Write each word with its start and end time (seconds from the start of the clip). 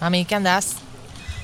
Mami, 0.00 0.24
¿qué 0.24 0.34
andás? 0.34 0.76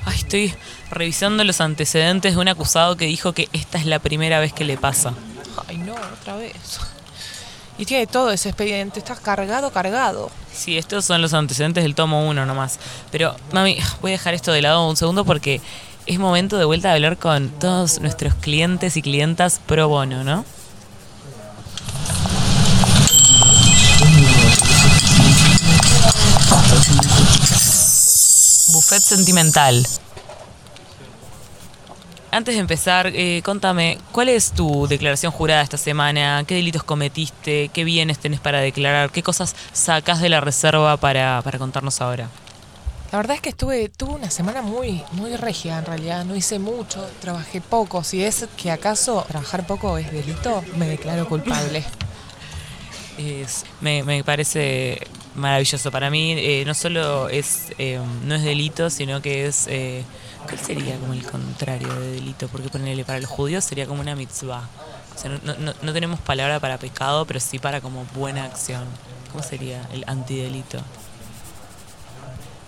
Ay, 0.05 0.17
estoy 0.19 0.55
revisando 0.91 1.43
los 1.45 1.61
antecedentes 1.61 2.35
de 2.35 2.41
un 2.41 2.49
acusado 2.49 2.97
que 2.97 3.07
dijo 3.07 3.33
que 3.33 3.49
esta 3.53 3.79
es 3.79 3.87
la 3.87 3.99
primera 3.99 4.41
vez 4.41 4.53
que 4.53 4.65
le 4.65 4.77
pasa. 4.77 5.15
Ay, 5.67 5.79
no, 5.79 5.95
otra 5.95 6.37
vez. 6.37 6.53
Y 7.79 7.87
tiene 7.87 8.07
todo 8.07 8.31
ese 8.31 8.51
expediente, 8.51 8.99
está 8.99 9.17
cargado, 9.17 9.73
cargado. 9.73 10.31
Sí, 10.53 10.77
estos 10.77 11.05
son 11.05 11.23
los 11.23 11.33
antecedentes 11.33 11.83
del 11.83 11.95
tomo 11.95 12.29
1 12.29 12.45
nomás. 12.45 12.79
Pero, 13.11 13.35
mami, 13.53 13.79
voy 14.03 14.11
a 14.11 14.13
dejar 14.13 14.35
esto 14.35 14.53
de 14.53 14.63
lado 14.63 14.87
un 14.89 14.97
segundo 14.97 15.25
porque 15.25 15.61
es 16.07 16.19
momento 16.19 16.59
de 16.59 16.65
vuelta 16.65 16.89
de 16.89 16.95
hablar 16.95 17.17
con 17.17 17.49
todos 17.49 18.01
nuestros 18.01 18.35
clientes 18.35 18.97
y 18.97 19.03
clientas 19.03 19.61
pro 19.67 19.89
bono, 19.89 20.25
¿no? 20.25 20.45
Buffet 28.73 29.01
sentimental. 29.01 29.87
Antes 32.31 32.55
de 32.55 32.61
empezar, 32.63 33.09
eh, 33.09 33.43
contame, 33.45 33.99
¿cuál 34.11 34.31
es 34.31 34.53
tu 34.53 34.87
declaración 34.89 35.31
jurada 35.31 35.61
esta 35.61 35.77
semana? 35.77 36.43
¿Qué 36.47 36.55
delitos 36.55 36.83
cometiste? 36.83 37.69
¿Qué 37.75 37.85
bienes 37.85 38.19
tenés 38.19 38.41
para 38.41 38.61
declarar? 38.61 39.11
¿Qué 39.11 39.23
cosas 39.23 39.55
sacás 39.75 40.23
de 40.23 40.31
la 40.31 40.41
reserva 40.41 40.97
para, 40.97 41.43
para 41.43 41.59
contarnos 41.59 42.01
ahora? 42.01 42.31
La 43.13 43.19
verdad 43.19 43.37
es 43.37 43.43
que 43.43 43.51
estuve, 43.51 43.91
tuve 43.91 44.15
una 44.15 44.31
semana 44.31 44.63
muy, 44.63 45.03
muy 45.13 45.37
regia 45.37 45.79
en 45.79 45.85
realidad, 45.85 46.25
no 46.25 46.35
hice 46.35 46.59
mucho, 46.59 47.07
trabajé 47.21 47.61
poco. 47.61 48.03
Si 48.03 48.25
es 48.25 48.49
que 48.57 48.71
acaso 48.71 49.23
trabajar 49.29 49.67
poco 49.67 49.99
es 49.99 50.11
delito, 50.11 50.65
me 50.77 50.89
declaro 50.89 51.29
culpable. 51.29 51.85
Es, 53.19 53.67
me, 53.83 54.03
me 54.03 54.25
parece 54.25 55.07
maravilloso. 55.35 55.91
Para 55.91 56.09
mí 56.09 56.33
eh, 56.33 56.65
no 56.67 56.73
solo 56.73 57.29
es 57.29 57.67
eh, 57.77 58.01
no 58.25 58.35
es 58.35 58.43
delito, 58.43 58.89
sino 58.89 59.21
que 59.21 59.45
es 59.45 59.67
eh, 59.69 60.03
¿cuál 60.47 60.59
sería 60.59 60.97
como 60.97 61.13
el 61.13 61.23
contrario 61.23 61.93
de 61.93 62.13
delito? 62.13 62.49
Porque 62.49 62.71
ponerle 62.71 63.05
para 63.05 63.21
los 63.21 63.29
judíos 63.29 63.65
sería 63.65 63.87
como 63.87 64.01
una 64.01 64.17
mitzvah. 64.17 64.67
O 65.15 65.19
sea, 65.19 65.31
no, 65.31 65.55
no, 65.59 65.75
no 65.83 65.93
tenemos 65.93 66.21
palabra 66.21 66.59
para 66.59 66.79
pecado, 66.79 67.27
pero 67.27 67.39
sí 67.39 67.59
para 67.59 67.83
como 67.83 68.07
buena 68.15 68.45
acción. 68.45 68.85
¿Cómo 69.31 69.45
sería 69.45 69.87
el 69.93 70.05
antidelito? 70.07 70.83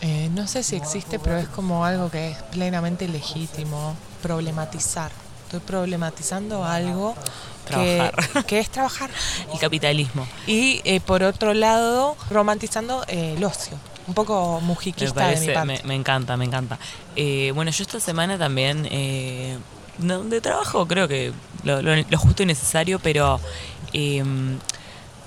Eh, 0.07 0.29
no 0.35 0.47
sé 0.47 0.63
si 0.63 0.77
existe, 0.77 1.19
pero 1.19 1.39
es 1.39 1.49
como 1.49 1.85
algo 1.87 2.11
que 2.11 2.33
es 2.33 2.43
plenamente 2.53 3.09
legítimo. 3.09 3.97
Problematizar. 4.21 5.11
Estoy 5.47 5.61
problematizando 5.61 6.63
algo 6.63 7.15
que, 7.71 8.11
que 8.47 8.59
es 8.59 8.69
trabajar. 8.69 9.09
El 9.51 9.59
capitalismo. 9.59 10.27
Y 10.47 10.83
eh, 10.85 11.01
por 11.01 11.23
otro 11.23 11.55
lado, 11.55 12.17
romantizando 12.31 13.03
eh, 13.09 13.35
el 13.37 13.45
ocio. 13.45 13.79
Un 14.07 14.13
poco 14.13 14.61
Me 14.61 14.67
mujiquista 14.67 15.29
de 15.29 15.41
mi 15.41 15.47
parte. 15.47 15.67
me, 15.67 15.81
me 15.89 15.95
encanta, 15.95 16.37
me 16.37 16.45
encanta. 16.45 16.79
Eh, 17.17 17.53
bueno, 17.55 17.71
yo 17.71 17.83
esta 17.83 17.99
semana 17.99 18.37
también 18.37 18.87
eh, 18.91 19.57
de 19.99 20.41
trabajo 20.43 20.87
creo 20.87 21.09
que 21.09 21.33
lo, 21.63 21.81
lo- 21.81 21.97
lo 21.97 22.19
justo 22.19 22.43
y 22.43 22.47
necesario, 22.47 22.99
pero 22.99 23.41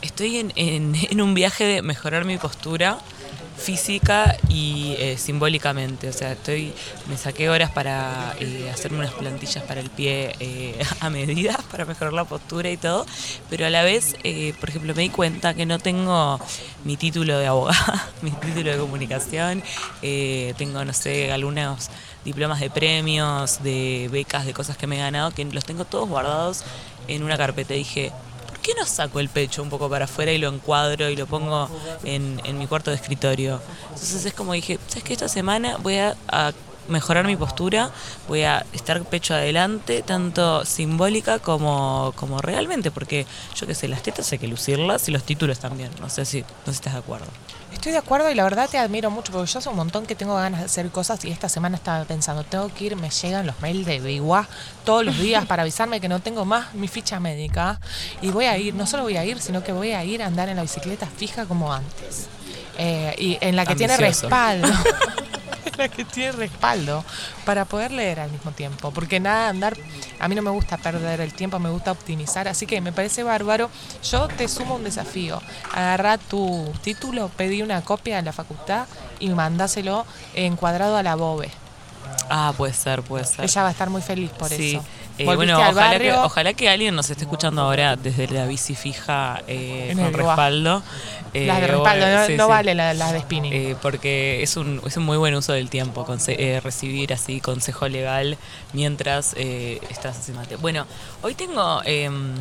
estoy 0.03 0.37
en, 0.37 0.53
en- 0.55 0.95
en 1.09 1.21
un 1.21 1.33
viaje 1.33 1.63
de 1.63 1.81
mejorar 1.81 2.25
mi 2.25 2.37
postura 2.37 2.99
física 3.57 4.37
y 4.49 4.95
eh, 4.99 5.17
simbólicamente. 5.17 6.07
O 6.09 6.13
sea, 6.13 6.33
estoy 6.33 6.73
me 7.07 7.17
saqué 7.17 7.49
horas 7.49 7.71
para 7.71 8.35
eh, 8.39 8.69
hacerme 8.73 8.99
unas 8.99 9.13
plantillas 9.13 9.63
para 9.63 9.81
el 9.81 9.89
pie 9.89 10.35
eh, 10.39 10.79
a 10.99 11.09
medida, 11.09 11.59
para 11.71 11.85
mejorar 11.85 12.13
la 12.13 12.25
postura 12.25 12.69
y 12.69 12.77
todo. 12.77 13.05
Pero 13.49 13.65
a 13.65 13.69
la 13.69 13.83
vez, 13.83 14.15
por 14.59 14.69
ejemplo, 14.69 14.93
me 14.95 15.03
di 15.03 15.09
cuenta 15.09 15.53
que 15.53 15.65
no 15.65 15.79
tengo 15.79 16.39
mi 16.83 16.97
título 16.97 17.37
de 17.37 17.47
abogada, 17.47 18.07
mi 18.21 18.31
título 18.31 18.71
de 18.71 18.77
comunicación. 18.77 19.63
tengo, 20.01 20.85
no 20.85 20.93
sé, 20.93 21.31
algunos 21.31 21.89
diplomas 22.23 22.59
de 22.59 22.69
premios, 22.69 23.63
de 23.63 24.09
becas, 24.11 24.45
de 24.45 24.53
cosas 24.53 24.77
que 24.77 24.85
me 24.85 24.97
he 24.97 24.99
ganado, 24.99 25.31
que 25.31 25.45
los 25.45 25.65
tengo 25.65 25.85
todos 25.85 26.07
guardados 26.07 26.63
en 27.07 27.23
una 27.23 27.37
carpeta. 27.37 27.73
Y 27.73 27.79
dije, 27.79 28.11
¿por 28.11 28.26
qué 28.67 28.73
no 28.77 28.85
saco 28.85 29.21
el 29.21 29.29
pecho 29.29 29.63
un 29.63 29.69
poco 29.69 29.89
para 29.89 30.05
afuera 30.05 30.33
y 30.33 30.37
lo 30.37 30.49
encuadro 30.49 31.09
y 31.09 31.15
lo 31.15 31.25
pongo 31.25 31.69
en, 32.03 32.57
mi 32.57 32.67
cuarto 32.67 32.91
de 32.91 32.97
escritorio? 32.97 33.61
Entonces 33.83 34.25
es 34.25 34.33
como 34.33 34.51
dije, 34.51 34.77
¿sabes 34.87 35.05
qué? 35.05 35.13
Esta 35.13 35.29
semana 35.29 35.77
voy 35.77 35.95
a, 35.95 36.17
a 36.27 36.51
mejorar 36.89 37.25
mi 37.25 37.37
postura, 37.37 37.91
voy 38.27 38.43
a 38.43 38.65
estar 38.73 39.01
pecho 39.05 39.35
adelante, 39.35 40.01
tanto 40.01 40.65
simbólica 40.65 41.39
como, 41.39 42.11
como 42.17 42.39
realmente, 42.39 42.91
porque 42.91 43.25
yo 43.55 43.67
qué 43.67 43.73
sé, 43.73 43.87
las 43.87 44.03
tetas 44.03 44.29
hay 44.33 44.37
que 44.37 44.49
lucirlas 44.49 45.07
y 45.07 45.11
los 45.11 45.23
títulos 45.23 45.59
también. 45.59 45.89
No 46.01 46.09
sé 46.09 46.25
si, 46.25 46.41
no 46.41 46.47
sé 46.65 46.71
si 46.71 46.71
estás 46.71 46.93
de 46.93 46.99
acuerdo. 46.99 47.27
Estoy 47.77 47.91
de 47.91 47.99
acuerdo 47.99 48.31
y 48.31 48.33
la 48.33 48.43
verdad 48.43 48.67
te 48.67 48.79
admiro 48.79 49.11
mucho 49.11 49.31
porque 49.31 49.51
yo 49.51 49.59
hace 49.59 49.69
un 49.69 49.75
montón 49.75 50.07
que 50.07 50.15
tengo 50.15 50.35
ganas 50.35 50.61
de 50.61 50.65
hacer 50.65 50.89
cosas 50.89 51.23
y 51.23 51.29
esta 51.29 51.47
semana 51.47 51.77
estaba 51.77 52.05
pensando, 52.05 52.43
tengo 52.43 52.73
que 52.73 52.85
ir, 52.85 52.95
me 52.95 53.11
llegan 53.11 53.45
los 53.45 53.61
mails 53.61 53.85
de 53.85 53.99
Biguá 53.99 54.49
todos 54.83 55.05
los 55.05 55.15
días 55.19 55.45
para 55.45 55.61
avisarme 55.61 56.01
que 56.01 56.09
no 56.09 56.19
tengo 56.19 56.43
más 56.43 56.73
mi 56.73 56.87
ficha 56.87 57.19
médica 57.19 57.79
y 58.19 58.31
voy 58.31 58.45
a 58.45 58.57
ir, 58.57 58.73
no 58.73 58.87
solo 58.87 59.03
voy 59.03 59.15
a 59.15 59.23
ir, 59.25 59.39
sino 59.39 59.63
que 59.63 59.73
voy 59.73 59.91
a 59.91 60.03
ir 60.03 60.23
a 60.23 60.25
andar 60.25 60.49
en 60.49 60.55
la 60.55 60.63
bicicleta 60.63 61.05
fija 61.05 61.45
como 61.45 61.71
antes. 61.71 62.25
Eh, 62.79 63.13
y 63.19 63.37
en 63.41 63.55
la 63.55 63.63
que 63.63 63.75
tiene 63.75 63.95
respaldo. 63.95 64.67
la 65.77 65.87
que 65.89 66.05
tiene 66.05 66.31
respaldo 66.33 67.03
para 67.45 67.65
poder 67.65 67.91
leer 67.91 68.19
al 68.19 68.31
mismo 68.31 68.51
tiempo. 68.51 68.91
Porque 68.91 69.19
nada, 69.19 69.49
andar, 69.49 69.77
a 70.19 70.27
mí 70.27 70.35
no 70.35 70.41
me 70.41 70.51
gusta 70.51 70.77
perder 70.77 71.21
el 71.21 71.33
tiempo, 71.33 71.59
me 71.59 71.69
gusta 71.69 71.91
optimizar. 71.91 72.47
Así 72.47 72.65
que 72.65 72.81
me 72.81 72.91
parece 72.91 73.23
bárbaro. 73.23 73.69
Yo 74.03 74.27
te 74.27 74.47
sumo 74.47 74.75
un 74.75 74.83
desafío. 74.83 75.41
Agarrá 75.73 76.17
tu 76.17 76.71
título, 76.81 77.29
pedí 77.29 77.61
una 77.61 77.81
copia 77.81 78.19
en 78.19 78.25
la 78.25 78.33
facultad 78.33 78.87
y 79.19 79.29
mandáselo 79.29 80.05
encuadrado 80.33 80.97
a 80.97 81.03
la 81.03 81.15
Bobe. 81.15 81.51
Ah, 82.29 82.53
puede 82.57 82.73
ser, 82.73 83.03
puede 83.03 83.25
ser. 83.25 83.45
Ella 83.45 83.61
va 83.61 83.67
a 83.69 83.71
estar 83.71 83.89
muy 83.89 84.01
feliz 84.01 84.31
por 84.31 84.49
sí. 84.49 84.75
eso. 84.75 84.83
Eh, 85.19 85.25
bueno, 85.35 85.57
al 85.57 85.71
ojalá 85.71 85.89
que, 85.91 86.09
barrio, 86.11 86.23
ojalá 86.23 86.53
que 86.53 86.69
alguien 86.69 86.95
nos 86.95 87.09
esté 87.09 87.23
escuchando 87.23 87.61
ahora 87.61 87.95
desde 87.95 88.27
la 88.27 88.45
bici 88.45 88.75
fija 88.75 89.41
eh, 89.47 89.93
con 89.97 90.13
respaldo. 90.13 90.83
Eh, 91.33 91.45
las 91.47 91.61
de 91.61 91.67
respaldo, 91.67 92.05
bueno, 92.05 92.19
no, 92.21 92.25
sí, 92.27 92.35
no 92.37 92.43
sí. 92.45 92.49
vale 92.49 92.75
la- 92.75 92.93
las 92.93 93.11
de 93.13 93.19
spinning. 93.21 93.53
Eh, 93.53 93.75
porque 93.81 94.41
es 94.43 94.57
un, 94.57 94.81
es 94.85 94.95
un 94.97 95.03
muy 95.03 95.17
buen 95.17 95.33
uso 95.35 95.53
del 95.53 95.69
tiempo, 95.69 96.05
conse- 96.05 96.35
eh, 96.37 96.59
recibir 96.61 97.13
así 97.13 97.41
consejo 97.41 97.87
legal 97.89 98.37
mientras 98.73 99.33
eh, 99.37 99.79
estás 99.89 100.17
haciendo. 100.19 100.43
Bueno, 100.59 100.85
hoy 101.21 101.33
tengo, 101.35 101.81
em, 101.85 102.33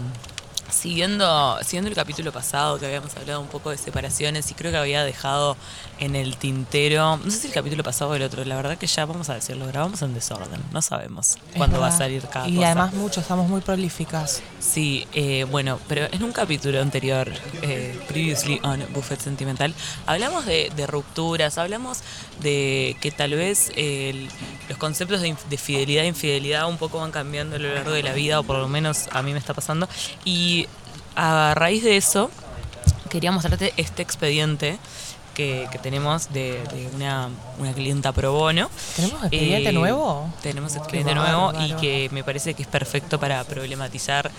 siguiendo, 0.76 1.58
siguiendo 1.62 1.88
el 1.88 1.96
capítulo 1.96 2.32
pasado 2.32 2.78
que 2.78 2.86
habíamos 2.86 3.16
hablado 3.16 3.40
un 3.40 3.48
poco 3.48 3.70
de 3.70 3.78
separaciones 3.78 4.50
y 4.50 4.54
creo 4.54 4.70
que 4.70 4.76
había 4.78 5.02
dejado 5.04 5.56
en 5.98 6.14
el 6.14 6.36
tintero, 6.36 7.16
no 7.16 7.30
sé 7.30 7.38
si 7.38 7.46
el 7.48 7.52
capítulo 7.52 7.82
pasado 7.82 8.10
o 8.10 8.14
el 8.14 8.22
otro, 8.22 8.44
la 8.44 8.56
verdad 8.56 8.76
que 8.78 8.86
ya 8.86 9.04
vamos 9.06 9.28
a 9.30 9.34
decirlo, 9.34 9.66
grabamos 9.66 10.02
en 10.02 10.12
desorden, 10.14 10.60
no 10.72 10.82
sabemos 10.82 11.30
Es 11.30 11.56
cuándo 11.56 11.80
va 11.80 11.88
a 11.88 11.92
salir 11.96 12.22
cada 12.28 12.46
Y 12.48 12.56
cosa. 12.56 12.66
además 12.66 12.92
muchos, 12.94 13.22
estamos 13.22 13.48
muy 13.48 13.60
prolíficas. 13.62 14.42
Sí, 14.60 15.06
eh, 15.12 15.44
bueno, 15.50 15.78
pero 15.88 16.06
en 16.12 16.22
un 16.22 16.32
capítulo 16.32 16.80
anterior, 16.82 17.32
eh, 17.62 17.98
previously 18.08 18.60
on 18.62 18.84
Buffet 18.92 19.20
Sentimental, 19.20 19.74
hablamos 20.06 20.44
de, 20.46 20.70
de 20.76 20.86
rupturas, 20.86 21.56
hablamos 21.58 22.00
de 22.40 22.96
que 23.00 23.10
tal 23.10 23.32
vez 23.34 23.70
eh, 23.76 24.10
el- 24.10 24.28
los 24.68 24.78
conceptos 24.78 25.20
de, 25.20 25.34
de 25.48 25.56
fidelidad 25.58 26.02
e 26.04 26.08
infidelidad 26.08 26.68
un 26.68 26.76
poco 26.76 26.98
van 26.98 27.12
cambiando 27.12 27.54
a 27.54 27.58
lo 27.60 27.72
largo 27.72 27.92
de 27.92 28.02
la 28.02 28.12
vida, 28.12 28.40
o 28.40 28.42
por 28.42 28.58
lo 28.58 28.66
menos 28.68 29.06
a 29.12 29.22
mí 29.22 29.32
me 29.32 29.38
está 29.38 29.54
pasando. 29.54 29.88
Y 30.24 30.65
a 31.16 31.54
raíz 31.54 31.82
de 31.82 31.96
eso, 31.96 32.30
quería 33.10 33.32
mostrarte 33.32 33.72
este 33.76 34.02
expediente 34.02 34.78
que, 35.34 35.68
que 35.70 35.78
tenemos 35.78 36.32
de, 36.32 36.62
de 36.72 36.88
una, 36.94 37.28
una 37.58 37.72
clienta 37.72 38.12
pro 38.12 38.32
bono. 38.32 38.70
¿Tenemos 38.96 39.20
expediente 39.22 39.68
Eh, 39.70 39.72
nuevo? 39.72 40.32
Tenemos 40.42 40.76
expediente 40.76 41.14
nuevo 41.14 41.52
y 41.60 41.72
que 41.74 42.08
me 42.12 42.22
parece 42.24 42.54
que 42.54 42.62
es 42.62 42.68
perfecto 42.68 43.18
para 43.20 43.42
problematizar. 43.44 44.30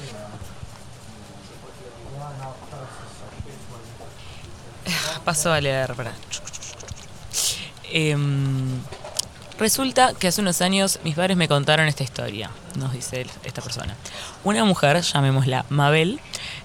Paso 5.26 5.52
a 5.52 5.60
leer, 5.60 5.94
para. 5.94 6.14
resulta 9.60 10.14
que 10.14 10.28
hace 10.28 10.42
unos 10.42 10.62
años 10.62 11.00
mis 11.04 11.16
padres 11.16 11.36
me 11.36 11.48
contaron 11.48 11.88
esta 11.88 12.04
historia, 12.04 12.50
nos 12.76 12.94
dice 12.94 13.26
esta 13.44 13.62
persona. 13.62 13.96
Una 14.44 14.64
mujer, 14.64 15.02
llamémosla 15.02 15.66
Mabel, 15.70 16.20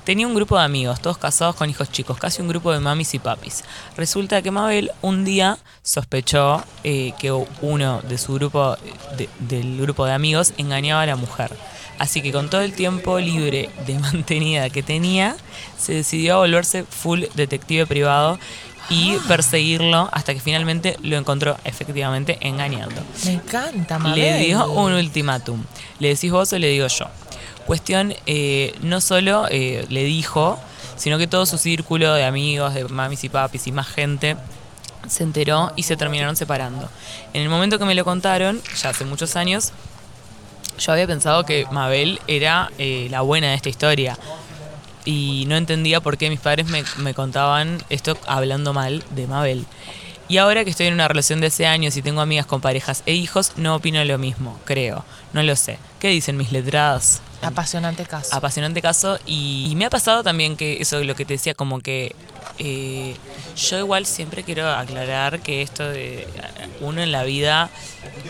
tenía 0.04 0.26
un 0.26 0.34
grupo 0.34 0.58
de 0.58 0.64
amigos, 0.64 1.00
todos 1.00 1.18
casados 1.18 1.54
con 1.56 1.68
hijos 1.70 1.90
chicos, 1.90 2.18
casi 2.18 2.42
un 2.42 2.48
grupo 2.48 2.72
de 2.72 2.80
mamis 2.80 3.14
y 3.14 3.18
papis. 3.18 3.64
Resulta 3.96 4.42
que 4.42 4.50
Mabel 4.50 4.90
un 5.02 5.24
día 5.24 5.58
sospechó 5.82 6.62
eh, 6.84 7.12
que 7.18 7.30
uno 7.60 8.00
de 8.02 8.18
su 8.18 8.34
grupo, 8.34 8.76
de- 9.16 9.28
del 9.40 9.80
grupo 9.80 10.04
de 10.06 10.12
amigos, 10.12 10.52
engañaba 10.58 11.02
a 11.02 11.06
la 11.06 11.16
mujer. 11.16 11.50
Así 11.98 12.20
que 12.22 12.32
con 12.32 12.48
todo 12.50 12.62
el 12.62 12.72
tiempo 12.72 13.20
libre 13.20 13.70
de 13.86 13.98
mantenida 13.98 14.70
que 14.70 14.82
tenía, 14.82 15.36
se 15.78 15.94
decidió 15.94 16.34
a 16.36 16.38
volverse 16.38 16.84
full 16.84 17.24
detective 17.34 17.86
privado 17.86 18.38
y 18.90 19.16
perseguirlo 19.28 20.08
hasta 20.12 20.34
que 20.34 20.40
finalmente 20.40 20.96
lo 21.02 21.16
encontró 21.16 21.56
efectivamente 21.64 22.38
engañando. 22.40 23.00
Me 23.24 23.34
encanta, 23.34 23.98
Mabel. 24.00 24.20
Le 24.20 24.38
dio 24.38 24.70
un 24.72 24.92
ultimátum. 24.92 25.62
¿Le 26.00 26.08
decís 26.08 26.32
vos 26.32 26.52
o 26.52 26.58
le 26.58 26.68
digo 26.68 26.88
yo? 26.88 27.06
Cuestión, 27.66 28.14
eh, 28.26 28.74
no 28.82 29.00
solo 29.00 29.46
eh, 29.50 29.86
le 29.88 30.04
dijo, 30.04 30.58
sino 30.96 31.18
que 31.18 31.26
todo 31.26 31.46
su 31.46 31.58
círculo 31.58 32.14
de 32.14 32.24
amigos, 32.24 32.74
de 32.74 32.84
mamis 32.84 33.24
y 33.24 33.28
papis 33.28 33.66
y 33.66 33.72
más 33.72 33.88
gente 33.88 34.36
se 35.08 35.22
enteró 35.22 35.72
y 35.76 35.82
se 35.82 35.96
terminaron 35.96 36.36
separando. 36.36 36.88
En 37.32 37.42
el 37.42 37.48
momento 37.48 37.78
que 37.78 37.84
me 37.84 37.94
lo 37.94 38.04
contaron, 38.04 38.60
ya 38.80 38.90
hace 38.90 39.04
muchos 39.04 39.36
años, 39.36 39.72
yo 40.78 40.92
había 40.92 41.06
pensado 41.06 41.44
que 41.44 41.66
Mabel 41.70 42.20
era 42.26 42.70
eh, 42.78 43.08
la 43.10 43.20
buena 43.20 43.48
de 43.48 43.54
esta 43.54 43.68
historia. 43.68 44.18
Y 45.04 45.44
no 45.48 45.56
entendía 45.56 46.00
por 46.00 46.16
qué 46.16 46.30
mis 46.30 46.38
padres 46.38 46.66
me, 46.68 47.14
contaban 47.14 47.82
esto 47.90 48.16
hablando 48.26 48.72
mal 48.72 49.02
de 49.10 49.26
Mabel. 49.26 49.66
Y 50.28 50.38
ahora 50.38 50.64
que 50.64 50.70
estoy 50.70 50.86
en 50.86 50.94
una 50.94 51.08
relación 51.08 51.40
de 51.40 51.48
hace 51.48 51.66
años 51.66 51.96
y 51.96 52.02
tengo 52.02 52.20
amigas 52.20 52.46
con 52.46 52.60
parejas 52.60 53.02
e 53.06 53.12
hijos, 53.12 53.52
no 53.56 53.74
opino 53.74 54.02
lo 54.04 54.16
mismo, 54.18 54.58
creo. 54.64 55.04
No 55.32 55.42
lo 55.42 55.56
sé. 55.56 55.78
¿Qué 55.98 56.08
dicen 56.08 56.36
mis 56.36 56.52
letradas? 56.52 57.20
Apasionante 57.42 58.04
caso. 58.04 58.34
Apasionante 58.34 58.80
caso. 58.82 59.18
Y, 59.26 59.66
y 59.70 59.74
me 59.76 59.84
ha 59.86 59.90
pasado 59.90 60.22
también 60.22 60.56
que 60.56 60.80
eso 60.80 60.98
es 61.00 61.06
lo 61.06 61.14
que 61.14 61.24
te 61.24 61.34
decía, 61.34 61.54
como 61.54 61.80
que 61.80 62.14
eh, 62.58 63.16
yo 63.56 63.78
igual 63.78 64.06
siempre 64.06 64.44
quiero 64.44 64.70
aclarar 64.70 65.40
que 65.40 65.62
esto 65.62 65.88
de 65.88 66.26
uno 66.80 67.02
en 67.02 67.12
la 67.12 67.24
vida, 67.24 67.70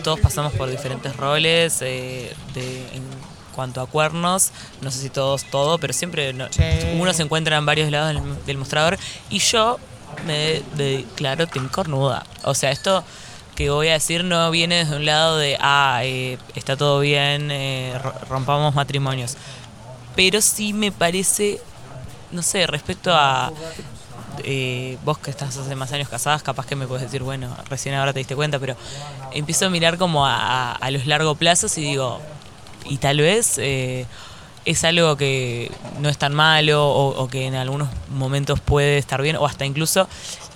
todos 0.05 0.20
pasamos 0.20 0.53
por 0.55 0.70
diferentes 0.70 1.17
roles, 1.17 1.79
eh, 1.82 2.32
de, 2.55 2.79
en 2.94 3.03
cuanto 3.55 3.81
a 3.82 3.87
cuernos, 3.87 4.50
no 4.81 4.91
sé 4.91 5.00
si 5.00 5.11
todos 5.11 5.44
todo, 5.44 5.79
pero 5.79 5.93
siempre 5.93 6.32
no- 6.32 6.49
uno 6.99 7.12
se 7.12 7.23
encuentra 7.23 7.56
en 7.58 7.67
varios 7.67 7.91
lados 7.91 8.15
del, 8.15 8.44
del 8.47 8.56
mostrador 8.58 8.99
y 9.29 9.38
yo 9.41 9.79
me 10.26 10.62
declaro 10.76 11.47
team 11.47 11.69
cornuda. 11.69 12.25
O 12.44 12.55
sea, 12.55 12.70
esto 12.70 13.05
que 13.55 13.71
voy 13.71 13.89
a 13.89 13.93
decir 13.95 14.25
no 14.25 14.51
viene 14.51 14.77
desde 14.77 14.97
un 14.97 15.05
lado 15.05 15.37
de, 15.39 15.57
ah, 15.61 16.01
eh, 16.05 16.39
está 16.55 16.77
todo 16.77 17.01
bien, 17.01 17.51
eh, 17.51 17.99
ro- 18.03 18.15
rompamos 18.29 18.75
matrimonios. 18.75 19.37
Pero 20.17 20.41
sí 20.41 20.73
me 20.73 20.91
parece, 20.93 21.61
no 22.31 22.43
sé, 22.43 22.67
respecto 22.67 23.11
a 23.15 23.53
eh, 24.45 24.97
vos 25.05 25.19
que 25.19 25.31
estás 25.31 25.57
hace 25.57 25.75
más 25.75 25.93
años 25.93 26.09
casadas, 26.09 26.43
capaz 26.43 26.67
que 26.67 26.77
me 26.77 26.87
puedes 26.87 27.03
decir, 27.05 27.23
bueno, 27.23 27.55
recién 27.69 27.95
ahora 27.95 28.13
te 28.13 28.21
diste 28.21 28.35
cuenta, 28.35 28.59
pero 28.59 28.75
empiezo 29.33 29.67
a 29.67 29.71
mirar 29.71 29.99
como 29.99 30.27
a, 30.27 30.35
a- 30.37 30.73
a 30.73 30.91
los 30.91 31.07
largos 31.07 31.37
plazos 31.37 31.77
y 31.79 31.83
digo, 31.83 32.21
y 32.87 32.97
tal 32.97 33.19
vez 33.19 33.59
eh, 33.59 34.07
es 34.64 34.85
algo 34.85 35.17
que 35.17 35.70
no 36.00 36.09
es 36.09 36.19
tan 36.19 36.35
malo 36.35 36.88
o, 36.88 37.29
que 37.29 37.47
en 37.47 37.55
algunos 37.55 37.88
momentos 38.11 38.61
puede 38.61 38.99
estar 38.99 39.20
bien 39.23 39.37
o 39.37 39.47
hasta 39.47 39.64
incluso 39.64 40.09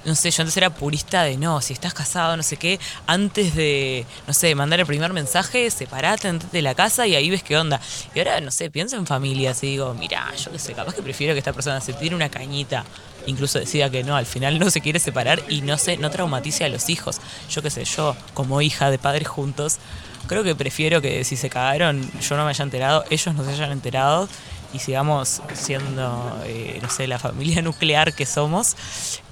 no 0.04 0.14
sé, 0.14 0.30
yo 0.30 0.42
antes 0.42 0.56
era 0.56 0.70
purista 0.70 1.24
de 1.24 1.36
no, 1.36 1.60
si 1.60 1.72
estás 1.72 1.92
casado, 1.92 2.36
no 2.36 2.44
sé 2.44 2.56
qué, 2.56 2.78
antes 3.08 3.56
de, 3.56 4.06
no 4.28 4.32
sé, 4.32 4.54
mandar 4.54 4.78
el 4.78 4.86
primer 4.86 5.12
mensaje, 5.12 5.68
separate, 5.68 6.32
de 6.52 6.62
la 6.62 6.76
casa 6.76 7.08
y 7.08 7.16
ahí 7.16 7.28
ves 7.28 7.42
qué 7.42 7.56
onda. 7.56 7.80
Y 8.14 8.20
ahora, 8.20 8.40
no 8.40 8.52
sé, 8.52 8.70
pienso 8.70 8.94
en 8.94 9.04
familias 9.04 9.64
y 9.64 9.66
digo, 9.66 9.94
mira, 9.94 10.32
yo 10.36 10.52
qué 10.52 10.60
sé, 10.60 10.74
capaz 10.74 10.94
que 10.94 11.02
prefiero 11.02 11.34
que 11.34 11.40
esta 11.40 11.52
persona 11.52 11.80
se 11.80 11.92
tire 11.92 12.14
una 12.14 12.28
cañita, 12.28 12.84
incluso 13.26 13.58
decida 13.58 13.90
que 13.90 14.04
no, 14.04 14.14
al 14.14 14.26
final 14.26 14.60
no 14.60 14.70
se 14.70 14.80
quiere 14.80 15.00
separar 15.00 15.42
y 15.48 15.62
no 15.62 15.76
se, 15.76 15.96
no 15.96 16.08
traumatice 16.10 16.64
a 16.64 16.68
los 16.68 16.88
hijos. 16.88 17.20
Yo 17.50 17.60
qué 17.60 17.70
sé, 17.70 17.84
yo 17.84 18.16
como 18.32 18.62
hija 18.62 18.92
de 18.92 18.98
padres 18.98 19.26
juntos, 19.26 19.78
creo 20.26 20.44
que 20.44 20.54
prefiero 20.54 21.00
que 21.00 21.24
si 21.24 21.36
se 21.36 21.50
cagaron 21.50 22.08
yo 22.20 22.36
no 22.36 22.44
me 22.44 22.50
haya 22.50 22.62
enterado, 22.62 23.04
ellos 23.10 23.34
no 23.34 23.44
se 23.44 23.50
hayan 23.50 23.72
enterado 23.72 24.28
y 24.72 24.78
sigamos 24.78 25.42
siendo, 25.54 26.38
eh, 26.44 26.78
no 26.82 26.90
sé, 26.90 27.06
la 27.06 27.18
familia 27.18 27.62
nuclear 27.62 28.14
que 28.14 28.26
somos, 28.26 28.76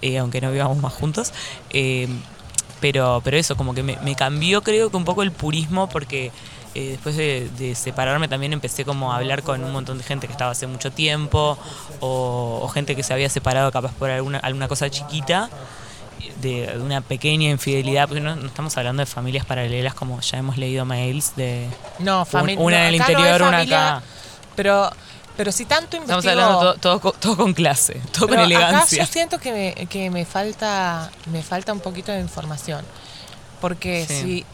eh, 0.02 0.18
aunque 0.18 0.40
no 0.40 0.50
vivamos 0.50 0.78
más 0.78 0.92
juntos. 0.92 1.32
Eh, 1.70 2.08
pero, 2.80 3.22
pero 3.24 3.36
eso, 3.36 3.56
como 3.56 3.74
que 3.74 3.82
me, 3.82 4.14
cambió 4.14 4.62
creo 4.62 4.90
que 4.90 4.96
un 4.96 5.06
poco 5.06 5.22
el 5.22 5.32
purismo 5.32 5.88
porque 5.88 6.32
eh, 6.74 6.90
después 6.90 7.16
de, 7.16 7.48
de 7.56 7.74
separarme 7.74 8.28
también 8.28 8.52
empecé 8.52 8.84
como 8.84 9.12
a 9.12 9.16
hablar 9.16 9.42
con 9.42 9.64
un 9.64 9.72
montón 9.72 9.96
de 9.96 10.04
gente 10.04 10.26
que 10.26 10.32
estaba 10.32 10.50
hace 10.50 10.66
mucho 10.66 10.90
tiempo 10.90 11.56
o, 12.00 12.60
o 12.62 12.68
gente 12.68 12.94
que 12.94 13.02
se 13.02 13.14
había 13.14 13.30
separado 13.30 13.72
capaz 13.72 13.92
por 13.94 14.10
alguna, 14.10 14.38
alguna 14.38 14.68
cosa 14.68 14.90
chiquita 14.90 15.48
de, 16.40 16.66
de 16.66 16.78
una 16.80 17.00
pequeña 17.00 17.48
infidelidad, 17.50 18.06
porque 18.08 18.20
no, 18.20 18.36
no 18.36 18.46
estamos 18.46 18.76
hablando 18.76 19.00
de 19.02 19.06
familias 19.06 19.44
paralelas 19.46 19.94
como 19.94 20.20
ya 20.20 20.38
hemos 20.38 20.56
leído 20.56 20.84
mails 20.84 21.34
de 21.36 21.68
No, 21.98 22.26
una 22.58 22.88
en 22.88 22.94
el 22.94 23.00
acá 23.00 23.12
no 23.12 23.18
hay 23.18 23.24
interior, 23.24 23.42
una 23.48 23.58
familia, 23.58 23.96
acá. 23.96 24.06
Pero, 24.56 24.90
pero 25.36 25.52
si 25.52 25.64
tanto 25.64 25.96
investigó... 25.96 26.18
Estamos 26.20 26.26
hablando 26.44 26.60
todo, 26.60 26.74
todo, 26.80 27.00
con- 27.00 27.20
todo 27.20 27.36
con 27.36 27.54
clase, 27.54 27.94
todo 28.12 28.26
pero 28.28 28.42
con 28.42 28.50
elegancia. 28.52 29.02
Acá 29.02 29.06
yo 29.08 29.12
siento 29.12 29.38
que 29.38 29.52
me, 29.52 29.86
que 29.86 30.10
me 30.10 30.24
falta 30.24 31.10
me 31.32 31.42
falta 31.42 31.72
un 31.72 31.80
poquito 31.80 32.12
de 32.12 32.20
información. 32.20 32.84
Porque 33.60 34.06
Sí. 34.06 34.44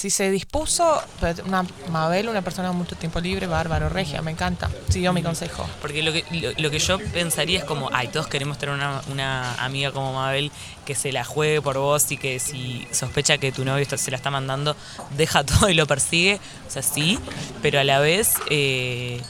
Si, 0.00 0.10
se 0.10 0.30
dispuso, 0.30 1.02
pero 1.20 1.44
una 1.44 1.64
Mabel, 1.90 2.28
una 2.28 2.42
persona 2.42 2.68
con 2.68 2.78
mucho 2.78 2.96
tiempo 2.96 3.20
libre, 3.20 3.46
bárbaro, 3.46 3.88
regia, 3.88 4.22
me 4.22 4.30
encanta. 4.30 4.70
Siguió 4.88 5.12
mi 5.12 5.22
consejo. 5.22 5.68
Porque 5.82 6.02
lo 6.02 6.12
que, 6.12 6.24
lo, 6.30 6.50
lo 6.56 6.70
que 6.70 6.78
yo 6.78 6.98
pensaría 7.12 7.58
es 7.58 7.64
como, 7.64 7.90
ay, 7.92 8.08
todos 8.08 8.26
queremos 8.26 8.58
tener 8.58 8.74
una, 8.74 9.02
una 9.10 9.54
amiga 9.62 9.92
como 9.92 10.12
Mabel 10.14 10.50
que 10.84 10.94
se 10.94 11.12
la 11.12 11.24
juegue 11.24 11.60
por 11.62 11.78
vos 11.78 12.10
y 12.12 12.16
que 12.16 12.38
si 12.40 12.86
sospecha 12.90 13.38
que 13.38 13.52
tu 13.52 13.64
novio 13.64 13.82
está- 13.82 13.96
se 13.98 14.10
la 14.10 14.16
está 14.16 14.30
mandando, 14.30 14.74
deja 15.16 15.44
todo 15.44 15.68
y 15.68 15.74
lo 15.74 15.86
persigue. 15.86 16.40
O 16.66 16.70
sea, 16.70 16.82
sí, 16.82 17.18
pero 17.62 17.78
a 17.80 17.84
la 17.84 17.98
vez, 18.00 18.34
eh, 18.48 19.20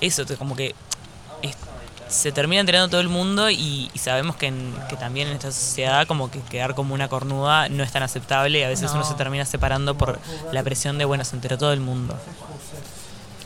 eso, 0.00 0.24
como 0.38 0.56
que 0.56 0.74
es- 1.42 1.56
se 2.10 2.32
termina 2.32 2.60
enterando 2.60 2.88
todo 2.88 3.00
el 3.00 3.08
mundo 3.08 3.48
y, 3.50 3.90
y 3.94 3.98
sabemos 3.98 4.36
que, 4.36 4.46
en- 4.48 4.74
que 4.88 4.96
también 4.96 5.28
en 5.28 5.34
esta 5.34 5.50
sociedad 5.52 6.06
como 6.06 6.30
que 6.30 6.40
quedar 6.40 6.74
como 6.74 6.92
una 6.94 7.08
cornuda 7.08 7.68
no 7.68 7.82
es 7.84 7.92
tan 7.92 8.02
aceptable 8.02 8.58
y 8.58 8.62
a 8.62 8.68
veces 8.68 8.90
No. 8.90 8.96
uno 8.98 9.04
se 9.04 9.14
termina 9.14 9.44
separando 9.44 9.96
por 9.96 10.18
la 10.52 10.62
presión 10.62 10.98
de, 10.98 11.04
bueno, 11.04 11.24
se 11.24 11.36
enteró 11.36 11.56
todo 11.56 11.72
el 11.72 11.80
mundo. 11.80 12.16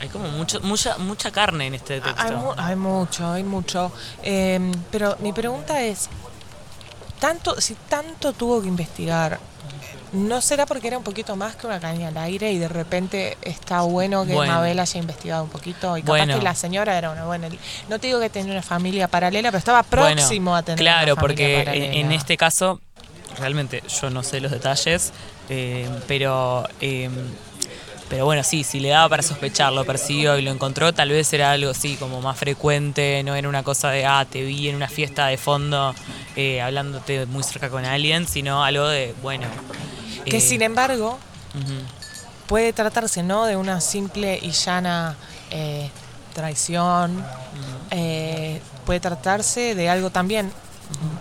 Hay 0.01 0.09
como 0.09 0.27
mucho, 0.29 0.59
mucha, 0.61 0.97
mucha 0.97 1.31
carne 1.31 1.67
en 1.67 1.75
este 1.75 2.01
texto. 2.01 2.21
Hay, 2.21 2.35
mu- 2.35 2.53
hay 2.57 2.75
mucho, 2.75 3.31
hay 3.31 3.43
mucho. 3.43 3.91
Eh, 4.23 4.59
pero 4.91 5.15
mi 5.21 5.31
pregunta 5.31 5.81
es, 5.83 6.09
tanto, 7.19 7.59
si 7.61 7.75
tanto 7.87 8.33
tuvo 8.33 8.61
que 8.61 8.67
investigar, 8.67 9.39
¿no 10.15 10.41
será 10.41 10.65
porque 10.65 10.87
era 10.87 10.97
un 10.97 11.03
poquito 11.03 11.35
más 11.35 11.55
que 11.55 11.67
una 11.67 11.79
caña 11.79 12.07
al 12.07 12.17
aire 12.17 12.51
y 12.51 12.57
de 12.57 12.67
repente 12.67 13.37
está 13.41 13.81
bueno 13.81 14.25
que 14.25 14.33
Bueno. 14.33 14.53
Mabel 14.53 14.79
haya 14.79 14.99
investigado 14.99 15.43
un 15.43 15.49
poquito? 15.49 15.97
Y 15.97 16.01
capaz 16.01 16.17
Bueno. 16.17 16.37
que 16.37 16.43
la 16.43 16.55
señora 16.55 16.97
era 16.97 17.11
una 17.11 17.25
buena... 17.25 17.49
No 17.89 17.99
te 17.99 18.07
digo 18.07 18.19
que 18.19 18.29
tenía 18.29 18.51
una 18.53 18.61
familia 18.61 19.07
paralela, 19.07 19.49
pero 19.49 19.59
estaba 19.59 19.83
próximo 19.83 20.51
Bueno, 20.51 20.55
a 20.55 20.63
tener 20.63 20.79
Claro, 20.79 21.13
una 21.13 21.21
familia 21.21 21.63
porque 21.65 21.99
en, 21.99 22.11
este 22.11 22.37
caso, 22.37 22.79
realmente 23.37 23.83
yo 24.01 24.09
no 24.09 24.23
sé 24.23 24.39
los 24.39 24.51
detalles, 24.51 25.11
eh, 25.49 25.87
pero, 26.07 26.67
eh, 26.81 27.09
pero 28.09 28.25
bueno, 28.25 28.43
sí, 28.43 28.63
si 28.63 28.79
le 28.79 28.89
daba 28.89 29.09
para 29.09 29.23
sospechar, 29.23 29.73
lo 29.73 29.83
persiguió 29.85 30.37
y 30.37 30.41
lo 30.41 30.51
encontró, 30.51 30.93
tal 30.93 31.09
vez 31.09 31.31
era 31.33 31.51
algo 31.51 31.71
así 31.71 31.95
como 31.95 32.21
más 32.21 32.37
frecuente, 32.37 33.21
no 33.23 33.35
era 33.35 33.49
una 33.49 33.63
cosa 33.63 33.89
de, 33.89 34.05
ah, 34.05 34.25
te 34.29 34.43
vi 34.43 34.69
en 34.69 34.75
una 34.75 34.87
fiesta 34.87 35.27
de 35.27 35.37
fondo 35.37 35.93
eh, 36.35 36.61
hablándote 36.61 37.25
muy 37.25 37.43
cerca 37.43 37.69
con 37.69 37.85
alguien, 37.85 38.27
sino 38.27 38.63
algo 38.63 38.87
de, 38.87 39.13
bueno. 39.21 39.47
Que 40.25 40.37
eh, 40.37 40.41
sin 40.41 40.61
embargo 40.61 41.17
puede 42.47 42.73
tratarse 42.73 43.23
no 43.23 43.45
de 43.45 43.55
una 43.55 43.81
simple 43.81 44.37
y 44.41 44.51
llana 44.51 45.15
eh, 45.51 45.89
traición, 46.33 47.25
eh, 47.91 48.61
puede 48.85 48.99
tratarse 48.99 49.73
de 49.75 49.89
algo 49.89 50.09
también 50.09 50.51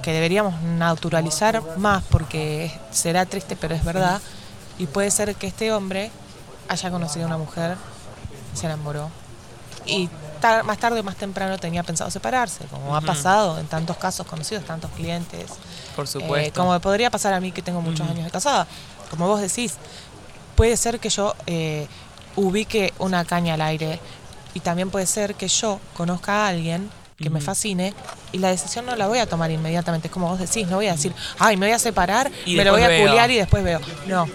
que 0.03 0.13
deberíamos 0.13 0.61
naturalizar 0.63 1.63
más 1.79 2.03
porque 2.11 2.71
será 2.91 3.25
triste 3.27 3.57
pero 3.57 3.75
es 3.75 3.85
verdad. 3.85 4.21
Y 4.79 4.87
puede 4.87 5.11
ser 5.11 5.35
que 5.37 5.47
este 5.47 5.73
hombre 5.73 6.11
haya 6.69 6.91
conocido 6.91 7.25
a 7.25 7.29
una 7.29 7.39
mujer, 7.39 7.77
se 8.55 8.67
enamoró 8.67 9.09
y 9.87 10.09
tar- 10.41 10.65
más 10.65 10.79
tarde 10.79 11.01
o 11.01 11.03
más 11.05 11.15
temprano 11.17 11.59
tenía 11.59 11.83
pensado 11.85 12.11
separarse, 12.11 12.65
como 12.67 12.97
ha 12.97 13.01
pasado 13.01 13.59
en 13.59 13.67
tantos 13.67 13.97
casos 13.99 14.27
conocidos, 14.27 14.65
tantos 14.65 14.91
clientes. 14.93 15.47
por 15.95 16.07
Eh, 16.07 16.09
supuesto. 16.09 16.61
como 16.61 16.79
podría 16.81 17.09
pasar 17.11 17.33
a 17.35 17.41
mí 17.41 17.53
que 17.53 17.63
tengo 17.63 17.81
muchos 17.81 18.09
años 18.09 18.25
de 18.25 18.31
casada. 18.33 18.67
Como 19.11 19.27
vos 19.29 19.41
decís, 19.41 19.75
puede 20.57 20.77
ser 20.77 20.99
que 21.01 21.09
yo 21.11 21.35
eh, 21.47 21.87
ubique 22.37 22.93
una 22.99 23.25
caña 23.25 23.55
al 23.55 23.61
aire 23.63 23.99
y 24.55 24.61
también 24.61 24.91
puede 24.91 25.07
ser 25.07 25.35
que 25.35 25.49
yo 25.49 25.81
conozca 25.95 26.45
a 26.47 26.49
alguien 26.49 26.91
que 27.17 27.31
me 27.31 27.41
fascine 27.41 27.95
y 28.33 28.39
la 28.39 28.51
decisión 28.51 28.87
no 28.87 28.97
la 28.97 29.07
voy 29.07 29.19
a 29.19 29.27
tomar 29.27 29.51
inmediatamente. 29.51 30.09
Es 30.09 30.13
como 30.13 30.29
vos 30.29 30.39
decís, 30.39 30.67
no 30.67 30.77
voy 30.77 30.89
a 30.89 30.93
decir, 30.93 31.15
ay, 31.39 31.57
me 31.57 31.67
voy 31.67 31.75
a 31.75 31.79
separar, 31.79 32.31
Y 32.45 32.57
me 32.57 32.65
lo 32.65 32.73
voy 32.73 32.83
a 32.83 32.89
después 32.89 32.99
veo". 33.05 33.09
culiar 33.09 33.31
y 33.31 33.37
después 33.37 33.63
veo. 33.65 33.81
No, 34.07 34.27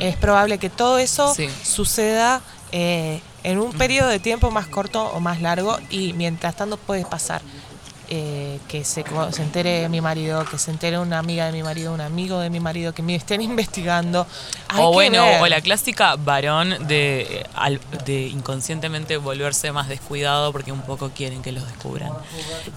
es 0.00 0.16
probable 0.16 0.58
que 0.58 0.70
todo 0.70 0.98
eso 0.98 1.32
Sí. 1.34 1.48
suceda 1.62 2.40
eh, 2.72 3.20
en 3.44 3.58
un 3.58 3.72
periodo 3.72 4.08
de 4.08 4.18
tiempo 4.18 4.50
más 4.50 4.66
corto 4.66 5.04
o 5.04 5.20
más 5.20 5.40
largo 5.40 5.78
y 5.88 6.12
mientras 6.14 6.54
tanto 6.56 6.76
puede 6.76 7.04
pasar 7.04 7.42
eh, 8.12 8.58
que 8.68 8.84
se, 8.84 9.04
se 9.30 9.42
entere 9.42 9.88
mi 9.88 10.00
marido, 10.00 10.44
que 10.44 10.58
se 10.58 10.70
entere 10.72 10.98
una 10.98 11.18
amiga 11.18 11.46
de 11.46 11.52
mi 11.52 11.62
marido, 11.62 11.94
un 11.94 12.00
amigo 12.00 12.40
de 12.40 12.50
mi 12.50 12.58
marido, 12.60 12.92
que 12.92 13.02
me 13.02 13.14
estén 13.14 13.40
investigando. 13.50 14.26
Hay 14.68 14.82
o 14.82 14.92
bueno, 14.92 15.22
ver. 15.24 15.40
o 15.42 15.46
la 15.46 15.60
clásica 15.60 16.16
varón 16.16 16.88
de, 16.88 17.44
eh, 17.68 17.78
de 18.04 18.26
inconscientemente 18.26 19.16
volverse 19.16 19.70
más 19.72 19.88
descuidado 19.88 20.50
porque 20.52 20.72
un 20.72 20.82
poco 20.82 21.10
quieren 21.10 21.40
que 21.42 21.52
los 21.52 21.66
descubran. 21.66 22.12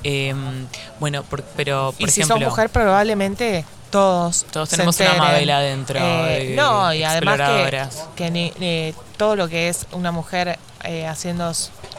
Em, 0.03 0.67
bueno, 0.99 1.23
por- 1.23 1.43
pero 1.43 1.93
por 1.97 2.07
y 2.07 2.11
si 2.11 2.21
ejemplo, 2.21 2.37
sos 2.45 2.49
mujer, 2.51 2.69
probablemente 2.69 3.65
todos. 3.89 4.45
Todos 4.51 4.69
tenemos 4.69 4.99
una. 4.99 5.13
Mabel 5.15 5.49
adentro 5.49 5.99
Eh, 5.99 6.49
de 6.49 6.55
no, 6.55 6.93
y 6.93 7.03
además 7.03 7.39
que, 7.39 7.87
que 8.15 8.31
ni- 8.31 8.53
ni 8.59 8.93
todo 9.17 9.35
lo 9.35 9.47
que 9.47 9.69
es 9.69 9.85
una 9.91 10.11
mujer 10.11 10.57
eh, 10.83 11.07
haciendo 11.07 11.51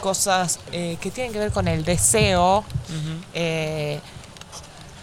cosas 0.04 0.58
eh, 0.70 0.98
que 1.00 1.10
tienen 1.10 1.32
que 1.32 1.38
ver 1.38 1.50
con 1.50 1.66
el 1.66 1.82
deseo, 1.82 2.62
eh, 3.32 3.98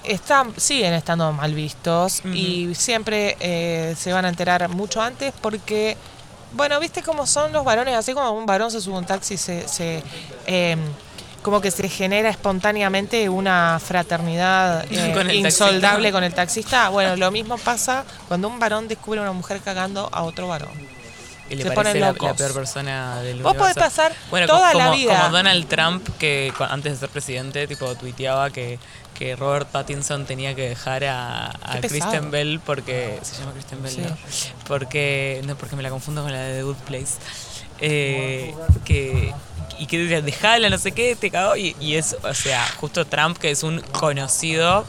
están, 0.04 0.54
siguen 0.58 0.94
estando 0.94 1.32
mal 1.32 1.56
vistos 1.56 2.22
y 2.24 2.76
siempre 2.76 3.36
eh, 3.40 3.96
se 3.98 4.14
van 4.14 4.26
a 4.26 4.30
enterar 4.30 4.70
mucho 4.70 5.02
antes 5.02 5.34
porque, 5.42 5.98
bueno, 6.54 6.80
viste 6.80 7.02
cómo 7.02 7.26
son 7.26 7.52
los 7.52 7.66
varones, 7.66 7.96
así 7.96 8.14
como 8.14 8.30
un 8.32 8.46
varón 8.46 8.70
se 8.70 8.80
sube 8.80 8.94
a 8.96 9.00
un 9.00 9.06
taxi, 9.08 9.38
se, 9.38 9.68
se, 9.68 10.04
eh, 10.46 10.78
como 11.42 11.62
que 11.62 11.72
se 11.72 11.90
genera 11.90 12.30
espontáneamente 12.30 13.28
una 13.28 13.80
fraternidad 13.84 14.86
eh, 14.92 15.14
Con 15.16 15.32
insoldable 15.32 16.12
taxista. 16.12 16.12
con 16.12 16.24
el 16.24 16.34
taxista. 16.36 16.90
Bueno, 16.90 17.16
lo 17.16 17.32
mismo 17.32 17.58
pasa 17.58 18.06
cuando 18.28 18.50
un 18.50 18.60
varón 18.60 18.88
descubre 18.88 19.20
a 19.20 19.24
una 19.24 19.34
mujer 19.34 19.62
cagando 19.62 20.10
a 20.12 20.22
otro 20.22 20.48
varón. 20.48 21.01
Y 21.52 21.56
le 21.58 21.64
Se 21.64 21.72
parece 21.72 22.00
la, 22.00 22.14
la 22.14 22.34
peor 22.34 22.54
persona 22.54 23.22
del 23.22 23.42
Vos 23.44 23.56
podés 23.56 23.76
pasar 23.76 24.14
Bueno, 24.30 24.48
toda 24.48 24.72
co- 24.72 24.78
la 24.78 24.86
como, 24.86 24.98
vida. 24.98 25.20
como 25.22 25.38
Donald 25.38 25.68
Trump, 25.68 26.08
que 26.18 26.54
antes 26.70 26.94
de 26.94 26.98
ser 27.00 27.10
presidente, 27.10 27.68
tipo, 27.68 27.94
tuiteaba 27.96 28.50
que, 28.52 28.80
que 29.18 29.36
Robert 29.36 29.68
Pattinson 29.68 30.26
tenía 30.26 30.56
que 30.56 30.70
dejar 30.70 31.04
a, 31.04 31.48
a. 31.48 31.80
Kristen 31.82 32.32
Bell 32.32 32.60
porque... 32.66 33.20
Se 33.22 33.38
llama 33.40 33.52
Kristen 33.52 33.84
Bell, 33.84 33.92
Sí. 33.94 34.02
¿no? 34.02 34.18
Porque, 34.68 35.42
no, 35.46 35.56
porque 35.58 35.76
me 35.76 35.84
la 35.84 35.90
confundo 35.90 36.24
con 36.24 36.32
la 36.32 36.40
de 36.40 36.58
The 36.60 36.64
Good 36.64 36.76
Place. 36.88 37.14
Eh, 37.80 38.54
que, 38.86 39.34
y 39.80 39.88
que 39.88 39.98
decía, 39.98 40.22
dejala, 40.22 40.70
no 40.70 40.78
sé 40.78 40.92
qué, 40.92 41.16
te 41.16 41.30
cagó. 41.32 41.56
Y, 41.56 41.76
y 41.80 41.96
es, 41.96 42.16
o 42.24 42.34
sea, 42.34 42.66
justo 42.80 43.06
Trump, 43.06 43.38
que 43.38 43.52
es 43.52 43.64
un 43.64 43.82
conocido, 43.82 44.86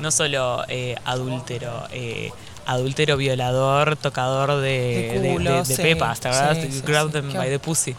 no 0.00 0.10
solo 0.10 0.64
eh, 0.68 0.94
adúltero, 1.04 1.86
eh, 1.90 2.30
adúltero, 2.68 3.16
violador, 3.16 3.96
tocador 3.96 4.60
de, 4.60 5.10
De 5.12 5.20
de, 5.20 5.32
culo, 5.32 5.50
de- 5.52 5.58
de 5.58 5.76
sí, 5.76 5.82
pepas, 5.82 6.20
¿te 6.20 6.28
acuerdas? 6.28 6.58
sí, 6.70 6.82
Grab 6.86 7.10
them 7.10 7.32
by 7.32 7.48
the 7.48 7.58
pussy. 7.58 7.96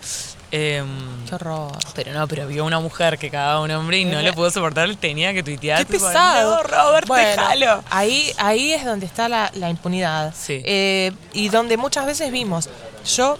Em, 0.51 0.87
Qué 1.27 1.35
horror. 1.35 1.71
pero 1.93 2.11
no, 2.11 2.27
pero 2.27 2.47
vio 2.47 2.65
una 2.65 2.79
mujer 2.79 3.19
que 3.19 3.29
cagaba 3.29 3.53
a 3.53 3.61
un 3.61 3.69
hombre 3.69 3.99
y 3.99 4.05
no 4.05 4.19
Eh, 4.19 4.23
le 4.23 4.33
pudo 4.33 4.49
soportar, 4.49 4.95
tenía 4.95 5.31
que 5.31 5.43
tuitear. 5.43 5.79
Qué 5.85 5.93
tipo, 5.93 6.07
pesado. 6.07 6.55
No, 6.57 6.63
Robert, 6.63 7.07
Bueno, 7.07 7.29
déjalo. 7.29 7.83
Ahí, 7.91 8.31
ahí 8.37 8.73
es 8.73 8.83
donde 8.83 9.05
está 9.05 9.29
la, 9.29 9.51
la 9.53 9.69
impunidad. 9.69 10.33
Sí. 10.35 10.61
Eh, 10.65 11.11
y 11.33 11.49
donde 11.49 11.77
muchas 11.77 12.05
veces 12.07 12.31
vimos. 12.31 12.67
Yo 13.15 13.37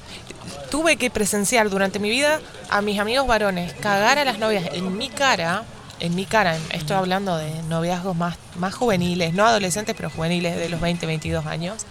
tuve 0.70 0.98
que 0.98 1.10
presenciar 1.10 1.70
durante 1.72 1.98
mi 1.98 2.12
vida 2.12 2.42
a 2.70 2.82
mis 2.82 3.00
amigos 3.00 3.26
varones 3.26 3.74
cagar 3.74 4.20
a 4.20 4.24
las 4.26 4.38
novias 4.38 4.70
en 4.74 4.96
mi 4.96 5.10
cara. 5.10 5.64
En 6.00 6.15
mi 6.15 6.25
cara, 6.25 6.58
estoy 6.72 6.96
hablando 6.96 7.36
de 7.36 7.51
noviazgos 7.63 8.15
más, 8.15 8.38
más 8.58 8.74
juveniles, 8.74 9.34
no 9.34 9.46
adolescentes, 9.46 9.96
pero 9.96 10.10
juveniles 10.10 10.56
de 10.58 10.70
los 10.70 10.79
20, 10.79 11.06
22 11.06 11.46
años. 11.46 11.86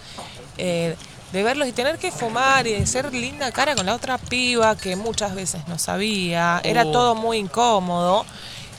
eh, 0.57 0.95
de 1.31 1.43
verlos 1.43 1.67
y 1.67 1.71
tener 1.73 1.99
que 1.99 2.11
fumar 2.11 2.65
y 2.65 2.71
de 2.73 2.87
ser 2.87 3.13
linda 3.13 3.51
cara 3.51 3.75
con 3.75 3.85
la 3.85 3.93
otra 3.93 4.17
piba 4.17 4.75
que 4.75 4.95
muchas 4.95 5.35
veces 5.35 5.61
no 5.67 5.77
sabía. 5.77 6.59
Era 6.63 6.83
Oh. 6.85 6.91
todo 6.91 7.13
muy 7.15 7.37
incómodo. 7.37 8.25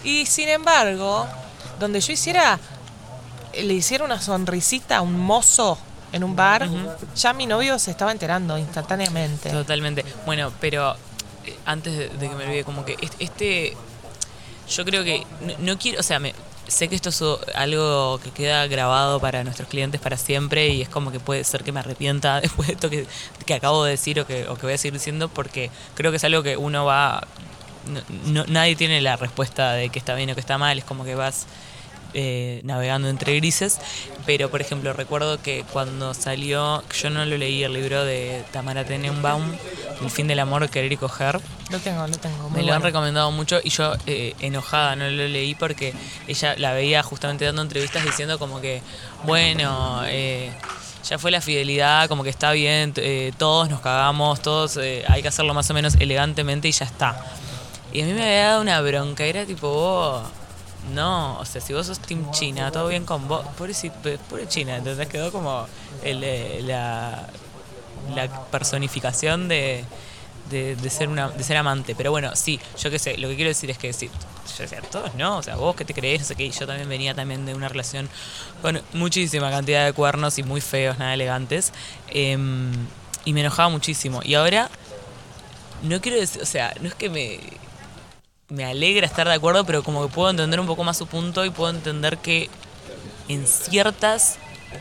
Y 0.03 0.27
sin 0.27 0.49
embargo, 0.49 1.27
donde 1.79 2.01
yo 2.01 2.13
hiciera 2.13 2.59
le 3.55 3.73
hiciera 3.75 4.05
una 4.05 4.21
sonrisita 4.21 4.97
a 4.97 5.01
un 5.01 5.17
mozo 5.19 5.79
en 6.13 6.25
un 6.25 6.35
bar, 6.35 6.69
ya 7.15 7.33
mi 7.33 7.47
novio 7.47 7.79
se 7.79 7.93
estaba 7.93 8.11
enterando 8.11 8.59
instantáneamente. 8.59 9.51
Totalmente. 9.51 10.05
Bueno, 10.27 10.53
pero 10.61 10.97
eh, 11.47 11.57
antes 11.67 11.97
de, 12.19 12.29
que 12.29 12.35
me 12.35 12.45
olvide, 12.47 12.65
como 12.65 12.85
que 12.85 12.97
est- 13.01 13.15
este. 13.21 13.77
Yo 14.71 14.85
creo 14.85 15.05
que 15.05 15.25
no, 15.41 15.55
no 15.73 15.79
quiero. 15.79 16.01
O 16.01 16.03
sea, 16.03 16.19
me, 16.21 16.35
sé 16.69 16.89
que 16.89 16.95
esto 16.95 17.09
es 17.11 17.23
algo 17.55 18.21
que 18.23 18.31
queda 18.31 18.67
grabado 18.69 19.19
para 19.21 19.43
nuestros 19.45 19.69
clientes 19.69 20.01
para 20.01 20.17
siempre 20.17 20.69
y 20.69 20.83
es 20.83 20.89
como 20.89 21.11
que 21.11 21.19
puede 21.21 21.43
ser 21.45 21.65
que 21.65 21.73
me 21.73 21.81
arrepienta 21.81 22.41
después 22.41 22.69
de 22.69 22.75
esto 22.75 22.89
que, 22.91 23.07
que 23.45 23.55
acabo 23.55 23.85
de 23.85 23.93
decir 23.93 24.21
o 24.21 24.27
que, 24.27 24.47
o 24.49 24.55
que 24.57 24.63
voy 24.67 24.75
a 24.75 24.79
seguir 24.79 24.95
diciendo 24.95 25.29
porque 25.29 25.71
creo 25.95 26.11
que 26.13 26.19
es 26.19 26.25
algo 26.25 26.43
que 26.43 26.57
uno 26.57 26.85
va. 26.85 27.27
no- 27.87 28.03
no- 28.33 28.45
nadie 28.47 28.77
tiene 28.77 29.01
la 29.01 29.17
respuesta 29.17 29.73
de 29.73 29.89
que 29.89 29.99
está 29.99 30.15
bien 30.15 30.31
o 30.31 30.35
que 30.35 30.41
está 30.41 30.59
mal, 30.59 30.79
es 30.79 30.85
como 30.85 31.05
que 31.05 31.15
vas 31.15 31.47
eh, 32.15 32.61
navegando 32.65 33.09
entre 33.09 33.37
grises, 33.37 33.79
pero 34.27 34.51
por 34.51 34.61
ejemplo 34.61 34.93
recuerdo 34.93 35.41
que 35.41 35.65
cuando 35.73 36.15
salió, 36.15 36.83
yo 36.93 37.11
no 37.11 37.25
lo 37.25 37.37
leí 37.37 37.63
el 37.63 37.73
libro 37.73 38.05
de 38.05 38.45
Tamara 38.53 38.85
Tenenbaum, 38.85 39.45
El 40.03 40.11
fin 40.11 40.27
del 40.27 40.39
amor, 40.39 40.69
querer 40.69 40.93
y 40.93 40.97
coger, 40.97 41.41
Lo 41.71 41.79
tengo, 41.79 42.07
lo 42.07 42.17
tengo. 42.17 42.51
me 42.51 42.63
lo 42.63 42.73
han 42.73 42.83
recomendado 42.83 43.31
mucho 43.31 43.61
y 43.63 43.71
yo 43.71 43.93
eh, 44.07 44.35
enojada 44.41 44.97
no 44.97 45.09
lo 45.09 45.29
leí 45.29 45.55
porque 45.55 45.93
ella 46.27 46.55
la 46.57 46.73
veía 46.73 47.03
justamente 47.03 47.45
dando 47.45 47.63
entrevistas 47.63 48.05
diciendo 48.05 48.39
como 48.39 48.61
que, 48.61 48.83
bueno, 49.25 50.03
eh, 50.07 50.51
ya 51.09 51.19
fue 51.19 51.31
la 51.31 51.41
fidelidad, 51.41 52.09
como 52.09 52.23
que 52.23 52.31
está 52.31 52.53
bien, 52.53 52.93
eh, 52.97 53.33
todos 53.39 53.69
nos 53.71 53.81
cagamos, 53.81 54.41
todos 54.43 54.77
eh, 54.77 55.05
hay 55.09 55.23
que 55.23 55.29
hacerlo 55.29 55.55
más 55.55 55.71
o 55.71 55.75
menos 55.75 55.95
elegantemente 55.95 56.69
y 56.69 56.73
ya 56.73 56.85
está. 56.85 57.17
Y 57.93 58.03
a 58.03 58.07
mí 58.07 58.13
me 58.13 58.23
había 58.23 58.49
dado 58.49 58.61
una 58.61 58.81
bronca, 58.81 59.25
era 59.25 59.45
tipo, 59.45 59.69
vos, 59.69 60.23
no, 60.95 61.39
o 61.39 61.45
sea, 61.45 61.61
si 61.61 61.73
vos 61.73 61.87
sos 61.87 62.01
Team 62.01 62.31
China, 62.33 62.73
todo 62.73 62.89
bien 62.89 63.05
con 63.05 63.29
vos, 63.29 63.45
pobre, 63.57 63.75
pobre 64.29 64.49
China, 64.49 64.77
entonces 64.77 65.07
quedó 65.09 65.31
como 65.31 65.67
eh, 66.03 66.61
la, 66.65 67.29
personificación 68.51 69.47
de, 69.49 69.85
de, 70.51 70.91
ser 70.91 71.09
una 71.09 71.29
de 71.29 71.45
ser 71.45 71.57
amante. 71.57 71.95
Pero 71.95 72.11
bueno, 72.11 72.35
sí, 72.35 72.59
yo 72.79 72.91
qué 72.91 72.99
sé, 72.99 73.17
lo 73.19 73.29
que 73.29 73.37
quiero 73.37 73.51
decir 73.51 73.71
es 73.71 73.79
que 73.79 73.93
sí, 73.93 74.11
yo 74.57 74.63
decía, 74.63 74.81
todos 74.83 75.15
no, 75.15 75.39
o 75.39 75.43
sea, 75.43 75.57
vos 75.57 75.77
que 75.77 75.85
te 75.85 75.95
crees, 75.95 76.23
no 76.23 76.27
sé 76.27 76.35
qué, 76.35 76.51
yo 76.51 76.67
también 76.67 76.89
venía 76.89 77.15
también 77.15 77.47
de 77.47 77.55
una 77.55 77.69
relación 77.69 78.09
con 78.63 78.81
muchísima 78.95 79.51
cantidad 79.51 79.85
de 79.85 79.93
cuernos 79.93 80.39
y 80.39 80.43
muy 80.43 80.61
feos, 80.61 80.99
nada 80.99 81.15
elegantes. 81.15 81.73
em, 82.09 82.73
y 83.25 83.33
me 83.35 83.41
enojaba 83.41 83.69
muchísimo. 83.69 84.21
Y 84.25 84.35
ahora, 84.35 84.71
no 85.83 86.01
quiero 86.01 86.19
decir, 86.19 86.43
o 86.43 86.47
sea, 86.47 86.75
no 86.81 86.89
es 86.89 86.95
que 86.95 87.11
me, 87.11 87.39
me 88.51 88.65
alegra 88.65 89.07
estar 89.07 89.27
de 89.29 89.35
acuerdo, 89.35 89.65
pero 89.65 89.83
como 89.83 90.07
que 90.07 90.13
puedo 90.13 90.29
entender 90.31 90.61
un 90.61 90.67
poco 90.67 90.85
más 90.85 90.97
su 90.99 91.07
punto 91.07 91.45
y 91.45 91.51
puedo 91.51 91.71
entender 91.71 92.19
que 92.19 92.51
en 93.29 93.47
ciertas 93.47 94.39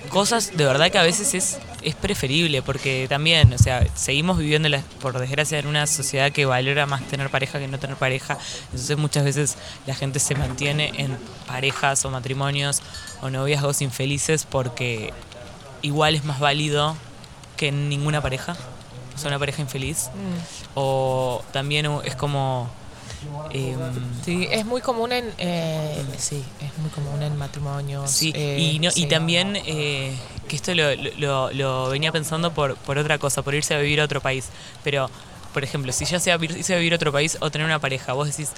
cosas 0.09 0.55
de 0.55 0.65
verdad 0.65 0.91
que 0.91 0.97
a 0.99 1.03
veces 1.03 1.33
es, 1.33 1.57
es 1.81 1.95
preferible, 1.95 2.61
porque 2.61 3.07
también, 3.07 3.53
o 3.53 3.57
sea, 3.57 3.85
seguimos 3.95 4.37
viviendo, 4.37 4.69
la- 4.69 4.81
por 5.01 5.17
desgracia, 5.19 5.57
en 5.59 5.67
una 5.67 5.87
sociedad 5.87 6.31
que 6.31 6.45
valora 6.45 6.85
más 6.85 7.03
tener 7.07 7.29
pareja 7.29 7.59
que 7.59 7.67
no 7.67 7.79
tener 7.79 7.95
pareja. 7.95 8.37
Entonces 8.65 8.97
muchas 8.97 9.23
veces 9.23 9.57
la 9.87 9.95
gente 9.95 10.19
se 10.19 10.35
mantiene 10.35 10.91
en 10.97 11.17
parejas 11.47 12.03
o 12.05 12.09
matrimonios 12.11 12.81
o 13.21 13.29
noviazgos 13.29 13.81
infelices 13.81 14.45
porque 14.45 15.13
igual 15.81 16.15
es 16.15 16.23
más 16.23 16.39
válido 16.39 16.95
que 17.57 17.67
en 17.69 17.89
ninguna 17.89 18.21
pareja, 18.21 18.55
o 19.15 19.17
sea, 19.17 19.29
una 19.29 19.39
pareja 19.39 19.61
infeliz. 19.61 20.09
Mm. 20.13 20.69
O 20.75 21.43
también 21.51 21.87
es 22.03 22.15
como... 22.15 22.69
em, 23.51 23.79
Sí, 24.23 24.47
es 24.51 24.65
muy 24.65 24.81
común 24.81 25.11
en. 25.11 25.33
eh, 25.37 26.03
sí, 26.17 26.43
es 26.61 26.77
muy 26.77 26.89
común 26.91 27.21
en 27.23 27.35
matrimonios. 27.37 28.11
Sí, 28.11 28.31
eh, 28.35 28.57
y, 28.59 28.79
no, 28.79 28.89
y 28.95 29.05
también 29.07 29.55
eh, 29.55 30.15
que 30.47 30.55
esto 30.55 30.73
lo, 30.75 30.93
lo- 31.17 31.51
lo 31.51 31.89
venía 31.89 32.11
pensando 32.11 32.51
por, 32.53 32.75
por 32.77 32.97
otra 32.97 33.17
cosa, 33.17 33.41
por 33.41 33.55
irse 33.55 33.73
a 33.73 33.79
vivir 33.79 34.01
a 34.01 34.05
otro 34.05 34.21
país. 34.21 34.49
Pero, 34.83 35.09
por 35.53 35.63
ejemplo, 35.63 35.91
si 35.91 36.05
ya 36.05 36.19
sea 36.19 36.37
irse 36.41 36.73
a 36.73 36.77
vivir 36.77 36.93
a 36.93 36.97
otro 36.97 37.11
país 37.11 37.37
o 37.41 37.49
tener 37.49 37.65
una 37.65 37.79
pareja, 37.79 38.13
vos 38.13 38.27
decís, 38.27 38.51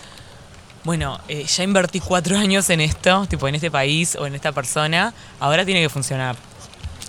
bueno, 0.83 1.19
eh, 1.27 1.45
ya 1.45 1.63
invertí 1.63 1.99
cuatro 1.99 2.37
años 2.39 2.69
en 2.69 2.81
esto, 2.81 3.25
tipo 3.27 3.47
en 3.47 3.55
este 3.55 3.71
país 3.71 4.15
o 4.15 4.25
en 4.27 4.35
esta 4.35 4.51
persona, 4.51 5.13
ahora 5.39 5.63
tiene 5.65 5.81
que 5.81 5.89
funcionar. 5.89 6.35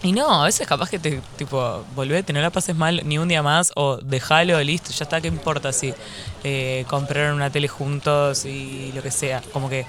Y 0.04 0.10
no, 0.12 0.42
a 0.42 0.46
veces 0.46 0.66
capaz 0.66 0.90
que 0.90 0.98
te, 0.98 1.20
tipo, 1.36 1.84
volvete, 1.94 2.32
no 2.32 2.40
la 2.40 2.50
pases 2.50 2.74
mal 2.74 3.02
ni 3.04 3.18
un 3.18 3.28
día 3.28 3.42
más, 3.42 3.70
o 3.76 3.98
dejalo, 3.98 4.60
listo, 4.60 4.90
ya 4.90 5.04
está, 5.04 5.20
¿qué 5.20 5.28
importa 5.28 5.72
si 5.72 5.94
eh, 6.42 6.84
compraron 6.88 7.36
una 7.36 7.50
tele 7.50 7.68
juntos 7.68 8.44
y 8.44 8.90
lo 8.96 9.02
que 9.02 9.12
sea? 9.12 9.42
Como 9.52 9.70
que 9.70 9.86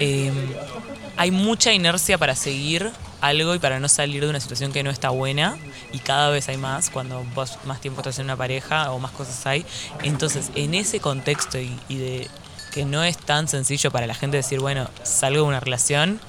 eh, 0.00 0.32
hay 1.16 1.30
mucha 1.30 1.72
inercia 1.72 2.18
para 2.18 2.34
seguir 2.34 2.90
algo 3.20 3.54
y 3.54 3.60
para 3.60 3.78
no 3.78 3.88
salir 3.88 4.24
de 4.24 4.30
una 4.30 4.40
situación 4.40 4.72
que 4.72 4.82
no 4.82 4.90
está 4.90 5.10
buena, 5.10 5.56
y 5.92 6.00
cada 6.00 6.30
vez 6.30 6.48
hay 6.48 6.56
más 6.56 6.90
cuando 6.90 7.24
vos 7.34 7.58
más 7.66 7.80
tiempo 7.80 8.00
estás 8.00 8.18
en 8.18 8.24
una 8.24 8.36
pareja 8.36 8.90
o 8.90 8.98
más 8.98 9.12
cosas 9.12 9.46
hay. 9.46 9.64
Entonces, 10.02 10.50
en 10.56 10.74
ese 10.74 10.98
contexto 10.98 11.58
y, 11.58 11.78
y 11.88 11.98
de 11.98 12.28
que 12.72 12.84
no 12.84 13.04
es 13.04 13.16
tan 13.16 13.46
sencillo 13.46 13.92
para 13.92 14.08
la 14.08 14.14
gente 14.14 14.36
decir, 14.36 14.58
bueno, 14.58 14.90
salgo 15.04 15.42
de 15.42 15.48
una 15.48 15.60
relación, 15.60 16.20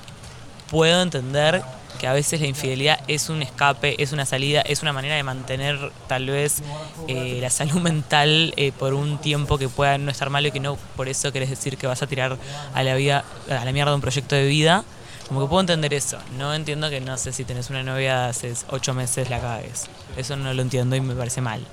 puedo 0.70 1.02
entender 1.02 1.64
que 1.98 2.08
a 2.08 2.13
veces 2.13 2.39
la 2.42 2.48
infidelidad 2.48 3.00
es 3.08 3.30
un 3.30 3.42
escape, 3.42 4.01
es 4.01 4.12
una 4.12 4.25
salida, 4.25 4.62
es 4.62 4.82
una 4.82 4.94
manera 4.94 5.16
de 5.16 5.24
mantener 5.24 5.92
tal 6.08 6.27
vez 6.27 6.62
eh, 7.08 7.39
la 7.42 7.50
salud 7.50 7.82
mental 7.82 8.54
eh, 8.58 8.72
por 8.72 8.94
un 8.94 9.18
tiempo 9.18 9.58
que 9.58 9.70
pueda 9.70 9.98
no 9.98 10.12
estar 10.12 10.30
malo 10.30 10.48
y 10.48 10.51
que 10.51 10.60
no 10.60 10.77
por 10.96 11.08
eso 11.08 11.32
querés 11.32 11.50
decir 11.50 11.77
que 11.77 11.88
vas 11.88 12.01
a 12.01 12.08
tirar 12.08 12.38
a 12.74 12.84
la 12.84 12.96
vida, 12.96 13.25
a 13.50 13.66
la 13.66 13.72
mierda 13.72 13.94
un 13.94 14.01
proyecto 14.01 14.36
de 14.36 14.46
vida. 14.46 14.84
Como 15.27 15.42
que 15.42 15.48
puedo 15.48 15.60
entender 15.60 15.94
eso. 15.94 16.18
No 16.38 16.54
entiendo 16.54 16.89
que 16.89 17.01
no 17.01 17.18
sé 17.18 17.34
si 17.34 17.44
tenés 17.44 17.70
una 17.70 17.84
novia 17.84 18.30
hace 18.30 18.54
ocho 18.70 18.94
meses 18.94 19.30
la 19.30 19.42
cagues. 19.42 19.88
Eso 20.16 20.38
no 20.38 20.54
lo 20.54 20.62
entiendo 20.62 20.96
y 20.96 21.01
me 21.01 21.16
parece 21.16 21.42
mal. 21.42 21.68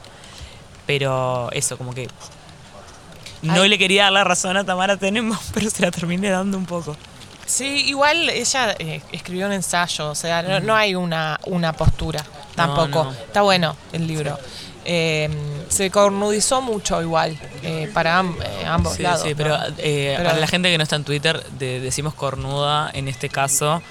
Pero 0.86 1.52
eso, 1.52 1.78
como 1.78 1.94
que 1.94 2.08
no 3.42 3.62
Ay. 3.62 3.68
le 3.68 3.78
quería 3.78 4.04
dar 4.04 4.12
la 4.12 4.24
razón 4.24 4.56
a 4.56 4.64
Tamara 4.64 4.96
Tenemos, 4.96 5.38
pero 5.54 5.70
se 5.70 5.82
la 5.82 5.90
terminé 5.90 6.30
dando 6.30 6.58
un 6.58 6.66
poco. 6.66 6.96
Sí, 7.46 7.84
igual 7.86 8.28
ella 8.30 8.74
eh, 8.78 9.02
escribió 9.12 9.46
un 9.46 9.52
ensayo, 9.52 10.10
o 10.10 10.14
sea, 10.14 10.42
no, 10.42 10.60
no 10.60 10.74
hay 10.74 10.94
una, 10.94 11.38
una 11.46 11.72
postura 11.72 12.24
tampoco. 12.54 13.04
no. 13.04 13.12
Está 13.12 13.42
bueno 13.42 13.76
el 13.92 14.06
libro. 14.06 14.38
Eh, 14.86 15.30
se 15.68 15.90
cornudizó 15.90 16.60
mucho 16.60 17.00
igual 17.00 17.38
eh, 17.62 17.90
para 17.94 18.20
eh, 18.20 18.64
ambos 18.66 18.94
Sí, 18.96 19.02
lados. 19.02 19.22
sí, 19.22 19.30
eh, 19.30 19.34
Pero- 19.36 19.56
para 20.28 20.38
la 20.38 20.46
gente 20.46 20.70
que 20.70 20.76
no 20.76 20.82
está 20.84 20.96
en 20.96 21.04
Twitter, 21.04 21.42
de- 21.58 21.80
decimos 21.80 22.12
cornuda 22.14 22.90
en 22.92 23.08
este 23.08 23.28
caso 23.30 23.82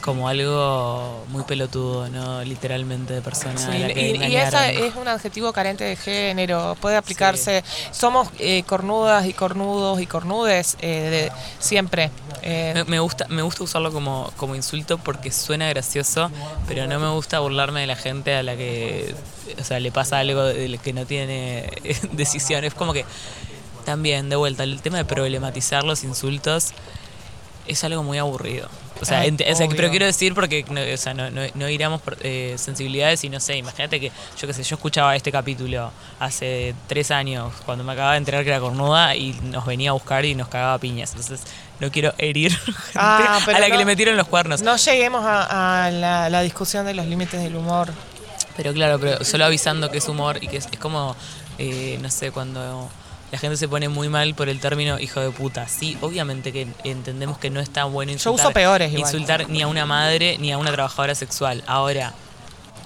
como 0.00 0.28
algo 0.28 1.24
muy 1.28 1.44
pelotudo, 1.44 2.08
no 2.08 2.42
literalmente 2.42 3.14
de 3.14 3.22
persona. 3.22 3.54
a 3.54 3.72
Sí, 3.72 3.78
la 3.78 3.88
que 3.92 4.10
y, 4.10 4.24
y 4.32 4.36
esa 4.36 4.70
es 4.70 4.94
un 4.96 5.06
adjetivo 5.08 5.52
carente 5.52 5.84
de 5.84 5.96
género, 5.96 6.76
puede 6.80 6.96
aplicarse. 6.96 7.62
Somos 7.92 8.28
eh, 8.38 8.62
cornudas 8.64 9.26
y 9.26 9.32
cornudos 9.32 10.00
y 10.00 10.06
cornudes 10.06 10.76
eh, 10.80 11.30
de- 11.30 11.32
siempre. 11.58 12.10
eh, 12.42 12.72
Me, 12.74 12.84
me 12.84 12.98
gusta, 13.00 13.26
me 13.28 13.42
gusta 13.42 13.62
usarlo 13.64 13.92
como, 13.92 14.30
como 14.36 14.54
insulto 14.54 14.98
porque 14.98 15.30
suena 15.30 15.68
gracioso, 15.68 16.30
pero 16.66 16.86
no 16.86 16.98
me 16.98 17.08
gusta 17.10 17.38
burlarme 17.40 17.80
de 17.82 17.86
la 17.86 17.96
gente 17.96 18.34
a 18.34 18.42
la 18.42 18.56
que 18.56 19.14
o 19.60 19.64
sea, 19.64 19.80
le 19.80 19.90
pasa 19.92 20.18
algo 20.18 20.42
que 20.82 20.92
no 20.92 21.04
tiene 21.06 21.70
decisiones. 22.12 22.74
Como 22.74 22.92
que 22.92 23.04
también, 23.84 24.28
de 24.28 24.36
vuelta, 24.36 24.62
el 24.62 24.80
tema 24.82 24.98
de 24.98 25.04
problematizar 25.04 25.84
los 25.84 26.04
insultos 26.04 26.72
es 27.70 27.84
algo 27.84 28.02
muy 28.02 28.18
aburrido. 28.18 28.68
O 29.00 29.04
sea, 29.06 29.20
Ay, 29.20 29.30
ent- 29.30 29.40
o 29.50 29.56
sea, 29.56 29.66
obvio. 29.66 29.76
pero 29.76 29.88
quiero 29.90 30.04
decir 30.04 30.34
porque 30.34 30.62
no, 30.68 30.80
o 30.82 30.96
sea, 30.98 31.14
no, 31.14 31.30
no, 31.30 31.40
no 31.54 31.68
iramos 31.70 32.02
por 32.02 32.18
eh, 32.20 32.54
sensibilidades 32.58 33.24
y 33.24 33.30
no 33.30 33.40
sé, 33.40 33.56
imagínate 33.56 33.98
que 33.98 34.12
yo 34.38 34.46
qué 34.46 34.52
sé, 34.52 34.62
yo 34.62 34.76
escuchaba 34.76 35.16
este 35.16 35.32
capítulo 35.32 35.90
hace 36.18 36.74
tres 36.86 37.10
años 37.10 37.50
cuando 37.64 37.82
me 37.82 37.92
acababa 37.92 38.12
de 38.12 38.18
enterar 38.18 38.44
que 38.44 38.50
era 38.50 38.60
cornuda 38.60 39.16
y 39.16 39.32
nos 39.44 39.64
venía 39.64 39.90
a 39.90 39.92
buscar 39.94 40.24
y 40.26 40.34
nos 40.34 40.48
cagaba 40.48 40.76
piñas. 40.78 41.10
Entonces 41.12 41.40
no 41.80 41.90
quiero 41.90 42.12
herir 42.18 42.54
Ah, 42.94 43.40
a 43.46 43.58
la 43.58 43.70
que 43.70 43.78
le 43.78 43.86
metieron 43.86 44.16
los 44.18 44.28
cuernos. 44.28 44.60
no 44.60 44.76
lleguemos 44.76 45.24
a, 45.24 45.86
a 45.86 45.90
la, 45.90 46.28
la 46.28 46.42
discusión 46.42 46.84
de 46.84 46.92
los 46.92 47.06
límites 47.06 47.42
del 47.42 47.56
humor. 47.56 47.88
Pero 48.56 48.74
claro, 48.74 48.98
pero 49.00 49.24
solo 49.24 49.46
avisando 49.46 49.90
que 49.90 49.98
es 49.98 50.08
humor 50.08 50.36
y 50.42 50.48
que 50.48 50.58
es, 50.58 50.68
es 50.70 50.78
como, 50.78 51.16
eh, 51.56 51.98
no 52.02 52.10
sé, 52.10 52.30
cuando 52.32 52.90
la 53.32 53.38
gente 53.38 53.56
se 53.56 53.68
pone 53.68 53.88
muy 53.88 54.08
mal 54.08 54.34
por 54.34 54.48
el 54.48 54.58
término 54.60 54.98
hijo 54.98 55.20
de 55.20 55.30
puta. 55.30 55.68
Sí, 55.68 55.96
obviamente 56.00 56.52
que 56.52 56.66
entendemos 56.84 57.38
que 57.38 57.50
no 57.50 57.60
está 57.60 57.84
bueno 57.84 58.10
insultar, 58.12 58.46
uso 58.46 58.52
peores 58.54 58.92
igual. 58.92 59.00
insultar 59.12 59.48
ni 59.48 59.62
a 59.62 59.66
una 59.68 59.86
madre 59.86 60.36
ni 60.38 60.50
a 60.52 60.58
una 60.58 60.72
trabajadora 60.72 61.14
sexual. 61.14 61.62
Ahora, 61.66 62.12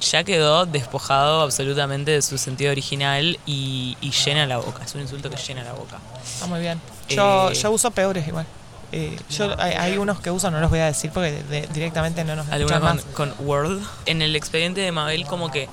ya 0.00 0.22
quedó 0.22 0.66
despojado 0.66 1.40
absolutamente 1.40 2.10
de 2.10 2.20
su 2.22 2.36
sentido 2.36 2.72
original 2.72 3.38
y, 3.46 3.96
y 4.02 4.10
llena 4.10 4.46
la 4.46 4.58
boca. 4.58 4.84
Es 4.84 4.94
un 4.94 5.00
insulto 5.00 5.30
que 5.30 5.36
llena 5.36 5.62
la 5.64 5.72
boca. 5.72 5.98
Está 6.22 6.46
muy 6.46 6.60
bien. 6.60 6.78
Yo, 7.08 7.50
Eh, 7.50 7.54
yo 7.54 7.70
uso 7.70 7.90
peores 7.90 8.26
igual. 8.28 8.44
Eh, 8.92 9.16
yo, 9.30 9.58
hay, 9.58 9.72
hay 9.72 9.96
unos 9.98 10.20
que 10.20 10.30
uso, 10.30 10.50
no 10.50 10.60
los 10.60 10.68
voy 10.70 10.78
a 10.80 10.86
decir 10.86 11.10
porque 11.12 11.32
de- 11.32 11.42
de- 11.62 11.66
directamente 11.68 12.22
no 12.22 12.36
nos 12.36 12.48
¿Alguna 12.48 12.76
escuchan 12.76 12.98
con, 13.16 13.28
más. 13.28 13.36
con 13.38 13.46
Word? 13.46 13.80
En 14.06 14.20
el 14.22 14.36
expediente 14.36 14.82
de 14.82 14.92
Mabel, 14.92 15.24
como 15.26 15.50
que 15.50 15.68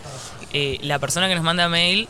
eh, 0.54 0.80
la 0.82 0.98
persona 0.98 1.28
que 1.28 1.36
nos 1.36 1.44
manda 1.44 1.68
mail, 1.70 2.08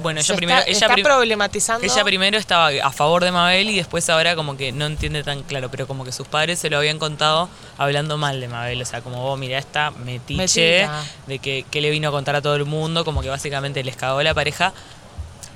bueno, 0.00 0.20
ella 0.20 0.36
primero... 0.36 0.60
ella 0.66 0.72
está 0.72 0.92
prim- 0.92 1.04
problematizando. 1.04 1.84
Ella 1.86 2.04
primero 2.04 2.38
estaba 2.38 2.68
a 2.82 2.90
favor 2.90 3.24
de 3.24 3.32
Mabel 3.32 3.70
y 3.70 3.76
después 3.76 4.08
ahora 4.10 4.34
como 4.36 4.56
que 4.56 4.72
no 4.72 4.86
entiende 4.86 5.22
tan 5.22 5.42
claro, 5.42 5.70
pero 5.70 5.86
como 5.86 6.04
que 6.04 6.12
sus 6.12 6.26
padres 6.26 6.58
se 6.58 6.70
lo 6.70 6.78
habían 6.78 6.98
contado 6.98 7.48
hablando 7.78 8.16
mal 8.18 8.40
de 8.40 8.48
Mabel, 8.48 8.80
o 8.82 8.84
sea, 8.84 9.00
como 9.00 9.22
vos 9.22 9.38
mirá 9.38 9.58
esta 9.58 9.90
metiche 9.90 10.88
de 11.26 11.38
que, 11.38 11.64
que 11.70 11.80
le 11.80 11.90
vino 11.90 12.08
a 12.08 12.10
contar 12.10 12.36
a 12.36 12.42
todo 12.42 12.56
el 12.56 12.64
mundo, 12.64 13.04
como 13.04 13.22
que 13.22 13.28
básicamente 13.28 13.82
les 13.84 13.96
cagó 13.96 14.22
la 14.22 14.34
pareja 14.34 14.72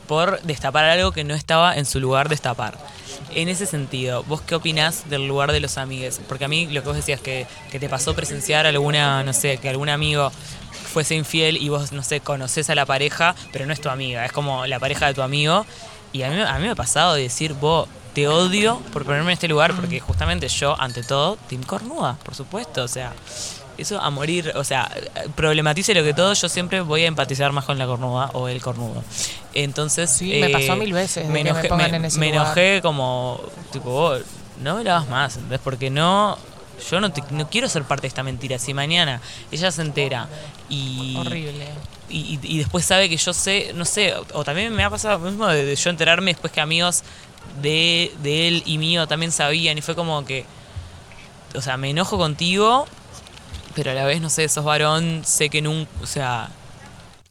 por 0.07 0.41
destapar 0.43 0.85
algo 0.85 1.13
que 1.13 1.25
no 1.25 1.35
estaba 1.35 1.75
en 1.77 1.87
su 1.87 1.99
lugar 1.99 2.29
destapar. 2.29 2.77
En 3.35 3.49
ese 3.49 3.65
sentido, 3.65 4.23
¿vos 4.25 4.43
qué 4.43 4.55
opinás 4.55 5.09
del 5.09 5.27
lugar 5.27 5.51
de 5.51 5.61
los 5.61 5.79
amigues? 5.79 6.21
Porque 6.29 6.45
a 6.45 6.49
mí 6.49 6.67
lo 6.67 6.83
que 6.83 6.89
vos 6.89 6.97
decías, 6.97 7.21
que, 7.21 7.47
que 7.71 7.81
te 7.81 7.89
pasó 7.89 8.15
presenciar 8.15 8.67
alguna, 8.67 9.23
no 9.25 9.33
sé, 9.33 9.57
que 9.57 9.69
algún 9.71 9.89
amigo 9.89 10.31
fuese 10.95 11.15
infiel 11.17 11.57
y 11.59 11.69
vos, 11.69 11.93
no 11.93 12.03
sé, 12.03 12.21
conoces 12.21 12.71
a 12.71 12.75
la 12.75 12.87
pareja, 12.87 13.35
pero 13.53 13.67
no 13.67 13.73
es 13.75 13.81
tu 13.81 13.89
amiga, 13.91 14.25
es 14.25 14.33
como 14.33 14.65
la 14.67 14.79
pareja 14.79 15.07
de 15.09 15.15
tu 15.15 15.21
amigo. 15.23 15.67
Y 16.13 16.23
a 16.23 16.31
mí, 16.31 16.41
a 16.41 16.55
mí 16.55 16.63
me 16.67 16.71
ha 16.71 16.75
pasado 16.77 17.15
de 17.15 17.23
decir, 17.23 17.53
vos, 17.55 17.89
te 18.15 18.29
odio 18.29 18.79
por 18.93 19.05
ponerme 19.05 19.33
en 19.33 19.35
este 19.35 19.49
lugar, 19.49 19.75
porque 19.75 19.99
justamente 19.99 20.47
yo, 20.49 20.81
ante 20.81 21.03
todo, 21.03 21.37
Team 21.49 21.65
Cornuda, 21.65 22.17
por 22.25 22.37
supuesto, 22.37 22.85
o 22.85 22.89
sea, 22.89 23.13
eso 23.77 24.01
a 24.01 24.09
morir, 24.11 24.53
o 24.55 24.63
sea, 24.63 24.89
problematice 25.35 25.93
lo 25.95 26.05
que 26.05 26.15
todo, 26.15 26.33
yo 26.33 26.49
siempre 26.49 26.81
voy 26.81 27.03
a 27.03 27.07
empatizar 27.09 27.51
más 27.51 27.65
con 27.65 27.77
la 27.77 27.87
cornuda 27.87 28.31
o 28.35 28.47
el 28.47 28.63
cornudo. 28.63 29.03
Entonces, 29.53 30.11
Sí, 30.11 30.39
me 30.41 30.49
pasó 30.51 30.77
mil 30.77 30.93
veces 30.93 31.27
de 31.27 31.33
Me 31.33 31.39
que 31.41 31.45
me 31.45 31.51
enojé, 31.51 31.69
pongan 31.69 31.91
me- 31.91 31.97
en 31.97 32.05
ese 32.05 32.19
me 32.21 32.29
lugar. 32.31 32.45
enojé 32.47 32.81
como, 32.83 33.41
tipo, 33.73 33.91
vos, 33.91 34.23
no 34.63 34.77
me 34.77 34.85
la 34.85 35.01
más, 35.01 35.35
¿entendés? 35.35 35.61
Porque 35.65 35.91
no, 35.91 36.39
yo 36.91 37.01
no, 37.01 37.13
te- 37.13 37.25
no 37.31 37.49
quiero 37.51 37.69
ser 37.69 37.83
parte 37.83 38.03
de 38.03 38.09
esta 38.09 38.23
mentira. 38.23 38.59
Si 38.61 38.73
mañana 38.75 39.21
ella 39.51 39.73
se 39.73 39.83
entera 39.83 40.29
y, 40.69 41.15
Horrible. 41.19 41.67
y, 42.09 42.19
y- 42.19 42.41
y 42.43 42.59
después 42.59 42.85
sabe 42.85 43.09
que 43.09 43.17
yo 43.17 43.33
sé, 43.33 43.73
no 43.75 43.85
sé, 43.85 44.15
o, 44.15 44.27
o 44.35 44.45
también 44.45 44.73
me 44.75 44.83
ha 44.85 44.91
pasado 44.91 45.19
lo 45.19 45.31
mismo 45.31 45.47
de, 45.47 45.65
de 45.65 45.77
yo 45.77 45.91
enterarme 45.91 46.33
después 46.33 46.53
que 46.53 46.61
amigos 46.61 47.03
de, 47.63 48.13
de 48.23 48.49
él 48.49 48.63
y 48.67 48.79
mío 48.79 49.07
también 49.07 49.31
sabían 49.33 49.77
y 49.79 49.83
fue 49.83 49.95
como 49.95 50.25
que, 50.25 50.45
o 51.55 51.61
sea, 51.61 51.77
me 51.77 51.91
enojo 51.91 52.17
contigo, 52.19 52.87
pero 53.75 53.91
a 53.91 53.95
la 53.95 54.05
vez, 54.07 54.21
no 54.21 54.31
sé, 54.31 54.49
sos 54.49 54.65
varón, 54.65 55.23
sé 55.25 55.49
que 55.51 55.61
nunca, 55.63 55.91
o 56.03 56.07
sea, 56.07 56.49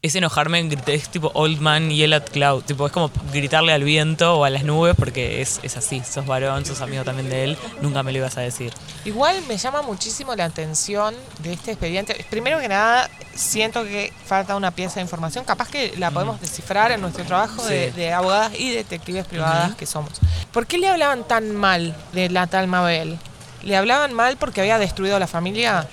es 0.04 0.14
enojarme, 0.14 0.58
en 0.58 0.70
es 0.86 1.08
tipo 1.08 1.30
old 1.32 1.60
man 1.60 1.88
yell 1.88 2.12
at 2.12 2.24
cloud, 2.30 2.62
tipo, 2.64 2.84
es 2.86 2.92
como 2.92 3.10
gritarle 3.32 3.72
al 3.72 3.84
viento 3.84 4.38
o 4.38 4.44
a 4.44 4.50
las 4.50 4.62
nubes 4.62 4.94
porque 4.98 5.40
es, 5.40 5.60
es 5.62 5.78
así, 5.78 6.02
sos 6.04 6.26
varón, 6.26 6.66
sos 6.66 6.82
amigo 6.82 7.04
también 7.04 7.30
de 7.30 7.44
él, 7.44 7.58
nunca 7.80 8.02
me 8.02 8.12
lo 8.12 8.18
ibas 8.18 8.36
a 8.36 8.42
decir. 8.42 8.74
Igual 9.06 9.42
me 9.48 9.56
llama 9.56 9.80
muchísimo 9.80 10.36
la 10.36 10.44
atención 10.44 11.14
de 11.38 11.54
este 11.54 11.70
expediente. 11.70 12.22
Primero 12.28 12.60
que 12.60 12.68
nada, 12.68 13.08
siento 13.34 13.82
que 13.84 14.12
falta 14.26 14.56
una 14.56 14.72
pieza 14.72 14.96
de 14.96 15.00
información. 15.00 15.42
Capaz 15.46 15.70
que 15.70 15.94
la 15.96 16.10
podemos 16.10 16.38
descifrar 16.38 16.92
en 16.92 17.00
nuestro 17.00 17.24
trabajo 17.24 17.64
de, 17.64 17.86
Sí. 17.90 17.96
de 18.00 18.12
abogadas 18.12 18.52
y 18.58 18.72
detectives 18.72 19.24
privadas 19.26 19.74
que 19.74 19.86
somos. 19.86 20.20
¿Por 20.52 20.66
qué 20.66 20.76
le 20.76 20.88
hablaban 20.88 21.24
tan 21.26 21.56
mal 21.56 21.96
de 22.12 22.28
la 22.28 22.46
tal 22.46 22.66
Mabel? 22.68 23.18
¿Le 23.62 23.74
hablaban 23.74 24.12
mal 24.12 24.36
porque 24.36 24.60
había 24.60 24.78
destruido 24.78 25.16
a 25.16 25.18
la 25.18 25.26
familia? 25.26 25.88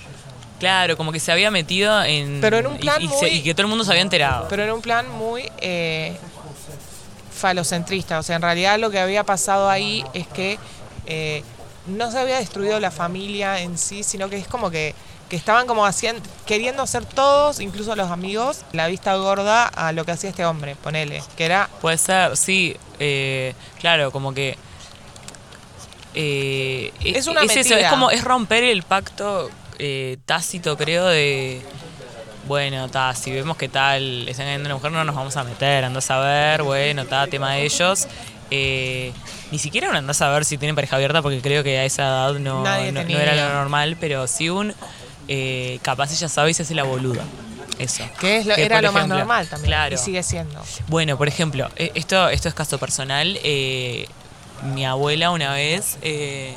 Claro, 0.62 0.96
como 0.96 1.10
que 1.10 1.18
se 1.18 1.32
había 1.32 1.50
metido 1.50 2.04
en... 2.04 2.40
Pero 2.40 2.58
en 2.58 2.68
un 2.68 2.78
plan 2.78 3.02
y, 3.02 3.08
se- 3.08 3.14
muy- 3.16 3.30
y 3.30 3.42
que 3.42 3.52
todo 3.52 3.62
el 3.62 3.68
mundo 3.68 3.82
se 3.84 3.90
había 3.90 4.02
enterado. 4.02 4.46
Pero 4.48 4.62
era 4.62 4.72
un 4.72 4.80
plan 4.80 5.08
muy 5.10 5.50
eh, 5.58 6.16
falocentrista. 7.34 8.20
O 8.20 8.22
sea, 8.22 8.36
en 8.36 8.42
realidad 8.42 8.78
lo 8.78 8.88
que 8.92 9.00
había 9.00 9.24
pasado 9.24 9.68
ahí 9.68 10.04
es 10.14 10.26
que 10.28 10.58
eh, 11.06 11.42
no 11.86 12.12
se 12.12 12.18
había 12.20 12.36
destruido 12.38 12.78
la 12.78 12.92
familia 12.92 13.58
en 13.60 13.76
sí, 13.76 14.04
sino 14.04 14.28
que 14.30 14.36
es 14.36 14.46
como 14.46 14.70
que, 14.70 14.94
que 15.28 15.34
estaban 15.34 15.66
como 15.66 15.84
haciendo, 15.84 16.22
queriendo 16.46 16.84
hacer 16.84 17.04
todos, 17.06 17.58
incluso 17.58 17.96
los 17.96 18.12
amigos, 18.12 18.60
la 18.72 18.86
vista 18.86 19.16
gorda 19.16 19.66
a 19.66 19.90
lo 19.90 20.04
que 20.04 20.12
hacía 20.12 20.30
este 20.30 20.44
hombre, 20.44 20.76
ponele, 20.76 21.24
que 21.36 21.44
era 21.44 21.68
Puede 21.80 21.98
ser, 21.98 22.36
sí, 22.36 22.76
eh, 23.00 23.54
claro, 23.80 24.12
como 24.12 24.32
que... 24.32 24.56
eh, 26.14 26.92
Es 27.02 27.26
una 27.26 27.42
eso, 27.42 27.54
metida. 27.56 27.80
es 27.80 27.88
como 27.88 28.10
es 28.10 28.22
romper 28.22 28.62
el 28.64 28.82
pacto 28.84 29.50
eh, 29.82 30.16
tácito, 30.24 30.76
creo, 30.76 31.06
de... 31.06 31.60
Bueno, 32.46 32.88
ta, 32.88 33.14
si 33.14 33.30
vemos 33.30 33.56
que 33.56 33.68
tal 33.68 34.28
están 34.28 34.48
a 34.48 34.56
una 34.56 34.74
mujer, 34.74 34.90
no 34.90 35.04
nos 35.04 35.14
vamos 35.14 35.36
a 35.36 35.44
meter, 35.44 35.84
andás 35.84 36.10
a 36.10 36.18
ver, 36.18 36.62
bueno, 36.62 37.04
ta, 37.06 37.26
tema 37.28 37.52
de 37.52 37.64
ellos. 37.64 38.08
Eh, 38.50 39.12
ni 39.52 39.58
siquiera 39.58 39.88
un 39.88 39.96
andás 39.96 40.20
a 40.22 40.28
ver 40.30 40.44
si 40.44 40.58
tienen 40.58 40.74
pareja 40.74 40.96
abierta, 40.96 41.22
porque 41.22 41.40
creo 41.40 41.62
que 41.62 41.78
a 41.78 41.84
esa 41.84 42.02
edad 42.02 42.32
no, 42.34 42.66
era 42.66 43.34
lo 43.36 43.54
normal, 43.54 43.96
pero 44.00 44.26
sí 44.26 44.50
un... 44.50 44.74
eh, 45.28 45.78
capaz 45.82 46.12
ella 46.12 46.28
sabe 46.28 46.50
y 46.50 46.54
se 46.54 46.62
hace 46.64 46.74
la 46.74 46.82
boluda. 46.82 47.22
Eso. 47.78 48.04
que 48.20 48.38
es 48.38 48.46
lo- 48.46 48.54
Que, 48.54 48.64
era 48.64 48.82
lo 48.82 48.92
más 48.92 49.08
normal 49.08 49.48
también. 49.48 49.68
Claro. 49.70 49.94
Y 49.94 49.98
sigue 49.98 50.22
siendo. 50.22 50.62
Bueno, 50.88 51.16
por 51.16 51.28
ejemplo, 51.28 51.70
eh, 51.76 51.92
esto, 51.94 52.28
esto 52.28 52.48
es 52.48 52.54
caso 52.54 52.78
personal. 52.78 53.38
eh, 53.42 54.06
mi 54.74 54.84
abuela 54.84 55.30
una 55.30 55.52
vez 55.54 55.96
eh, 56.02 56.54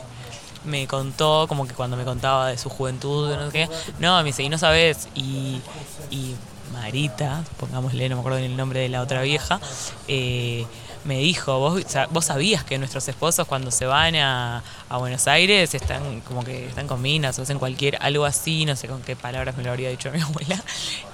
me 0.65 0.87
contó, 0.87 1.45
como 1.47 1.67
que 1.67 1.73
cuando 1.73 1.97
me 1.97 2.03
contaba 2.03 2.49
de 2.49 2.57
su 2.57 2.69
juventud, 2.69 3.33
no 3.35 3.45
sé 3.47 3.51
qué, 3.51 3.69
no, 3.99 4.17
me 4.17 4.25
dice, 4.25 4.43
y 4.43 4.49
no 4.49 4.57
sabes, 4.57 5.07
y, 5.15 5.61
y 6.09 6.35
Marita, 6.73 7.43
pongámosle, 7.57 8.09
no 8.09 8.15
me 8.15 8.19
acuerdo 8.19 8.39
ni 8.39 8.45
el 8.45 8.57
nombre 8.57 8.81
de 8.81 8.89
la 8.89 9.01
otra 9.01 9.21
vieja, 9.21 9.59
eh, 10.07 10.65
me 11.05 11.19
dijo, 11.19 11.59
¿vos, 11.59 11.83
vos 12.09 12.25
sabías 12.25 12.63
que 12.63 12.79
nuestros 12.79 13.07
esposos 13.07 13.47
cuando 13.47 13.69
se 13.69 13.85
van 13.85 14.15
a, 14.15 14.63
a 14.89 14.97
Buenos 14.97 15.27
Aires 15.27 15.73
están 15.75 16.21
como 16.21 16.43
que 16.43 16.65
están 16.65 16.87
con 16.87 17.01
minas 17.01 17.37
o 17.37 17.43
hacen 17.43 17.59
cualquier, 17.59 17.97
algo 18.01 18.25
así, 18.25 18.65
no 18.65 18.75
sé 18.75 18.87
con 18.87 19.03
qué 19.03 19.15
palabras 19.15 19.55
me 19.55 19.63
lo 19.63 19.69
habría 19.69 19.89
dicho 19.89 20.11
mi 20.11 20.19
abuela. 20.21 20.61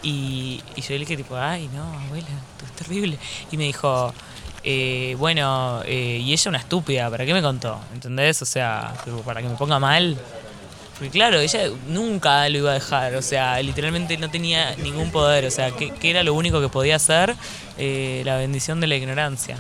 Y, 0.02 0.64
yo 0.78 0.94
le 0.94 1.00
dije 1.00 1.18
tipo, 1.18 1.36
ay 1.36 1.70
no, 1.74 1.84
abuela, 1.84 2.28
esto 2.28 2.66
es 2.66 2.72
terrible. 2.72 3.20
Y 3.52 3.58
me 3.58 3.66
dijo, 3.66 4.14
eh, 4.64 5.16
bueno, 5.18 5.82
eh, 5.86 6.20
y 6.22 6.34
ella 6.34 6.50
una 6.50 6.60
estúpida, 6.60 7.10
¿para 7.10 7.26
qué 7.26 7.34
me 7.34 7.42
contó? 7.42 7.80
¿Entendés? 7.94 8.42
O 8.42 8.46
sea, 8.46 8.94
para 9.26 9.42
que 9.42 9.48
me 9.48 9.56
ponga 9.56 9.80
mal. 9.80 10.18
Porque 10.94 11.10
claro, 11.10 11.40
ella 11.40 11.62
nunca 11.88 12.48
lo 12.50 12.60
iba 12.60 12.72
a 12.72 12.74
dejar, 12.76 13.16
o 13.16 13.24
sea, 13.24 13.60
literalmente 13.64 14.18
no 14.18 14.30
tenía 14.30 14.76
ningún 14.76 15.10
poder, 15.10 15.46
o 15.46 15.52
sea, 15.52 15.72
¿qué, 15.72 15.90
qué 15.90 16.12
era 16.12 16.22
lo 16.22 16.36
único 16.36 16.62
que 16.62 16.70
podía 16.70 16.98
hacer? 16.98 17.36
Eh, 17.80 18.22
la 18.26 18.38
bendición 18.38 18.80
de 18.80 18.86
la 18.86 18.96
ignorancia. 18.96 19.58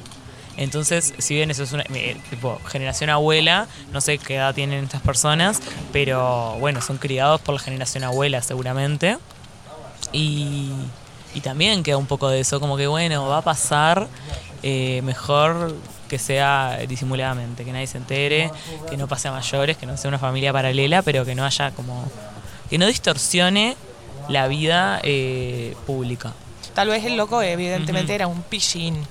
Entonces, 0.57 1.15
si 1.17 1.33
bien 1.33 1.49
eso 1.49 1.63
es 1.63 1.71
una 1.71 1.83
eh, 1.95 2.17
tipo 2.29 2.59
generación 2.67 3.09
abuela, 3.09 3.67
no 3.91 4.01
sé 4.01 4.19
qué 4.19 4.35
edad 4.35 4.53
tienen 4.53 4.83
estas 4.83 5.01
personas, 5.01 5.61
pero 5.91 6.55
bueno, 6.59 6.81
son 6.81 6.97
criados 6.97 7.41
por 7.41 7.55
la 7.55 7.59
generación 7.59 8.03
abuela 8.03 8.43
seguramente. 8.43 9.17
Y, 10.13 10.71
y 11.33 11.41
también 11.41 11.83
queda 11.83 11.97
un 11.97 12.07
poco 12.07 12.29
de 12.29 12.39
eso, 12.39 12.59
como 12.59 12.77
que 12.77 12.87
bueno, 12.87 13.27
va 13.27 13.37
a 13.37 13.41
pasar, 13.41 14.07
eh, 14.63 15.01
mejor 15.03 15.75
que 16.07 16.19
sea 16.19 16.77
disimuladamente, 16.87 17.63
que 17.63 17.71
nadie 17.71 17.87
se 17.87 17.97
entere, 17.97 18.51
que 18.89 18.97
no 18.97 19.07
pase 19.07 19.29
a 19.29 19.31
mayores, 19.31 19.77
que 19.77 19.85
no 19.85 19.95
sea 19.95 20.09
una 20.09 20.19
familia 20.19 20.51
paralela, 20.51 21.01
pero 21.01 21.23
que 21.23 21.35
no 21.35 21.45
haya 21.45 21.71
como... 21.71 22.03
que 22.69 22.77
no 22.77 22.85
distorsione 22.85 23.77
la 24.27 24.47
vida 24.47 24.99
eh, 25.03 25.73
pública. 25.85 26.33
Tal 26.73 26.89
vez 26.89 27.05
el 27.05 27.15
loco 27.15 27.41
evidentemente 27.41 28.13
era 28.13 28.27
un 28.27 28.41
pillín, 28.43 29.05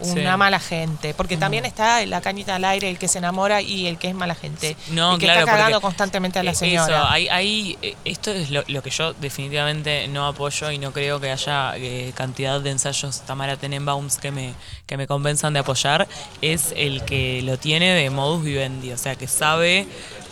una 0.00 0.32
Sí. 0.32 0.38
mala 0.38 0.60
gente, 0.60 1.14
porque 1.14 1.36
también 1.36 1.64
está 1.64 2.04
la 2.06 2.20
cañita 2.20 2.56
al 2.56 2.64
aire, 2.64 2.90
el 2.90 2.98
que 2.98 3.08
se 3.08 3.18
enamora 3.18 3.60
y 3.62 3.86
el 3.86 3.98
que 3.98 4.08
es 4.08 4.14
mala 4.14 4.34
gente. 4.34 4.76
No, 4.90 5.16
y 5.16 5.18
que 5.18 5.26
claro, 5.26 5.40
está 5.40 5.52
cagando 5.52 5.80
constantemente 5.80 6.38
a 6.38 6.42
la 6.42 6.52
eh, 6.52 6.54
señora. 6.54 6.96
Eso, 6.96 7.08
hay, 7.08 7.28
hay, 7.28 7.78
eh, 7.82 7.96
esto 8.04 8.30
es 8.32 8.50
lo, 8.50 8.62
lo 8.66 8.82
que 8.82 8.90
yo 8.90 9.12
definitivamente 9.14 10.08
no 10.08 10.26
apoyo 10.26 10.70
y 10.70 10.78
no 10.78 10.92
creo 10.92 11.20
que 11.20 11.30
haya 11.30 11.76
eh, 11.76 12.12
cantidad 12.14 12.60
de 12.60 12.70
ensayos 12.70 13.20
Tamara 13.22 13.56
Tenenbaums 13.56 14.18
que 14.18 14.30
me, 14.30 14.54
que 14.86 14.96
me 14.96 15.06
convenzan 15.06 15.52
de 15.52 15.60
apoyar, 15.60 16.08
es 16.42 16.72
el 16.76 17.04
que 17.04 17.42
lo 17.42 17.58
tiene 17.58 17.92
de 17.94 18.10
modus 18.10 18.44
vivendi, 18.44 18.92
o 18.92 18.98
sea, 18.98 19.16
que 19.16 19.26
sabe 19.28 19.86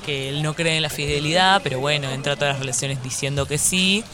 que 0.07 0.31
él 0.31 0.43
no 0.43 0.55
cree 0.55 0.77
en 0.77 0.83
la 0.83 0.91
fidelidad, 0.91 1.61
pero 1.63 1.81
bueno, 1.81 2.11
entra 2.11 2.33
a 2.33 2.37
todas 2.37 2.55
las 2.55 2.61
relaciones 2.61 3.03
diciendo 3.03 3.47
que 3.47 3.59
sí. 3.59 4.05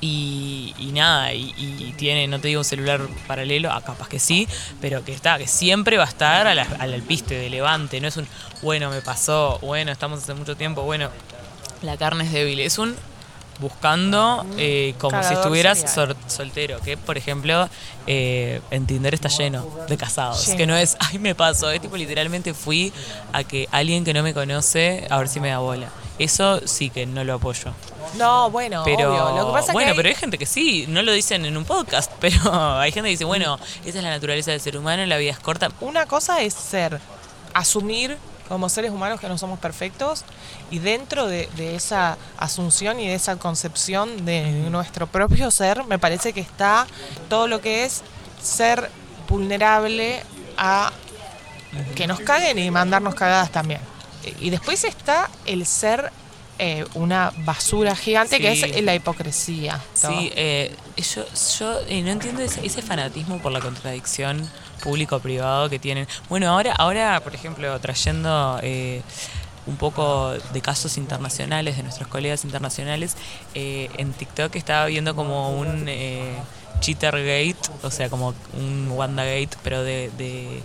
Y, 0.00 0.74
y 0.78 0.86
nada, 0.92 1.32
y, 1.32 1.54
y 1.56 1.94
tiene, 1.96 2.26
no 2.28 2.38
te 2.38 2.48
digo 2.48 2.60
un 2.60 2.64
celular 2.66 3.00
paralelo, 3.26 3.70
ah, 3.72 3.80
capaz 3.82 4.08
que 4.08 4.18
sí, 4.18 4.46
pero 4.80 5.02
que 5.04 5.12
está, 5.12 5.38
que 5.38 5.46
siempre 5.46 5.96
va 5.96 6.04
a 6.04 6.08
estar 6.08 6.46
al, 6.46 6.58
al 6.58 6.92
alpiste 6.94 7.34
de 7.34 7.48
levante, 7.48 7.98
no 8.00 8.08
es 8.08 8.16
un, 8.18 8.26
bueno, 8.62 8.90
me 8.90 9.00
pasó, 9.00 9.58
bueno, 9.62 9.90
estamos 9.90 10.22
hace 10.22 10.34
mucho 10.34 10.54
tiempo, 10.54 10.82
bueno, 10.82 11.08
la 11.82 11.96
carne 11.96 12.24
es 12.24 12.32
débil, 12.32 12.60
es 12.60 12.76
un 12.78 12.94
buscando 13.58 14.44
eh, 14.58 14.94
como 14.98 15.22
si 15.22 15.32
estuvieras 15.32 15.90
sol- 15.90 16.14
soltero, 16.26 16.78
que 16.80 16.98
por 16.98 17.16
ejemplo 17.16 17.68
eh, 18.06 18.60
en 18.70 18.86
Tinder 18.86 19.14
está 19.14 19.28
lleno 19.30 19.66
de 19.88 19.96
casados, 19.96 20.44
Lleno. 20.44 20.58
que 20.58 20.66
no 20.66 20.76
es, 20.76 20.96
ay 21.00 21.18
me 21.18 21.34
pasó, 21.34 21.70
es 21.70 21.80
tipo 21.80 21.96
literalmente 21.96 22.52
fui 22.52 22.92
a 23.32 23.44
que 23.44 23.66
alguien 23.72 24.04
que 24.04 24.12
no 24.12 24.22
me 24.22 24.34
conoce 24.34 25.06
a 25.08 25.16
ver 25.18 25.28
si 25.28 25.40
me 25.40 25.48
da 25.48 25.58
bola. 25.58 25.88
Eso 26.18 26.60
sí 26.66 26.90
que 26.90 27.06
no 27.06 27.24
lo 27.24 27.34
apoyo. 27.34 27.72
No, 28.16 28.50
bueno, 28.50 28.82
Pero, 28.84 29.10
obvio. 29.12 29.36
Lo 29.38 29.46
que 29.48 29.52
pasa 29.52 29.72
bueno, 29.72 29.86
que 29.86 29.90
hay- 29.92 29.96
pero 29.96 30.08
hay 30.08 30.14
gente 30.14 30.38
que 30.38 30.46
sí, 30.46 30.86
no 30.88 31.02
lo 31.02 31.12
dicen 31.12 31.44
en 31.44 31.56
un 31.56 31.64
podcast, 31.64 32.10
pero 32.20 32.78
hay 32.78 32.92
gente 32.92 33.08
que 33.08 33.12
dice, 33.12 33.24
bueno, 33.24 33.58
esa 33.84 33.98
es 33.98 34.04
la 34.04 34.10
naturaleza 34.10 34.50
del 34.50 34.60
ser 34.60 34.76
humano, 34.76 35.04
la 35.06 35.16
vida 35.18 35.32
es 35.32 35.38
corta. 35.38 35.68
una 35.80 36.06
cosa 36.06 36.40
es 36.40 36.54
ser, 36.54 37.00
asumir 37.54 38.16
como 38.48 38.68
seres 38.68 38.92
humanos 38.92 39.18
que 39.20 39.28
no 39.28 39.36
somos 39.38 39.58
perfectos 39.58 40.24
y 40.70 40.78
dentro 40.78 41.26
de, 41.26 41.48
de 41.56 41.74
esa 41.74 42.16
asunción 42.38 43.00
y 43.00 43.08
de 43.08 43.14
esa 43.14 43.36
concepción 43.36 44.24
de 44.24 44.42
nuestro 44.70 45.08
propio 45.08 45.50
ser, 45.50 45.82
me 45.84 45.98
parece 45.98 46.32
que 46.32 46.40
está 46.40 46.86
todo 47.28 47.48
lo 47.48 47.60
que 47.60 47.84
es 47.84 48.02
ser 48.40 48.88
vulnerable 49.28 50.22
a 50.56 50.92
que 51.96 52.06
nos 52.06 52.20
caguen 52.20 52.58
y 52.60 52.70
mandarnos 52.70 53.16
cagadas 53.16 53.50
también. 53.50 53.80
Y 54.40 54.50
después 54.50 54.84
está 54.84 55.28
el 55.44 55.66
ser 55.66 56.12
eh, 56.58 56.84
una 56.94 57.32
basura 57.38 57.94
gigante 57.94 58.38
que 58.38 58.52
es 58.52 58.82
la 58.82 58.94
hipocresía. 58.94 59.80
¿no? 60.02 60.08
Sí, 60.08 60.32
eh, 60.36 60.74
yo, 60.96 61.24
yo 61.58 61.80
eh, 61.88 62.02
no 62.02 62.10
entiendo 62.10 62.42
ese, 62.42 62.64
ese 62.64 62.82
fanatismo 62.82 63.38
por 63.38 63.52
la 63.52 63.60
contradicción 63.60 64.48
público-privado 64.82 65.68
que 65.68 65.78
tienen. 65.78 66.06
Bueno, 66.28 66.48
ahora, 66.48 66.72
ahora 66.72 67.20
por 67.20 67.34
ejemplo, 67.34 67.78
trayendo 67.80 68.58
eh, 68.62 69.02
un 69.66 69.76
poco 69.76 70.32
de 70.52 70.60
casos 70.60 70.96
internacionales, 70.96 71.76
de 71.76 71.82
nuestros 71.82 72.08
colegas 72.08 72.44
internacionales, 72.44 73.16
eh, 73.54 73.90
en 73.98 74.12
TikTok 74.12 74.54
estaba 74.56 74.86
viendo 74.86 75.14
como 75.14 75.58
un 75.58 75.86
eh, 75.88 76.36
cheatergate, 76.80 77.56
o 77.82 77.90
sea, 77.90 78.08
como 78.08 78.34
un 78.54 78.90
WandaGate, 78.90 79.56
pero 79.62 79.82
de, 79.82 80.10
de- 80.16 80.62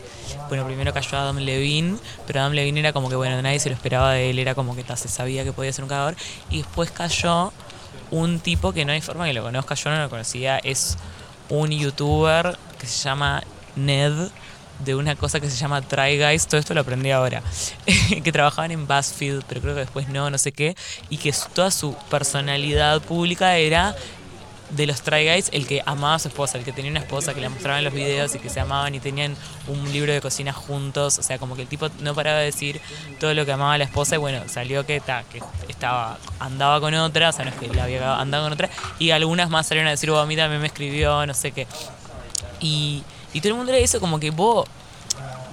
Bueno, 0.50 0.66
primero 0.66 0.94
cayó 0.94 1.18
Adam 1.18 1.38
Levine, 1.38 1.98
pero 2.28 2.42
Adam 2.42 2.54
Levine 2.54 2.80
era 2.80 2.94
como 2.94 3.10
que, 3.10 3.16
bueno, 3.16 3.42
nadie 3.42 3.60
se 3.60 3.70
lo 3.70 3.76
esperaba 3.76 4.14
de 4.14 4.30
él, 4.30 4.40
era 4.40 4.56
como 4.56 4.76
que 4.76 4.84
se 4.96 5.08
sabía 5.08 5.44
que 5.44 5.54
podía 5.54 5.72
ser 5.74 5.84
un 5.84 5.90
cagador, 5.90 6.16
y 6.50 6.58
después 6.58 6.92
cayó 6.92 7.52
un 8.12 8.40
tipo 8.40 8.74
que 8.74 8.84
no 8.86 8.92
hay 8.92 9.02
forma 9.02 9.26
que 9.26 9.34
lo 9.34 9.44
conozca, 9.44 9.76
yo 9.76 9.90
no 9.90 10.02
lo 10.02 10.10
conocía, 10.10 10.58
es 10.58 10.98
un 11.50 11.70
youtuber 11.72 12.58
que 12.80 12.88
se 12.88 13.04
llama 13.04 13.44
Ned, 13.76 14.30
de 14.84 14.96
una 14.96 15.16
cosa 15.16 15.40
que 15.40 15.50
se 15.50 15.56
llama 15.56 15.82
Try 15.82 16.18
Guys, 16.18 16.48
todo 16.48 16.60
esto 16.60 16.74
lo 16.74 16.82
aprendí 16.82 17.12
ahora, 17.12 17.44
que 18.24 18.32
trabajaban 18.32 18.72
en 18.72 18.88
BuzzFeed, 18.88 19.42
pero 19.48 19.62
creo 19.62 19.74
que 19.76 19.82
después 19.82 20.10
no, 20.10 20.30
no 20.30 20.38
sé 20.38 20.52
qué, 20.52 20.76
y 21.10 21.18
que 21.18 21.34
toda 21.54 21.72
su 21.72 21.96
personalidad 22.10 23.00
pública 23.02 23.58
era 23.58 23.96
de 24.76 24.88
los 24.88 25.02
Try 25.02 25.26
Guys 25.26 25.50
el 25.54 25.68
que 25.68 25.82
amaba 25.86 26.16
a 26.16 26.20
su 26.20 26.28
esposa, 26.28 26.58
el 26.58 26.64
que 26.64 26.72
tenía 26.72 26.92
una 26.92 27.00
esposa 27.00 27.34
que 27.34 27.42
le 27.42 27.50
mostraba 27.50 27.80
en 27.80 27.86
los 27.86 27.94
videos 27.94 28.34
y 28.36 28.40
que 28.40 28.50
se 28.50 28.60
amaban 28.60 28.96
y 28.96 29.00
tenían 29.00 29.36
un 29.68 29.92
libro 29.92 30.14
de 30.14 30.22
cocina 30.22 30.54
juntos, 30.54 31.20
o 31.20 31.24
sea, 31.24 31.38
como 31.40 31.56
que 31.56 31.64
el 31.64 31.68
tipo 31.68 31.90
no 32.00 32.16
paraba 32.16 32.40
de 32.40 32.46
decir 32.46 32.82
todo 33.20 33.34
lo 33.34 33.46
que 33.46 33.52
amaba 33.52 33.74
a 33.74 33.78
la 33.78 33.84
esposa 33.84 34.16
y 34.16 34.18
bueno, 34.18 34.42
salió 34.48 34.86
que, 34.86 35.00
ta, 35.00 35.24
que 35.32 35.42
estaba 35.68 36.18
andaba 36.40 36.80
con 36.80 36.94
otra, 36.94 37.30
o 37.30 37.32
sea, 37.32 37.46
no 37.46 37.52
es 37.52 37.58
que 37.58 37.68
la 37.68 37.84
había 37.84 38.20
andado 38.20 38.44
con 38.46 38.54
otra, 38.54 38.70
y 39.00 39.12
algunas 39.12 39.50
más 39.50 39.68
salieron 39.68 39.88
a 39.88 39.92
decir, 39.92 40.10
oh, 40.10 40.20
a 40.20 40.26
mí 40.26 40.36
también 40.36 40.62
me 40.62 40.68
escribió, 40.68 41.26
no 41.26 41.34
sé 41.34 41.52
qué. 41.52 41.68
Y, 42.60 43.04
y 43.34 43.42
todo 43.42 43.50
el 43.50 43.58
mundo 43.58 43.72
era 43.72 43.82
eso, 43.82 44.00
como 44.00 44.20
que 44.20 44.32
vos, 44.32 44.68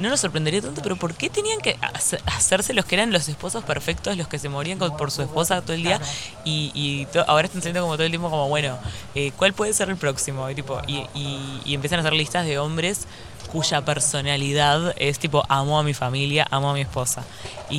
no 0.00 0.08
nos 0.10 0.20
sorprendería 0.20 0.60
tanto, 0.62 0.80
pero 0.82 0.96
¿por 0.96 1.14
qué 1.14 1.28
tenían 1.30 1.60
que 1.60 1.76
hace- 1.94 2.20
hacerse 2.26 2.72
los 2.74 2.84
que 2.84 2.94
eran 2.94 3.12
los 3.12 3.28
esposos 3.28 3.64
perfectos, 3.64 4.16
los 4.16 4.28
que 4.28 4.38
se 4.38 4.48
morían 4.48 4.78
con- 4.78 4.96
por 4.96 5.10
su 5.10 5.22
esposa 5.22 5.60
todo 5.62 5.72
el 5.74 5.82
día? 5.82 6.00
Y, 6.44 6.70
y 6.74 7.06
to- 7.06 7.24
ahora 7.28 7.46
están 7.46 7.62
saliendo 7.62 7.82
como 7.82 7.94
todo 7.94 8.04
el 8.04 8.10
tiempo 8.12 8.30
como, 8.30 8.48
bueno, 8.48 8.78
eh, 9.14 9.32
¿cuál 9.36 9.52
puede 9.52 9.72
ser 9.74 9.88
el 9.90 9.96
próximo? 9.96 10.48
Y, 10.50 10.54
tipo, 10.54 10.80
y, 10.86 11.04
y- 11.14 11.60
y 11.64 11.74
empiezan 11.74 11.98
a 11.98 12.02
hacer 12.02 12.12
listas 12.14 12.46
de 12.46 12.58
hombres 12.58 13.06
cuya 13.52 13.84
personalidad 13.84 14.94
es 14.98 15.18
tipo, 15.18 15.44
amo 15.48 15.78
a 15.78 15.82
mi 15.82 15.94
familia, 15.94 16.46
amo 16.50 16.70
a 16.70 16.74
mi 16.74 16.82
esposa. 16.82 17.24
Y, 17.70 17.78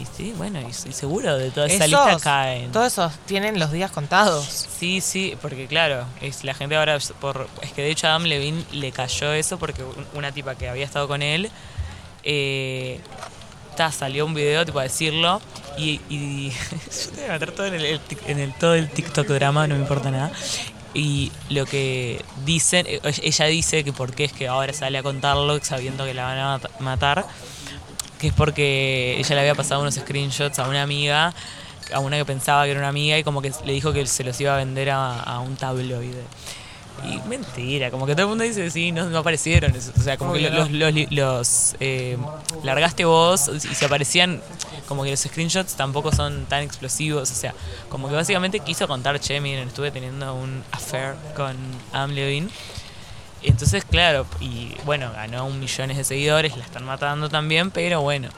y 0.00 0.06
sí, 0.16 0.32
bueno, 0.36 0.60
y, 0.60 0.66
y 0.66 0.92
seguro 0.92 1.36
de 1.36 1.50
toda 1.50 1.66
esa 1.66 1.86
lista 1.86 2.10
Esos- 2.10 2.22
caen. 2.22 2.72
Todos 2.72 2.92
esos 2.92 3.12
tienen 3.26 3.58
los 3.58 3.70
días 3.72 3.90
contados. 3.90 4.44
Sí, 4.78 5.00
sí, 5.00 5.36
porque 5.42 5.66
claro, 5.66 6.04
es 6.20 6.44
la 6.44 6.54
gente 6.54 6.76
ahora 6.76 6.98
por 7.20 7.48
es 7.62 7.72
que 7.72 7.82
de 7.82 7.90
hecho 7.90 8.06
a 8.06 8.10
Adam 8.10 8.24
Levine 8.24 8.64
le 8.72 8.92
cayó 8.92 9.32
eso 9.32 9.58
porque 9.58 9.82
un- 9.82 10.06
una 10.14 10.32
tipa 10.32 10.54
que 10.54 10.68
había 10.68 10.84
estado 10.84 11.08
con 11.08 11.22
él 11.22 11.50
eh, 12.22 13.00
ta, 13.76 13.90
salió 13.92 14.24
un 14.24 14.34
video 14.34 14.64
tipo 14.64 14.78
a 14.78 14.84
decirlo 14.84 15.40
y, 15.76 16.00
y 16.08 16.50
yo 17.04 17.10
te 17.10 17.20
voy 17.20 17.30
a 17.30 17.32
meter 17.32 17.52
todo 17.52 17.66
en 17.66 17.74
el, 17.74 18.00
en 18.26 18.38
el 18.38 18.54
todo 18.54 18.74
el 18.74 18.88
TikTok 18.88 19.26
drama, 19.26 19.66
no 19.66 19.74
me 19.74 19.80
importa 19.80 20.10
nada. 20.10 20.30
Y 20.94 21.32
lo 21.50 21.66
que 21.66 22.24
dicen, 22.44 22.86
eh, 22.88 23.00
ella 23.22 23.46
dice 23.46 23.82
que 23.82 23.92
por 23.92 24.14
qué 24.14 24.24
es 24.24 24.32
que 24.32 24.46
ahora 24.48 24.72
sale 24.72 24.96
a 24.98 25.02
contarlo 25.02 25.58
sabiendo 25.62 26.04
que 26.04 26.14
la 26.14 26.24
van 26.24 26.38
a 26.38 26.58
mat- 26.58 26.80
matar, 26.80 27.26
que 28.18 28.28
es 28.28 28.32
porque 28.32 29.16
ella 29.18 29.34
le 29.34 29.40
había 29.40 29.54
pasado 29.56 29.80
unos 29.80 29.94
screenshots 29.96 30.58
a 30.60 30.68
una 30.68 30.82
amiga, 30.82 31.34
a 31.92 31.98
una 31.98 32.16
que 32.16 32.24
pensaba 32.24 32.64
que 32.64 32.70
era 32.70 32.80
una 32.80 32.88
amiga 32.88 33.18
y 33.18 33.24
como 33.24 33.42
que 33.42 33.52
le 33.64 33.72
dijo 33.72 33.92
que 33.92 34.06
se 34.06 34.22
los 34.24 34.40
iba 34.40 34.54
a 34.54 34.56
vender 34.58 34.90
a, 34.90 35.20
a 35.20 35.40
un 35.40 35.56
tabloide. 35.56 36.22
Y 37.02 37.28
mentira, 37.28 37.90
como 37.90 38.06
que 38.06 38.14
todo 38.14 38.22
el 38.22 38.28
mundo 38.28 38.44
dice, 38.44 38.70
sí, 38.70 38.92
no, 38.92 39.10
no 39.10 39.18
aparecieron. 39.18 39.74
O 39.74 40.00
sea, 40.02 40.16
como 40.16 40.32
que 40.34 40.48
los, 40.48 40.70
los, 40.70 40.94
los, 40.94 41.10
los, 41.10 41.76
eh, 41.80 42.16
largaste 42.62 43.04
vos 43.04 43.50
y 43.52 43.74
se 43.74 43.84
aparecían, 43.84 44.40
como 44.88 45.04
que 45.04 45.10
los 45.10 45.20
screenshots 45.20 45.74
tampoco 45.74 46.12
son 46.12 46.46
tan 46.46 46.62
explosivos. 46.62 47.30
O 47.30 47.34
sea, 47.34 47.54
como 47.88 48.08
que 48.08 48.14
básicamente 48.14 48.60
quiso 48.60 48.88
contar, 48.88 49.18
che, 49.20 49.40
miren, 49.40 49.68
estuve 49.68 49.90
teniendo 49.90 50.34
un 50.34 50.62
affair 50.72 51.14
con 51.36 51.56
Adam 51.92 52.12
Levine. 52.12 52.48
Entonces, 53.42 53.84
claro, 53.84 54.26
y 54.40 54.74
bueno, 54.86 55.12
ganó 55.12 55.46
un 55.46 55.60
millones 55.60 55.98
de 55.98 56.04
seguidores, 56.04 56.56
la 56.56 56.64
están 56.64 56.84
matando 56.84 57.28
también, 57.28 57.70
pero 57.70 58.00
bueno, 58.00 58.30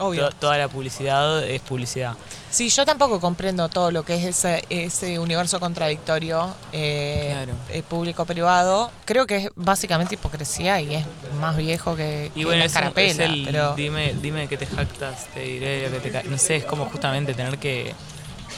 Obvio. 0.00 0.28
to- 0.30 0.36
toda 0.36 0.58
la 0.58 0.66
publicidad 0.68 1.44
es 1.44 1.60
publicidad. 1.60 2.14
Sí, 2.50 2.68
yo 2.68 2.84
tampoco 2.84 3.20
comprendo 3.20 3.68
todo 3.68 3.92
lo 3.92 4.02
que 4.04 4.16
es 4.16 4.24
ese, 4.24 4.64
ese 4.70 5.18
universo 5.20 5.60
contradictorio 5.60 6.52
eh, 6.72 7.28
Claro. 7.32 7.52
eh, 7.68 7.82
público-privado. 7.88 8.90
Creo 9.04 9.26
que 9.26 9.36
es 9.36 9.48
básicamente 9.54 10.14
hipocresía 10.16 10.80
y 10.80 10.96
es 10.96 11.04
más 11.40 11.56
viejo 11.56 11.94
que, 11.94 12.32
Y 12.34 12.40
que 12.40 12.44
bueno, 12.44 12.64
es, 12.64 12.72
un- 12.72 12.76
es 12.78 12.82
carapela. 12.82 13.24
el 13.26 13.44
pero 13.44 13.74
dime, 13.76 14.14
dime 14.20 14.48
que 14.48 14.56
te 14.56 14.66
jactas, 14.66 15.26
te 15.32 15.40
diré 15.40 15.88
lo 15.88 16.00
que 16.00 16.10
te 16.10 16.22
No 16.24 16.38
sé, 16.38 16.56
es 16.56 16.64
como 16.64 16.86
justamente 16.86 17.34
tener 17.34 17.58
que 17.58 17.94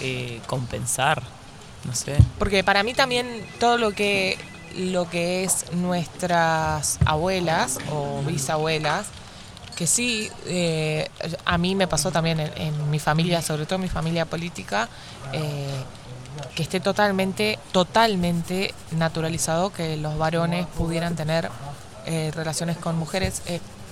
eh, 0.01 0.41
compensar. 0.47 1.23
No 1.85 1.95
sé. 1.97 2.17
porque 2.39 2.63
para 2.63 2.85
mí 2.85 2.95
también 2.95 3.45
todo 3.59 3.77
lo 3.77 3.91
que 3.91 4.39
lo 4.77 5.11
que 5.11 5.43
es 5.45 5.67
nuestras 5.73 6.99
abuelas 7.05 7.79
o 7.91 8.23
bisabuelas 8.23 9.07
que 9.83 9.89
sí 9.89 10.31
eh, 10.47 11.09
a 11.45 11.59
mí 11.59 11.75
me 11.75 11.89
pasó 11.89 12.13
también 12.13 12.39
en, 12.39 12.53
en 12.57 12.91
mi 12.93 13.01
familia 13.01 13.43
sobre 13.43 13.67
todo 13.67 13.75
en 13.75 13.81
mi 13.81 13.89
familia 13.89 14.27
política 14.27 14.89
eh, 15.33 15.67
que 16.55 16.63
esté 16.63 16.79
totalmente 16.79 17.59
totalmente 17.73 18.73
naturalizado 18.93 19.73
que 19.73 19.97
los 19.97 20.17
varones 20.17 20.69
pudieran 20.69 21.17
tener 21.17 21.51
eh, 22.07 22.31
relaciones 22.33 22.77
con 22.77 22.97
mujeres 22.97 23.43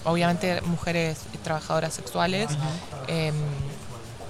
obviamente 0.05 0.61
mujeres 0.61 1.23
trabajadoras 1.43 1.93
sexuales 1.93 2.51
em, 3.09 3.35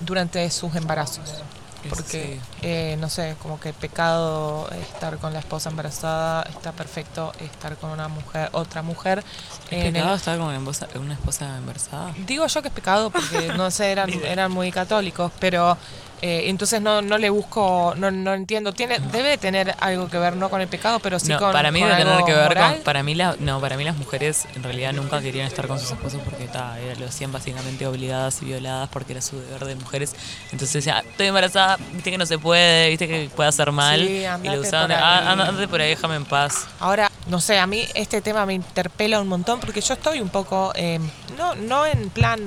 durante 0.00 0.48
sus 0.50 0.74
embarazos 0.76 1.42
Porque, 1.88 2.38
eh, 2.62 2.96
no 3.00 3.08
sé, 3.08 3.36
como 3.42 3.58
que 3.58 3.72
pecado 3.72 4.68
estar 4.70 5.16
con 5.18 5.32
la 5.32 5.38
esposa 5.38 5.70
embarazada, 5.70 6.42
está 6.42 6.72
perfecto 6.72 7.32
estar 7.40 7.76
con 7.76 7.90
una 7.90 8.08
mujer, 8.08 8.48
otra 8.52 8.82
mujer. 8.82 9.24
¿Es 9.70 9.72
en 9.72 9.86
el- 9.86 9.92
pecado 9.94 10.14
estar 10.16 10.36
con 10.38 10.48
una 10.48 10.58
esposa, 10.58 10.88
una 10.96 11.14
esposa 11.14 11.56
embarazada? 11.56 12.12
Digo 12.26 12.46
yo 12.46 12.62
que 12.62 12.68
es 12.68 12.74
pecado 12.74 13.10
porque, 13.10 13.48
no 13.56 13.70
sé, 13.70 13.92
eran, 13.92 14.10
eran 14.24 14.52
muy 14.52 14.70
católicos, 14.70 15.32
pero 15.40 15.76
eh, 16.22 16.44
entonces 16.50 16.80
no, 16.82 17.02
no 17.02 17.16
le 17.18 17.30
busco, 17.30 17.94
no, 17.96 18.10
no 18.10 18.34
entiendo. 18.34 18.72
Tiene, 18.72 18.98
debe 18.98 19.38
tener 19.38 19.74
algo 19.80 20.08
que 20.08 20.18
ver, 20.18 20.36
no 20.36 20.50
con 20.50 20.60
el 20.60 20.68
pecado, 20.68 20.98
pero 21.00 21.18
sí 21.18 21.28
no, 21.28 21.38
con 21.38 21.52
para 21.52 21.70
mí 21.70 21.80
con 21.80 21.88
debe 21.88 22.02
tener 22.04 22.24
que 22.24 22.34
ver 22.34 22.48
moral. 22.48 22.74
con 22.74 22.82
para 22.84 23.02
mí 23.02 23.14
la, 23.14 23.36
no 23.38 23.60
para 23.60 23.76
mí 23.76 23.84
las 23.84 23.96
mujeres 23.96 24.46
en 24.54 24.62
realidad 24.62 24.92
nunca 24.92 25.20
querían 25.22 25.46
estar 25.46 25.66
con 25.66 25.78
sus 25.78 25.90
esposos 25.92 26.20
porque 26.24 26.46
ta, 26.48 26.78
era- 26.78 26.94
lo 26.98 27.06
hacían 27.06 27.32
básicamente 27.32 27.86
obligadas 27.86 28.42
y 28.42 28.46
violadas 28.46 28.88
porque 28.90 29.12
era 29.12 29.22
su 29.22 29.40
deber 29.40 29.64
de 29.64 29.74
mujeres 29.76 30.14
entonces 30.52 30.72
decía 30.72 30.98
"Ah, 30.98 31.04
estoy 31.08 31.28
embarazada 31.28 31.78
viste 31.92 32.10
que 32.10 32.18
no 32.18 32.26
se 32.26 32.38
puede 32.38 32.88
viste 32.90 33.06
que 33.08 33.30
puede 33.34 33.48
hacer 33.48 33.72
mal 33.72 34.00
Sí, 34.00 34.24
y 34.42 34.48
lo 34.48 34.60
usaban 34.60 34.88
por 34.88 34.96
"Ah, 34.98 35.18
ahí". 35.20 35.26
anda- 35.28 35.46
andate 35.48 35.68
por 35.68 35.80
ahí 35.80 35.90
déjame 35.90 36.16
en 36.16 36.24
paz 36.24 36.66
Ahora, 36.80 37.10
no 37.28 37.40
sé, 37.40 37.58
a 37.58 37.66
mí 37.66 37.84
este 37.94 38.20
tema 38.20 38.44
me 38.46 38.54
interpela 38.54 39.20
un 39.20 39.28
montón 39.28 39.60
porque 39.60 39.80
yo 39.80 39.94
estoy 39.94 40.20
un 40.20 40.28
poco, 40.30 40.72
eh, 40.74 40.98
no, 41.38 41.54
no 41.54 41.86
en 41.86 42.10
plan 42.10 42.40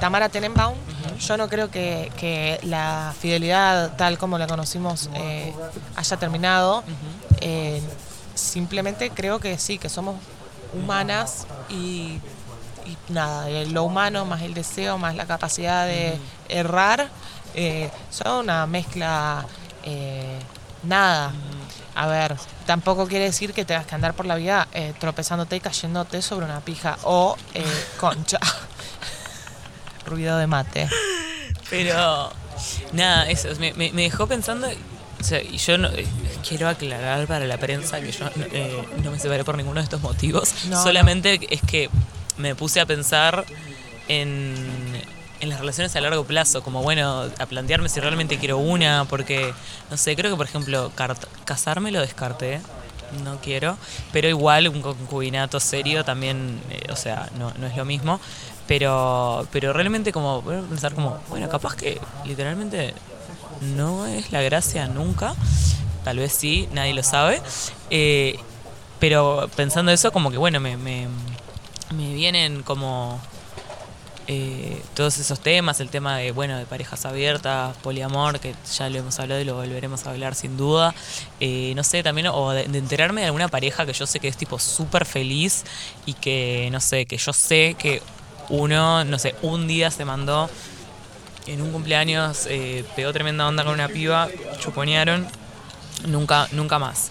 Tamara 0.00 0.30
Tenenbaum, 0.30 0.76
yo 1.20 1.36
no 1.36 1.48
creo 1.48 1.70
que, 1.70 2.10
que 2.16 2.58
la 2.62 3.14
fidelidad 3.18 3.96
tal 3.96 4.16
como 4.16 4.38
la 4.38 4.46
conocimos 4.46 5.10
eh, 5.14 5.54
haya 5.94 6.16
terminado. 6.16 6.82
Eh, 7.42 7.82
simplemente 8.34 9.10
creo 9.10 9.38
que 9.38 9.58
sí, 9.58 9.78
que 9.78 9.90
somos 9.90 10.16
humanas 10.72 11.46
y, 11.68 12.18
nada, 13.10 13.50
eh, 13.50 13.66
lo 13.66 13.84
humano 13.84 14.24
más 14.24 14.40
el 14.42 14.54
deseo 14.54 14.96
más 14.96 15.14
la 15.14 15.26
capacidad 15.26 15.86
de 15.86 16.18
errar 16.48 17.08
son 18.10 18.44
una 18.44 18.66
mezcla 18.66 19.44
nada. 20.82 21.32
A 21.94 22.06
ver, 22.06 22.36
tampoco 22.64 23.06
quiere 23.06 23.26
decir 23.26 23.52
que 23.52 23.66
tengas 23.66 23.84
que 23.84 23.94
andar 23.94 24.14
por 24.14 24.24
la 24.24 24.36
vida 24.36 24.66
tropezándote 24.98 25.56
y 25.56 25.60
cayéndote 25.60 26.22
sobre 26.22 26.46
una 26.46 26.60
pija 26.60 26.96
o 27.02 27.36
concha. 28.00 28.38
Ruido 30.06 30.36
de 30.38 30.46
mate. 30.46 30.88
Pero 31.68 32.32
nada, 32.92 33.28
eso 33.30 33.48
me, 33.58 33.72
me- 33.74 33.92
me 33.92 34.02
dejó 34.02 34.26
pensando. 34.26 34.68
O 35.20 35.22
sea, 35.24 35.40
y 35.42 35.58
yo 35.58 35.76
no, 35.78 35.88
eh, 35.88 36.06
quiero 36.48 36.68
aclarar 36.68 37.26
para 37.26 37.44
la 37.46 37.58
prensa 37.58 38.00
que 38.00 38.10
yo 38.10 38.26
eh, 38.52 38.82
no 39.04 39.10
me 39.10 39.18
separé 39.18 39.44
por 39.44 39.56
ninguno 39.56 39.80
de 39.80 39.84
estos 39.84 40.00
motivos. 40.00 40.52
No, 40.68 40.82
Solamente 40.82 41.38
es 41.50 41.60
que 41.62 41.90
me 42.38 42.54
puse 42.54 42.80
a 42.80 42.86
pensar 42.86 43.44
en, 44.08 44.54
en 45.40 45.48
las 45.48 45.60
relaciones 45.60 45.94
a 45.96 46.00
largo 46.00 46.24
plazo, 46.24 46.62
como 46.62 46.82
bueno, 46.82 47.28
a 47.38 47.46
plantearme 47.46 47.88
si 47.88 48.00
realmente 48.00 48.38
quiero 48.38 48.58
una, 48.58 49.04
porque, 49.08 49.52
no 49.90 49.96
sé, 49.96 50.16
creo 50.16 50.30
que 50.30 50.36
por 50.36 50.46
ejemplo, 50.46 50.90
casarme 51.44 51.90
lo 51.92 52.00
descarté. 52.00 52.60
No 53.24 53.40
quiero, 53.40 53.76
pero 54.12 54.28
igual 54.28 54.68
un 54.68 54.82
concubinato 54.82 55.58
serio 55.58 56.04
también, 56.04 56.60
eh, 56.70 56.92
o 56.92 56.96
sea, 56.96 57.28
no, 57.40 57.52
no 57.58 57.66
es 57.66 57.76
lo 57.76 57.84
mismo. 57.84 58.20
Pero, 58.70 59.48
pero 59.50 59.72
realmente 59.72 60.12
como 60.12 60.42
pensar 60.42 60.94
como, 60.94 61.18
bueno, 61.28 61.48
capaz 61.48 61.74
que 61.74 62.00
literalmente 62.24 62.94
no 63.74 64.06
es 64.06 64.30
la 64.30 64.42
gracia 64.42 64.86
nunca. 64.86 65.34
Tal 66.04 66.18
vez 66.18 66.32
sí, 66.32 66.68
nadie 66.70 66.94
lo 66.94 67.02
sabe. 67.02 67.42
Eh, 67.90 68.38
pero 69.00 69.50
pensando 69.56 69.90
eso, 69.90 70.12
como 70.12 70.30
que 70.30 70.36
bueno, 70.36 70.60
me, 70.60 70.76
me, 70.76 71.08
me 71.96 72.14
vienen 72.14 72.62
como 72.62 73.20
eh, 74.28 74.80
todos 74.94 75.18
esos 75.18 75.40
temas, 75.40 75.80
el 75.80 75.88
tema 75.88 76.18
de, 76.18 76.30
bueno, 76.30 76.56
de 76.56 76.64
parejas 76.64 77.04
abiertas, 77.06 77.76
poliamor, 77.78 78.38
que 78.38 78.54
ya 78.78 78.88
lo 78.88 78.98
hemos 78.98 79.18
hablado 79.18 79.40
y 79.40 79.44
lo 79.46 79.56
volveremos 79.56 80.06
a 80.06 80.10
hablar 80.10 80.36
sin 80.36 80.56
duda. 80.56 80.94
Eh, 81.40 81.72
no 81.74 81.82
sé, 81.82 82.04
también, 82.04 82.28
o 82.28 82.52
de, 82.52 82.68
de 82.68 82.78
enterarme 82.78 83.22
de 83.22 83.26
alguna 83.26 83.48
pareja 83.48 83.84
que 83.84 83.94
yo 83.94 84.06
sé 84.06 84.20
que 84.20 84.28
es 84.28 84.36
tipo 84.36 84.60
súper 84.60 85.06
feliz 85.06 85.64
y 86.06 86.12
que, 86.12 86.68
no 86.70 86.78
sé, 86.78 87.06
que 87.06 87.16
yo 87.16 87.32
sé 87.32 87.74
que 87.76 88.00
uno, 88.50 89.04
no 89.04 89.18
sé, 89.18 89.34
un 89.42 89.66
día 89.66 89.90
se 89.90 90.04
mandó 90.04 90.50
en 91.46 91.62
un 91.62 91.72
cumpleaños, 91.72 92.46
eh, 92.48 92.84
pegó 92.96 93.12
tremenda 93.12 93.46
onda 93.46 93.64
con 93.64 93.74
una 93.74 93.88
piba, 93.88 94.28
chuponearon, 94.58 95.26
nunca, 96.06 96.48
nunca 96.52 96.78
más. 96.78 97.10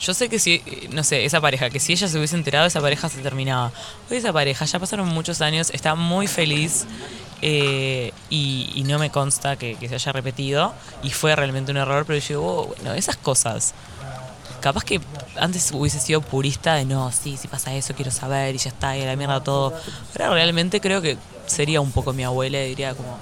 Yo 0.00 0.12
sé 0.14 0.28
que 0.28 0.38
si, 0.38 0.62
eh, 0.66 0.88
no 0.92 1.02
sé, 1.04 1.24
esa 1.24 1.40
pareja, 1.40 1.70
que 1.70 1.80
si 1.80 1.92
ella 1.92 2.08
se 2.08 2.18
hubiese 2.18 2.36
enterado, 2.36 2.66
esa 2.66 2.80
pareja 2.80 3.08
se 3.08 3.20
terminaba. 3.20 3.72
Hoy 4.10 4.16
esa 4.18 4.32
pareja, 4.32 4.64
ya 4.64 4.78
pasaron 4.78 5.08
muchos 5.08 5.40
años, 5.40 5.70
está 5.70 5.94
muy 5.94 6.26
feliz 6.26 6.86
eh, 7.42 8.12
y, 8.30 8.82
no 8.86 8.98
me 8.98 9.10
consta 9.10 9.56
que, 9.56 9.74
que 9.76 9.88
se 9.88 9.96
haya 9.96 10.12
repetido 10.12 10.72
y 11.02 11.10
fue 11.10 11.34
realmente 11.34 11.70
un 11.72 11.78
error, 11.78 12.04
pero 12.06 12.18
yo 12.18 12.28
digo, 12.28 12.62
"Oh, 12.62 12.66
bueno, 12.66 12.94
esas 12.94 13.16
cosas. 13.16 13.74
Capaz 14.60 14.84
que 14.84 15.00
antes 15.36 15.70
hubiese 15.72 16.00
sido 16.00 16.20
purista 16.20 16.74
de 16.74 16.84
no, 16.84 17.12
sí, 17.12 17.36
si 17.36 17.48
pasa 17.48 17.74
eso, 17.74 17.94
quiero 17.94 18.10
saber 18.10 18.54
y 18.54 18.58
ya 18.58 18.70
está, 18.70 18.96
y 18.96 19.02
a 19.02 19.06
la 19.06 19.16
mierda 19.16 19.42
todo. 19.42 19.74
Ahora 20.12 20.30
realmente 20.30 20.80
creo 20.80 21.00
que 21.00 21.18
sería 21.46 21.80
un 21.80 21.92
poco 21.92 22.12
mi 22.12 22.24
abuela 22.24 22.58
y 22.62 22.68
diría 22.68 22.94
como, 22.94 23.18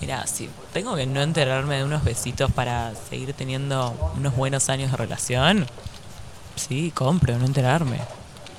mira, 0.00 0.26
si 0.26 0.48
tengo 0.72 0.94
que 0.96 1.06
no 1.06 1.22
enterarme 1.22 1.76
de 1.76 1.84
unos 1.84 2.04
besitos 2.04 2.50
para 2.52 2.92
seguir 3.10 3.34
teniendo 3.34 4.12
unos 4.16 4.34
buenos 4.36 4.68
años 4.68 4.90
de 4.90 4.96
relación, 4.96 5.66
sí, 6.56 6.90
compro, 6.94 7.38
no 7.38 7.44
enterarme. 7.44 7.98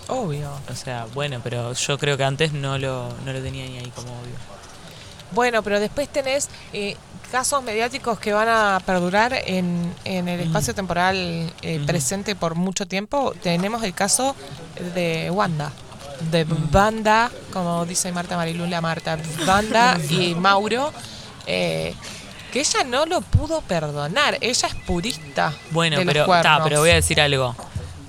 Obvio. 0.08 0.52
O 0.70 0.76
sea, 0.76 1.08
bueno, 1.14 1.40
pero 1.44 1.74
yo 1.74 1.98
creo 1.98 2.18
que 2.18 2.24
antes 2.24 2.54
no 2.54 2.78
lo, 2.78 3.10
no 3.26 3.34
lo 3.34 3.42
tenía 3.42 3.66
ni 3.66 3.78
ahí 3.78 3.92
como 3.96 4.10
obvio. 4.10 4.36
Bueno, 5.32 5.64
pero 5.64 5.80
después 5.80 6.10
tenés 6.10 6.50
eh, 6.74 6.96
casos 7.32 7.64
mediáticos 7.64 8.20
que 8.20 8.34
van 8.34 8.48
a 8.48 8.82
perdurar 8.86 9.34
en, 9.46 9.94
en 10.06 10.28
el 10.28 10.40
espacio 10.40 10.76
temporal 10.76 11.52
eh, 11.62 11.82
presente 11.86 12.36
por 12.36 12.56
mucho 12.56 12.86
tiempo. 12.88 13.34
Tenemos 13.42 13.84
el 13.84 13.94
caso 13.94 14.36
de 14.94 15.30
Wanda, 15.32 15.72
de 16.32 16.46
Banda, 16.46 17.32
como 17.52 17.86
dice 17.86 18.12
Marta 18.12 18.38
Marilula 18.38 18.82
Marta, 18.82 19.18
Banda 19.46 19.98
y 20.10 20.36
Mauro, 20.36 20.94
eh, 21.48 21.96
que 22.52 22.60
ella 22.60 22.84
no 22.84 23.06
lo 23.06 23.22
pudo 23.22 23.62
perdonar. 23.62 24.38
Ella 24.42 24.68
es 24.68 24.76
purista. 24.86 25.54
Bueno, 25.72 25.98
de 25.98 26.06
los 26.06 26.14
pero, 26.14 26.42
ta, 26.42 26.64
pero 26.64 26.80
voy 26.80 26.92
a 26.92 26.96
decir 26.96 27.20
algo. 27.20 27.56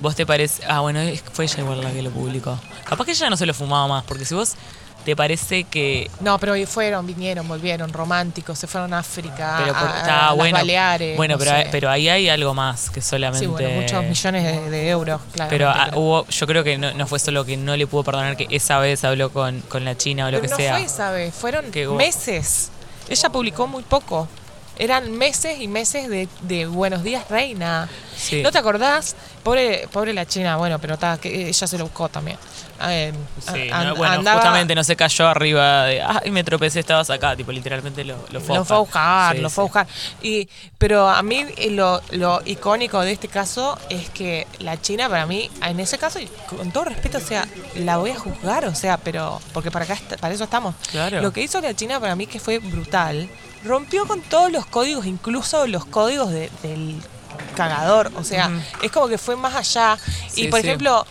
¿Vos 0.01 0.15
te 0.15 0.27
parece.? 0.27 0.63
Ah, 0.69 0.81
bueno, 0.81 1.01
fue 1.33 1.47
ella 1.47 1.61
igual 1.61 1.83
la 1.83 1.91
que 1.91 2.03
lo 2.03 2.11
publicó. 2.11 2.59
Capaz 2.85 3.07
que 3.07 3.13
ella 3.13 3.31
no 3.31 3.39
se 3.39 3.47
lo 3.47 3.55
fumaba 3.55 3.89
más, 3.89 4.05
porque 4.05 4.27
si 4.27 4.35
vos 4.35 4.55
te 5.05 5.15
parece 5.15 5.65
que. 5.65 6.11
No, 6.21 6.39
pero 6.39 6.55
fueron, 6.67 7.07
vinieron, 7.07 7.47
volvieron, 7.47 7.93
románticos, 7.93 8.59
se 8.59 8.67
fueron 8.67 8.95
a 8.95 8.99
África, 9.01 9.57
Pero 9.59 9.73
por- 9.75 9.89
a, 9.89 10.07
las 10.29 10.37
bueno. 10.37 10.57
Baleares. 10.59 11.17
bueno, 11.17 11.35
no 11.35 11.39
pero, 11.39 11.53
pero 11.71 11.91
ahí 11.91 12.09
hay 12.09 12.29
algo 12.29 12.55
más 12.55 12.91
que 12.91 13.01
solamente. 13.03 13.45
Sí, 13.47 13.51
bueno, 13.51 13.81
muchos 13.81 14.05
millones 14.05 14.43
de, 14.45 14.71
de 14.71 14.89
euros, 14.89 15.21
claro. 15.33 15.51
Pero 15.51 15.69
ah, 15.69 15.91
hubo, 15.95 16.27
yo 16.27 16.47
creo 16.47 16.65
que 16.65 16.79
no, 16.79 16.93
no 16.95 17.07
fue 17.07 17.19
solo 17.19 17.45
que 17.45 17.57
no 17.57 17.77
le 17.77 17.87
pudo 17.87 18.05
perdonar 18.05 18.37
que 18.37 18.47
esa 18.51 18.79
vez 18.79 19.05
habló 19.05 19.31
con, 19.31 19.61
con 19.63 19.85
la 19.85 19.97
China 19.97 20.27
o 20.27 20.31
lo 20.31 20.41
que 20.41 20.49
no 20.49 20.57
sea. 20.57 20.75
fue 20.77 20.85
esa 20.85 21.11
vez, 21.11 21.35
fueron 21.35 21.65
meses. 21.97 22.71
Ella 23.09 23.29
publicó 23.31 23.67
muy 23.67 23.83
poco. 23.83 24.29
Eran 24.77 25.13
meses 25.13 25.61
y 25.61 25.69
meses 25.69 26.09
de, 26.09 26.29
de 26.43 26.67
Buenos 26.67 27.05
Días, 27.05 27.29
Reina. 27.29 27.89
Sí. 28.17 28.43
¿No 28.43 28.51
te 28.51 28.59
acordás? 28.59 29.15
Pobre, 29.45 29.89
pobre 29.93 30.13
la 30.13 30.27
China, 30.27 30.57
bueno, 30.57 30.79
pero 30.81 30.97
ta, 30.99 31.19
que 31.19 31.49
ella 31.49 31.67
se 31.67 31.79
lo 31.79 31.85
buscó 31.85 32.09
también. 32.09 32.37
Eh, 32.83 33.13
Sí, 33.53 33.71
no, 33.71 33.95
bueno, 33.95 34.15
andaba- 34.15 34.41
justamente 34.41 34.75
no 34.75 34.83
se 34.83 34.97
cayó 34.97 35.29
arriba 35.29 35.85
de, 35.85 36.03
ay, 36.03 36.31
me 36.33 36.43
tropecé, 36.43 36.81
estabas 36.81 37.09
acá, 37.11 37.37
tipo, 37.37 37.53
literalmente 37.53 38.03
lo, 38.05 38.17
lo 38.31 38.41
fue 38.41 38.57
a 38.57 38.59
Lo 38.59 38.65
fue 38.65 38.77
a 38.77 38.81
buscar, 38.81 39.37
Sí, 39.37 39.43
lo 39.43 39.51
fue 39.51 39.63
a 39.63 39.67
buscar. 39.67 39.87
Y, 40.23 40.49
pero 40.77 41.09
a 41.09 41.23
mí 41.23 41.45
eh, 41.57 41.71
lo, 41.71 42.01
lo 42.11 42.43
icónico 42.45 43.01
de 43.01 43.13
este 43.13 43.29
caso 43.29 43.79
es 43.91 44.11
que 44.11 44.47
la 44.59 44.81
China, 44.81 45.09
para 45.09 45.25
mí, 45.27 45.49
en 45.63 45.79
ese 45.79 45.99
caso, 45.99 46.19
y 46.19 46.27
con 46.49 46.73
todo 46.73 46.87
respeto, 46.87 47.19
o 47.19 47.21
sea, 47.21 47.47
la 47.77 47.99
voy 47.99 48.11
a 48.11 48.19
juzgar, 48.19 48.65
o 48.67 48.75
sea, 48.75 48.97
pero, 48.97 49.41
porque 49.53 49.71
para 49.71 49.85
acá, 49.85 49.97
para 50.21 50.35
eso 50.35 50.45
estamos. 50.45 50.75
Claro. 50.91 51.21
Lo 51.21 51.33
que 51.33 51.43
hizo 51.43 51.61
la 51.61 51.75
China 51.75 52.01
para 52.01 52.17
mí 52.17 52.27
que 52.27 52.41
fue 52.41 52.59
brutal, 52.59 53.29
rompió 53.65 54.07
con 54.07 54.21
todos 54.23 54.53
los 54.53 54.67
códigos, 54.67 55.07
incluso 55.07 55.67
los 55.67 55.85
códigos 55.85 56.31
de- 56.31 56.51
del 56.63 57.01
cagador, 57.57 58.11
o 58.17 58.25
sea, 58.25 58.51
es 58.83 58.91
como 58.93 59.09
que 59.09 59.19
fue 59.19 59.37
más 59.37 59.55
allá. 59.55 59.99
Sí, 60.29 60.45
y 60.45 60.49
por 60.49 60.61
sí. 60.61 60.67
ejemplo, 60.67 61.07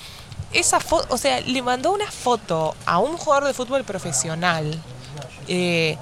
esa 0.51 0.79
foto, 0.79 1.07
o 1.13 1.17
sea, 1.17 1.41
le 1.41 1.61
mandó 1.61 1.91
una 1.91 2.09
foto 2.11 2.75
a 2.85 2.99
un 2.99 3.17
jugador 3.17 3.45
de 3.45 3.53
fútbol 3.53 3.83
profesional, 3.83 4.79
eh, 5.47 5.97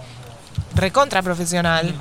recontra 0.76 1.22
profesional, 1.22 1.94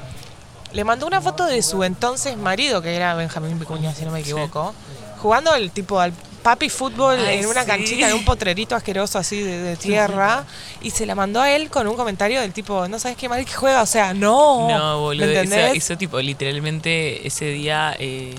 le 0.73 0.85
mandó 0.85 1.07
una 1.07 1.21
foto 1.21 1.45
de 1.47 1.63
su 1.63 1.83
entonces 1.85 2.37
marido, 2.37 2.81
que 2.83 2.95
era 2.95 3.15
Benjamín 3.15 3.59
Vicuña, 3.59 3.95
si 3.95 4.05
no 4.05 4.11
me 4.11 4.21
equivoco, 4.21 4.75
jugando 5.21 5.55
el 5.55 5.71
tipo 5.71 6.01
al 6.01 6.13
papi 6.43 6.69
fútbol 6.69 7.19
Ay, 7.19 7.39
en 7.39 7.47
una 7.47 7.63
sí. 7.63 7.67
canchita 7.69 8.07
de 8.09 8.15
un 8.15 8.25
potrerito 8.25 8.75
asqueroso 8.75 9.19
así 9.19 9.41
de, 9.41 9.59
de 9.63 9.77
tierra, 9.77 10.45
y 10.81 10.91
se 10.91 11.07
la 11.07 11.15
mandó 11.15 11.41
a 11.41 11.51
él 11.51 11.71
con 11.71 11.87
un 11.87 11.97
comentario 11.97 12.41
del 12.41 12.53
tipo, 12.53 12.89
no 12.89 12.99
sabes 12.99 13.17
qué 13.17 13.29
mal 13.29 13.45
que 13.45 13.53
juega, 13.53 13.83
o 13.83 13.87
sea, 13.87 14.15
no. 14.15 14.69
No, 14.69 15.01
boludo. 15.01 15.27
¿me 15.27 15.33
Hizo, 15.33 15.41
entendés? 15.43 15.77
hizo, 15.77 15.97
tipo, 15.99 16.21
literalmente 16.21 17.27
ese 17.27 17.47
día. 17.47 17.95
eh, 17.99 18.35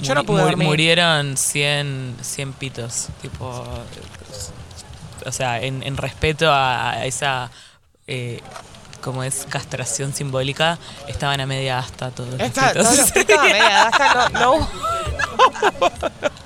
Yo 0.00 0.14
no 0.14 0.24
pude. 0.24 0.56
Murieron 0.56 1.36
100, 1.36 2.16
100 2.20 2.52
pitos. 2.54 3.08
Tipo. 3.22 3.64
O 5.26 5.32
sea, 5.32 5.60
en, 5.62 5.82
en 5.82 5.96
respeto 5.96 6.50
a, 6.52 6.90
a 6.90 7.06
esa. 7.06 7.50
eh, 8.06 8.40
como 9.00 9.22
es 9.22 9.46
castración 9.48 10.14
simbólica, 10.14 10.78
estaban 11.08 11.38
a 11.40 11.46
media 11.46 11.78
asta 11.78 12.10
todos. 12.10 12.30
los 12.38 12.40
pitos. 12.50 12.72
todos 12.72 12.98
los 12.98 13.10
pitos 13.12 13.38
a 13.38 13.42
media 13.44 13.82
asta 13.88 14.28
no, 14.32 14.58
no 14.58 14.68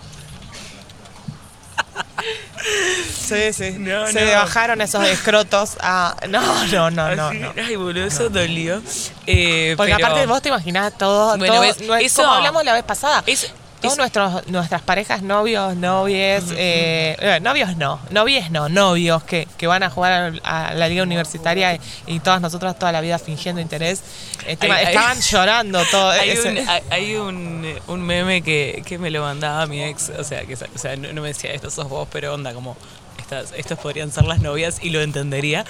Sí, 3.14 3.52
sí. 3.52 3.70
No, 3.78 4.06
Se 4.08 4.24
no. 4.24 4.32
bajaron 4.32 4.80
esos 4.80 5.04
escrotos 5.06 5.76
a. 5.80 6.16
No, 6.28 6.64
no, 6.66 6.90
no, 6.90 7.14
no. 7.14 7.52
Ay, 7.56 7.76
boludo, 7.76 8.04
eso 8.06 8.28
dolió. 8.30 8.82
Eh, 9.26 9.74
Porque 9.76 9.94
pero- 9.94 10.06
aparte 10.06 10.26
vos 10.26 10.42
te 10.42 10.48
imaginás 10.48 10.96
todo, 10.96 11.36
Bueno, 11.38 11.54
todo- 11.54 11.64
es 11.64 11.76
eso- 12.06 12.22
como 12.22 12.34
hablamos 12.34 12.64
la 12.64 12.72
vez 12.72 12.84
pasada. 12.84 13.22
es- 13.26 13.52
todos 13.80 13.94
es- 13.94 13.98
nuestros, 13.98 14.46
nuestras 14.48 14.82
parejas, 14.82 15.22
novios, 15.22 15.76
novies, 15.76 16.44
eh, 16.56 17.16
eh, 17.18 17.38
novios 17.40 17.76
no, 17.76 18.00
novies 18.10 18.50
no, 18.50 18.68
novios 18.68 19.22
que, 19.24 19.46
que 19.56 19.66
van 19.66 19.82
a 19.82 19.90
jugar 19.90 20.32
a, 20.42 20.68
a 20.68 20.74
la 20.74 20.88
liga 20.88 21.02
universitaria 21.02 21.74
y, 21.74 21.80
y 22.06 22.20
todas 22.20 22.40
nosotras 22.40 22.78
toda 22.78 22.92
la 22.92 23.00
vida 23.00 23.18
fingiendo 23.18 23.60
interés, 23.60 24.02
eh, 24.46 24.56
tema- 24.56 24.76
Hay- 24.76 24.86
hay- 24.86 24.94
estaban 24.94 25.20
llorando 25.20 25.82
todo. 25.90 26.10
Hay, 26.10 26.30
ese- 26.30 26.50
un, 26.50 26.68
hay, 26.68 26.82
hay 26.90 27.14
un, 27.16 27.74
un 27.86 28.02
meme 28.02 28.42
que, 28.42 28.82
que 28.86 28.98
me 28.98 29.10
lo 29.10 29.22
mandaba 29.22 29.66
mi 29.66 29.82
ex, 29.82 30.10
o 30.18 30.24
sea, 30.24 30.44
que 30.44 30.54
o 30.54 30.78
sea, 30.78 30.96
no, 30.96 31.12
no 31.12 31.22
me 31.22 31.28
decía, 31.28 31.52
esto 31.52 31.70
sos 31.70 31.88
vos, 31.88 32.08
pero 32.10 32.34
onda, 32.34 32.52
como, 32.54 32.76
estas, 33.18 33.52
estos 33.56 33.78
podrían 33.78 34.10
ser 34.12 34.24
las 34.24 34.40
novias 34.40 34.78
y 34.82 34.90
lo 34.90 35.00
entendería, 35.02 35.64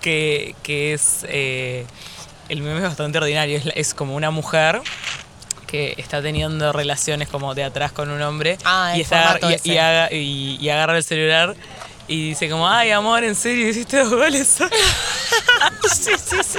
que, 0.00 0.54
que 0.62 0.94
es, 0.94 1.24
eh, 1.28 1.84
el 2.48 2.60
meme 2.62 2.76
es 2.78 2.82
bastante 2.82 3.18
ordinario, 3.18 3.60
es 3.74 3.94
como 3.94 4.14
una 4.14 4.30
mujer 4.30 4.80
que 5.72 5.94
está 5.96 6.20
teniendo 6.22 6.70
relaciones 6.72 7.28
como 7.28 7.54
de 7.54 7.64
atrás 7.64 7.90
con 7.92 8.10
un 8.10 8.20
hombre 8.22 8.58
Ah, 8.64 8.92
y, 8.94 9.00
está, 9.00 9.38
y, 9.64 9.72
y 9.72 9.78
aga- 9.78 10.12
y- 10.12 10.58
y 10.60 10.68
agarra 10.68 10.96
el 10.98 11.02
celular 11.02 11.56
y 12.08 12.28
dice 12.30 12.48
como, 12.50 12.68
ay 12.68 12.90
amor, 12.90 13.24
en 13.24 13.34
serio, 13.34 13.68
hiciste 13.68 13.96
dos 13.96 14.10
goles. 14.10 14.46
sí, 15.92 16.10
sí, 16.22 16.36
sí. 16.44 16.58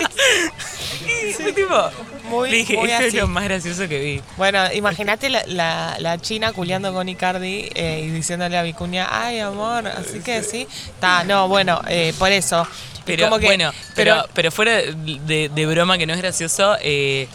y 1.30 1.34
fue 1.34 1.54
tipo, 1.54 1.89
Muy- 2.30 2.49
le 2.49 2.58
dije, 2.58 2.78
muy 2.78 2.89
esto 2.89 3.06
es 3.06 3.13
lo 3.13 3.28
más 3.28 3.43
gracioso 3.43 3.88
que 3.88 3.99
vi. 3.99 4.21
Bueno, 4.38 4.71
imagínate 4.73 5.30
la, 5.30 5.43
la, 5.47 5.95
la 5.99 6.17
china 6.19 6.54
culiando 6.54 6.91
con 6.93 7.08
Icardi 7.08 7.69
eh, 7.76 8.02
y 8.06 8.10
diciéndole 8.10 8.58
a 8.58 8.63
Vicuña, 8.63 9.08
ay 9.12 9.39
amor, 9.39 9.88
así 9.88 10.19
que 10.21 10.41
sí. 10.43 10.67
Está, 10.88 11.23
no, 11.23 11.47
bueno, 11.47 11.82
eh, 11.88 12.13
por 12.17 12.32
eso. 12.32 12.65
Pero 13.06 13.38
que- 13.38 13.45
bueno, 13.45 13.71
pero, 13.95 14.26
pero 14.34 14.49
fuera 14.49 14.71
de, 14.82 15.49
de 15.54 15.65
broma 15.65 15.97
que 15.97 16.06
no 16.08 16.13
es 16.13 16.19
gracioso, 16.21 16.78
eh, 16.82 17.28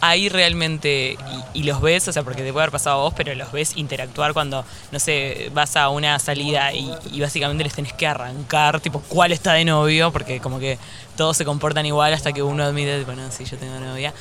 ahí 0.00 0.28
realmente, 0.28 1.16
y, 1.54 1.60
y 1.60 1.62
los 1.64 1.80
ves, 1.80 2.06
o 2.08 2.12
sea, 2.12 2.22
porque 2.22 2.42
te 2.42 2.52
puede 2.52 2.64
haber 2.64 2.72
pasado 2.72 3.00
a 3.00 3.02
vos, 3.04 3.14
pero 3.16 3.34
los 3.34 3.52
ves 3.52 3.76
interactuar 3.76 4.32
cuando, 4.32 4.64
no 4.92 4.98
sé, 4.98 5.50
vas 5.54 5.76
a 5.76 5.88
una 5.88 6.18
salida 6.18 6.72
y, 6.72 6.90
y 7.12 7.20
básicamente 7.20 7.64
les 7.64 7.74
tenés 7.74 7.92
que 7.92 8.06
arrancar, 8.06 8.80
tipo, 8.80 9.00
cuál 9.08 9.32
está 9.32 9.54
de 9.54 9.64
novio, 9.64 10.12
porque 10.12 10.40
como 10.40 10.58
que 10.58 10.78
todos 11.16 11.36
se 11.36 11.44
comportan 11.44 11.86
igual 11.86 12.12
hasta 12.12 12.32
que 12.32 12.42
uno 12.42 12.64
admite, 12.64 12.98
tipo, 12.98 13.12
no, 13.12 13.30
sí, 13.30 13.44
yo 13.44 13.56
tengo 13.56 13.78
novia. 13.80 14.12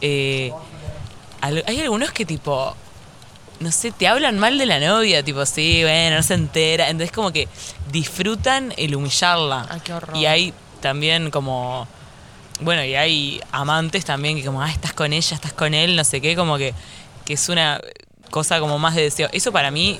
Eh, 0.00 0.52
hay 1.40 1.80
algunos 1.80 2.12
que 2.12 2.24
tipo 2.24 2.76
no 3.62 3.72
sé, 3.72 3.92
te 3.92 4.08
hablan 4.08 4.38
mal 4.38 4.58
de 4.58 4.66
la 4.66 4.80
novia, 4.80 5.22
tipo, 5.22 5.46
sí, 5.46 5.82
bueno, 5.82 6.16
no 6.16 6.22
se 6.22 6.34
entera. 6.34 6.90
Entonces 6.90 7.12
como 7.12 7.32
que 7.32 7.48
disfrutan 7.90 8.74
el 8.76 8.94
humillarla. 8.94 9.66
Ay, 9.70 9.80
qué 9.84 9.94
horror. 9.94 10.16
Y 10.16 10.26
hay 10.26 10.52
también 10.80 11.30
como, 11.30 11.86
bueno, 12.60 12.84
y 12.84 12.94
hay 12.94 13.40
amantes 13.50 14.04
también 14.04 14.36
que 14.36 14.44
como, 14.44 14.62
ah, 14.62 14.70
estás 14.70 14.92
con 14.92 15.12
ella, 15.12 15.34
estás 15.34 15.52
con 15.52 15.74
él, 15.74 15.96
no 15.96 16.04
sé 16.04 16.20
qué, 16.20 16.36
como 16.36 16.58
que, 16.58 16.74
que 17.24 17.34
es 17.34 17.48
una 17.48 17.80
cosa 18.30 18.60
como 18.60 18.78
más 18.78 18.94
de 18.94 19.02
deseo. 19.02 19.28
Eso 19.32 19.52
para 19.52 19.70
mí 19.70 19.98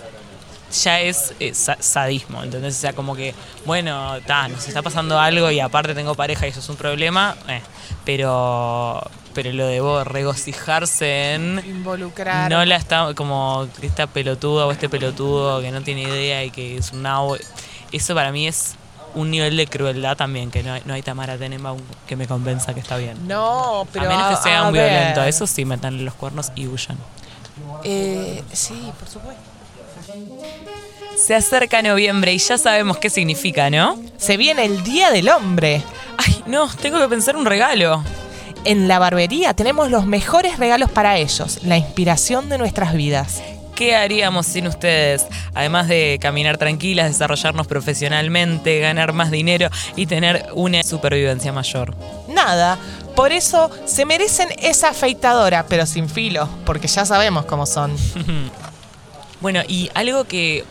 ya 0.83 1.01
es 1.01 1.35
eh, 1.41 1.53
sa- 1.55 1.77
sadismo, 1.81 2.43
entonces, 2.43 2.77
o 2.77 2.81
sea, 2.81 2.93
como 2.95 3.15
que, 3.15 3.35
bueno, 3.67 4.17
ta, 4.27 4.49
nos 4.49 4.67
está 4.69 4.81
pasando 4.83 5.19
algo 5.19 5.51
y 5.51 5.61
aparte 5.61 5.95
tengo 5.95 6.15
pareja 6.15 6.47
y 6.47 6.51
eso 6.51 6.61
es 6.61 6.69
un 6.69 6.77
problema, 6.77 7.37
eh, 7.49 7.61
pero, 8.07 9.03
pero 9.35 9.53
lo 9.53 9.67
debo 9.67 10.03
regocijarse 10.05 11.35
en 11.35 11.63
Involucrar. 11.67 12.51
no 12.51 12.65
la 12.65 12.77
está 12.77 13.13
como 13.15 13.69
esta 13.83 14.07
pelotuda 14.07 14.67
o 14.67 14.73
este 14.73 14.89
pelotudo 14.89 15.61
que 15.61 15.71
no 15.71 15.83
tiene 15.83 16.03
idea 16.03 16.45
y 16.45 16.51
que 16.51 16.77
es 16.79 16.93
un 16.93 17.03
nabo. 17.03 17.37
Eso 17.93 18.15
para 18.15 18.33
mí 18.33 18.47
es 18.49 18.75
un 19.15 19.31
nivel 19.31 19.57
de 19.57 19.67
crueldad 19.67 20.17
también, 20.17 20.51
que 20.51 20.63
no 20.63 20.73
hay, 20.73 20.83
no 20.85 20.95
hay 20.95 21.03
Tamara 21.03 21.37
Tenenbaum 21.37 21.81
que 22.07 22.17
me 22.17 22.27
convenza 22.27 22.75
que 22.75 22.81
está 22.81 22.97
bien. 22.97 23.27
No, 23.27 23.87
pero. 23.93 24.07
a 24.07 24.09
menos 24.09 24.39
que 24.39 24.43
sea 24.43 24.61
a 24.61 24.67
un 24.69 24.73
ver. 24.73 24.91
violento, 24.91 25.25
eso 25.25 25.47
sí, 25.47 25.65
metanle 25.65 26.03
los 26.03 26.15
cuernos 26.15 26.53
y 26.55 26.67
huyan. 26.67 26.97
Eh, 27.85 28.43
sí, 28.53 28.93
por 28.99 29.09
supuesto. 29.09 29.43
Se 31.17 31.35
acerca 31.35 31.83
noviembre 31.83 32.33
y 32.33 32.39
ya 32.39 32.59
sabemos 32.59 32.99
qué 32.99 33.11
significa, 33.11 33.71
¿no? 33.71 33.99
Se 34.17 34.37
viene 34.37 34.65
el 34.65 34.83
Día 34.83 35.11
del 35.11 35.29
Hombre. 35.29 35.83
Ay, 36.17 36.43
no, 36.47 36.69
tengo 36.69 36.99
que 36.99 37.09
pensar 37.09 37.37
un 37.37 37.45
regalo. 37.45 38.03
En 38.65 38.89
la 38.89 38.99
barbería 38.99 39.55
tenemos 39.55 39.91
los 39.91 40.07
mejores 40.07 40.59
regalos 40.59 40.91
para 40.91 41.19
ellos, 41.19 41.61
la 41.65 41.77
inspiración 41.77 42.49
de 42.49 42.59
nuestras 42.59 42.95
vidas. 42.95 43.43
¿Qué 43.75 43.97
haríamos 43.97 44.47
sin 44.47 44.67
ustedes? 44.67 45.27
Además 45.55 45.89
de 45.89 46.19
caminar 46.21 46.59
tranquilas, 46.59 47.09
desarrollarnos 47.09 47.67
profesionalmente, 47.67 48.79
ganar 48.81 49.13
más 49.13 49.31
dinero 49.31 49.69
y 49.97 50.07
tener 50.07 50.47
una 50.55 50.83
supervivencia 50.83 51.53
mayor. 51.53 51.95
Nada, 52.29 52.79
por 53.17 53.33
eso 53.33 53.71
se 53.87 54.05
merecen 54.05 54.49
esa 54.59 54.91
afeitadora, 54.91 55.67
pero 55.69 55.87
sin 55.87 56.09
filo, 56.09 56.49
porque 56.65 56.87
ya 56.89 57.05
sabemos 57.05 57.45
cómo 57.47 57.67
son. 57.67 57.97
Bueno, 59.41 59.61
y 59.67 59.91
algo 59.95 60.23
que 60.23 60.65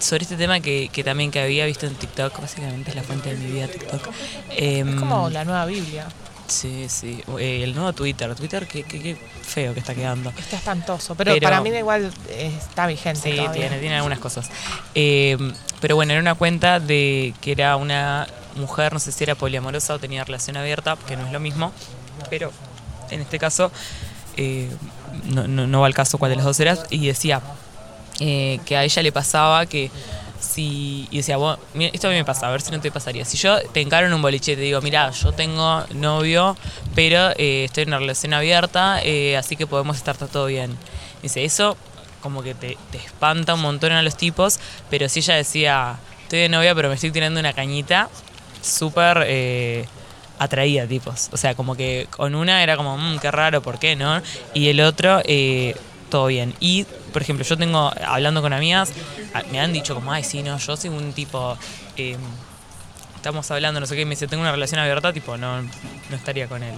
sobre 0.00 0.22
este 0.22 0.36
tema 0.36 0.60
que, 0.60 0.88
que 0.90 1.04
también 1.04 1.30
que 1.30 1.40
había 1.40 1.66
visto 1.66 1.84
en 1.86 1.94
TikTok, 1.94 2.40
básicamente 2.40 2.88
es 2.88 2.96
la 2.96 3.02
fuente 3.02 3.28
de 3.28 3.36
mi 3.36 3.52
vida 3.52 3.66
TikTok. 3.68 4.08
em, 4.56 4.94
Es 4.94 4.94
como 4.98 5.28
la 5.28 5.44
nueva 5.44 5.66
Biblia. 5.66 6.06
Sí, 6.48 6.86
sí. 6.88 7.22
eh, 7.38 7.60
el 7.62 7.74
nuevo 7.74 7.92
Twitter. 7.92 8.34
Twitter, 8.34 8.66
qué, 8.66 8.82
qué, 8.82 9.00
qué 9.00 9.16
feo 9.42 9.74
que 9.74 9.80
está 9.80 9.94
quedando. 9.94 10.30
Está 10.36 10.56
espantoso, 10.56 11.14
pero, 11.14 11.32
Pero- 11.34 11.44
para 11.44 11.60
mí 11.60 11.70
da 11.70 11.78
igual 11.78 12.10
eh, 12.28 12.52
está 12.58 12.86
vigente. 12.86 13.30
Sí, 13.30 13.36
todavía. 13.36 13.52
tiene, 13.62 13.78
tiene 13.78 13.96
algunas 13.96 14.18
cosas. 14.18 14.48
Eh, 14.94 15.36
pero 15.80 15.94
bueno, 15.94 16.12
era 16.12 16.20
una 16.22 16.34
cuenta 16.34 16.80
de 16.80 17.34
que 17.40 17.52
era 17.52 17.76
una 17.76 18.26
mujer, 18.56 18.92
no 18.92 18.98
sé 18.98 19.12
si 19.12 19.22
era 19.24 19.34
poliamorosa 19.34 19.94
o 19.94 19.98
tenía 19.98 20.24
relación 20.24 20.56
abierta, 20.56 20.96
que 21.06 21.16
no 21.16 21.26
es 21.26 21.32
lo 21.32 21.38
mismo, 21.38 21.72
pero 22.30 22.50
en 23.10 23.20
este 23.20 23.38
caso 23.38 23.70
eh, 24.36 24.68
no, 25.26 25.46
no, 25.46 25.66
no 25.66 25.80
va 25.80 25.86
al 25.86 25.94
caso 25.94 26.18
cuál 26.18 26.30
de 26.30 26.36
las 26.36 26.44
dos 26.44 26.58
era, 26.58 26.76
y 26.90 27.06
decía 27.06 27.40
que 28.18 28.76
a 28.76 28.82
ella 28.82 29.02
le 29.02 29.12
pasaba 29.12 29.64
que 29.66 29.92
si. 30.40 31.08
Y 31.10 31.18
decía, 31.18 31.36
esto 31.92 32.08
a 32.08 32.10
mí 32.10 32.16
me 32.16 32.24
pasa, 32.24 32.48
a 32.48 32.50
ver 32.50 32.60
si 32.60 32.70
no 32.70 32.80
te 32.80 32.90
pasaría. 32.90 33.24
Si 33.24 33.36
yo 33.36 33.60
te 33.72 33.80
encaro 33.80 34.06
en 34.06 34.12
un 34.12 34.22
boliche 34.22 34.56
te 34.56 34.62
digo, 34.62 34.80
mira, 34.80 35.10
yo 35.10 35.32
tengo 35.32 35.84
novio, 35.94 36.56
pero 36.94 37.30
eh, 37.36 37.64
estoy 37.64 37.84
en 37.84 37.90
una 37.90 37.98
relación 37.98 38.34
abierta, 38.34 39.00
eh, 39.02 39.36
así 39.36 39.56
que 39.56 39.66
podemos 39.66 39.96
estar 39.96 40.16
todo 40.16 40.46
bien. 40.46 40.76
Dice, 41.22 41.44
eso 41.44 41.76
como 42.20 42.42
que 42.42 42.54
te, 42.54 42.76
te 42.90 42.98
espanta 42.98 43.54
un 43.54 43.60
montón 43.60 43.92
a 43.92 44.02
los 44.02 44.16
tipos, 44.16 44.58
pero 44.90 45.08
si 45.08 45.20
ella 45.20 45.34
decía, 45.34 45.98
estoy 46.22 46.40
de 46.40 46.48
novia, 46.48 46.74
pero 46.74 46.88
me 46.88 46.94
estoy 46.94 47.10
tirando 47.10 47.40
una 47.40 47.52
cañita, 47.52 48.08
súper 48.60 49.24
eh, 49.26 49.86
atraía 50.38 50.86
tipos. 50.86 51.28
O 51.32 51.36
sea, 51.36 51.54
como 51.54 51.74
que 51.74 52.06
con 52.10 52.34
una 52.34 52.62
era 52.62 52.76
como, 52.76 52.96
mmm, 52.96 53.18
qué 53.18 53.30
raro, 53.30 53.62
¿por 53.62 53.78
qué 53.78 53.96
no? 53.96 54.20
Y 54.54 54.68
el 54.68 54.80
otro, 54.80 55.20
eh, 55.24 55.74
todo 56.08 56.26
bien. 56.26 56.54
Y, 56.60 56.84
por 57.12 57.22
ejemplo, 57.22 57.44
yo 57.44 57.56
tengo, 57.56 57.92
hablando 58.06 58.42
con 58.42 58.52
amigas, 58.52 58.90
a- 59.34 59.42
me 59.44 59.60
han 59.60 59.72
dicho 59.72 59.94
como, 59.94 60.12
ay, 60.12 60.24
sí, 60.24 60.42
no, 60.42 60.58
yo 60.58 60.76
soy 60.76 60.90
un 60.90 61.12
tipo... 61.12 61.56
eh, 61.96 62.16
estamos 63.16 63.50
hablando, 63.50 63.80
no 63.80 63.86
sé 63.86 63.96
qué, 63.96 64.02
y 64.02 64.04
me 64.04 64.10
dice, 64.10 64.28
tengo 64.28 64.42
una 64.42 64.52
relación 64.52 64.80
abierta, 64.80 65.12
tipo, 65.12 65.36
no, 65.36 65.62
no 65.62 65.68
estaría 66.16 66.46
con 66.48 66.62
él. 66.62 66.74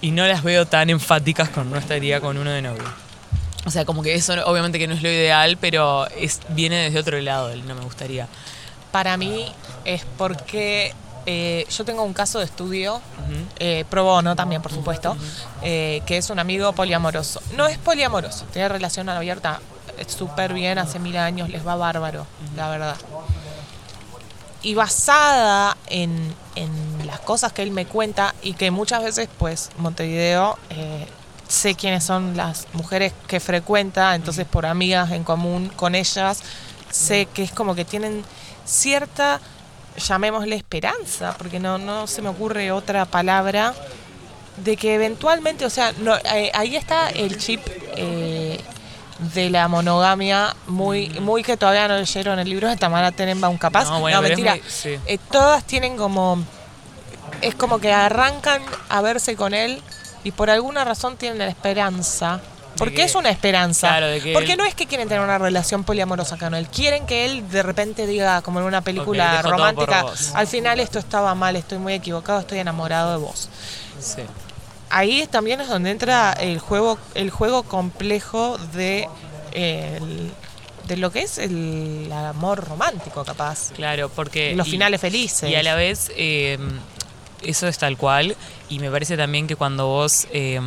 Y 0.00 0.10
no 0.10 0.26
las 0.26 0.42
veo 0.42 0.66
tan 0.66 0.90
enfáticas 0.90 1.48
con 1.50 1.70
no 1.70 1.76
estaría 1.78 2.20
con 2.20 2.36
uno 2.38 2.50
de 2.50 2.62
novio. 2.62 2.84
O 3.66 3.70
sea, 3.70 3.84
como 3.84 4.02
que 4.02 4.14
eso 4.14 4.34
obviamente 4.46 4.78
que 4.78 4.86
no 4.86 4.94
es 4.94 5.02
lo 5.02 5.08
ideal, 5.08 5.56
pero 5.60 6.06
es, 6.08 6.40
viene 6.50 6.76
desde 6.84 6.98
otro 6.98 7.18
lado, 7.20 7.50
el 7.50 7.66
no 7.66 7.74
me 7.74 7.82
gustaría. 7.82 8.26
Para 8.92 9.16
mí 9.16 9.46
es 9.84 10.04
porque 10.18 10.92
eh, 11.26 11.66
yo 11.70 11.84
tengo 11.84 12.02
un 12.02 12.12
caso 12.12 12.38
de 12.38 12.44
estudio, 12.44 13.00
eh, 13.58 13.84
pro 13.88 14.04
bono 14.04 14.36
también, 14.36 14.62
por 14.62 14.72
supuesto, 14.72 15.16
eh, 15.62 16.02
que 16.06 16.16
es 16.16 16.30
un 16.30 16.38
amigo 16.38 16.72
poliamoroso. 16.72 17.40
No 17.56 17.66
es 17.66 17.78
poliamoroso, 17.78 18.44
tiene 18.46 18.68
relación 18.68 19.08
abierta 19.08 19.60
es 19.98 20.12
súper 20.12 20.52
bien, 20.52 20.78
hace 20.78 20.98
mil 20.98 21.16
años, 21.16 21.48
les 21.48 21.66
va 21.66 21.76
bárbaro, 21.76 22.26
la 22.56 22.68
verdad. 22.68 22.96
Y 24.62 24.74
basada 24.74 25.76
en, 25.86 26.34
en 26.56 26.70
las 27.06 27.20
cosas 27.20 27.52
que 27.52 27.62
él 27.62 27.70
me 27.70 27.86
cuenta 27.86 28.34
y 28.42 28.54
que 28.54 28.70
muchas 28.70 29.02
veces, 29.02 29.28
pues, 29.38 29.70
Montevideo, 29.76 30.58
eh, 30.70 31.06
sé 31.48 31.74
quiénes 31.74 32.04
son 32.04 32.36
las 32.36 32.66
mujeres 32.72 33.12
que 33.26 33.40
frecuenta, 33.40 34.14
entonces 34.14 34.46
por 34.46 34.66
amigas 34.66 35.10
en 35.12 35.24
común 35.24 35.70
con 35.76 35.94
ellas, 35.94 36.42
sé 36.90 37.26
que 37.26 37.42
es 37.42 37.52
como 37.52 37.74
que 37.74 37.84
tienen 37.84 38.24
cierta, 38.64 39.40
llamémosle 39.96 40.56
esperanza, 40.56 41.34
porque 41.38 41.60
no, 41.60 41.78
no 41.78 42.06
se 42.06 42.22
me 42.22 42.28
ocurre 42.28 42.72
otra 42.72 43.04
palabra, 43.04 43.74
de 44.56 44.76
que 44.76 44.94
eventualmente, 44.94 45.64
o 45.66 45.70
sea, 45.70 45.92
no, 45.98 46.14
eh, 46.16 46.50
ahí 46.54 46.76
está 46.76 47.08
el 47.10 47.38
chip 47.38 47.60
eh, 47.96 48.60
de 49.34 49.50
la 49.50 49.66
monogamia, 49.68 50.54
muy, 50.66 51.08
muy 51.20 51.42
que 51.42 51.56
todavía 51.56 51.88
no 51.88 51.96
leyeron 51.98 52.38
el 52.38 52.48
libro 52.48 52.68
de 52.68 52.76
Tamara 52.76 53.10
Tenenbaum 53.12 53.56
capaz. 53.58 53.84
No, 53.90 54.00
bueno, 54.00 54.18
es 54.22 54.28
mentira. 54.28 54.52
muy- 54.52 54.62
sí. 54.68 54.98
Eh, 55.06 55.18
todas 55.30 55.64
tienen 55.64 55.96
como 55.96 56.42
es 57.40 57.54
como 57.54 57.78
que 57.80 57.92
arrancan 57.92 58.62
a 58.88 59.00
verse 59.00 59.34
con 59.34 59.54
él 59.54 59.82
y 60.22 60.30
por 60.30 60.50
alguna 60.50 60.84
razón 60.84 61.16
tienen 61.16 61.38
la 61.38 61.48
esperanza. 61.48 62.40
Porque 62.76 62.94
que- 62.96 63.04
es 63.04 63.14
una 63.14 63.30
esperanza. 63.30 63.88
Claro, 63.88 64.06
de 64.08 64.20
que 64.20 64.32
Porque 64.32 64.52
él- 64.52 64.58
no 64.58 64.64
es 64.64 64.74
que 64.74 64.86
quieren 64.86 65.08
tener 65.08 65.22
una 65.22 65.38
relación 65.38 65.84
poliamorosa 65.84 66.36
con 66.36 66.54
él. 66.54 66.66
Quieren 66.68 67.06
que 67.06 67.24
él 67.24 67.48
de 67.48 67.62
repente 67.62 68.06
diga, 68.06 68.42
como 68.42 68.60
en 68.60 68.66
una 68.66 68.80
película 68.80 69.30
dejo 69.32 69.42
todo 69.42 69.50
por 69.52 69.58
romántica, 69.60 70.02
vos. 70.02 70.32
al 70.34 70.46
final 70.46 70.80
esto 70.80 70.98
estaba 70.98 71.34
mal, 71.34 71.56
estoy 71.56 71.78
muy 71.78 71.94
equivocado, 71.94 72.40
estoy 72.40 72.58
enamorado 72.58 73.12
de 73.12 73.18
vos. 73.18 73.48
Sí. 74.00 74.22
Ahí 74.90 75.26
también 75.30 75.60
es 75.60 75.68
donde 75.68 75.90
entra 75.90 76.32
el 76.34 76.58
juego, 76.58 76.98
el 77.14 77.30
juego 77.30 77.62
complejo 77.64 78.58
de, 78.74 79.08
eh, 79.52 79.98
el- 80.00 80.32
de 80.86 80.96
lo 80.98 81.10
que 81.10 81.22
es 81.22 81.38
el 81.38 82.10
amor 82.12 82.62
romántico, 82.68 83.24
capaz. 83.24 83.70
Claro, 83.74 84.08
porque... 84.10 84.54
Los 84.54 84.68
y- 84.68 84.72
finales 84.72 85.00
felices. 85.00 85.48
Y 85.48 85.54
a 85.54 85.62
la 85.62 85.74
vez, 85.74 86.12
eh, 86.16 86.58
eso 87.42 87.66
es 87.66 87.78
tal 87.78 87.96
cual. 87.96 88.36
Y 88.68 88.78
me 88.78 88.90
parece 88.90 89.16
también 89.16 89.46
que 89.46 89.56
cuando 89.56 89.86
vos 89.86 90.26
eh, 90.32 90.60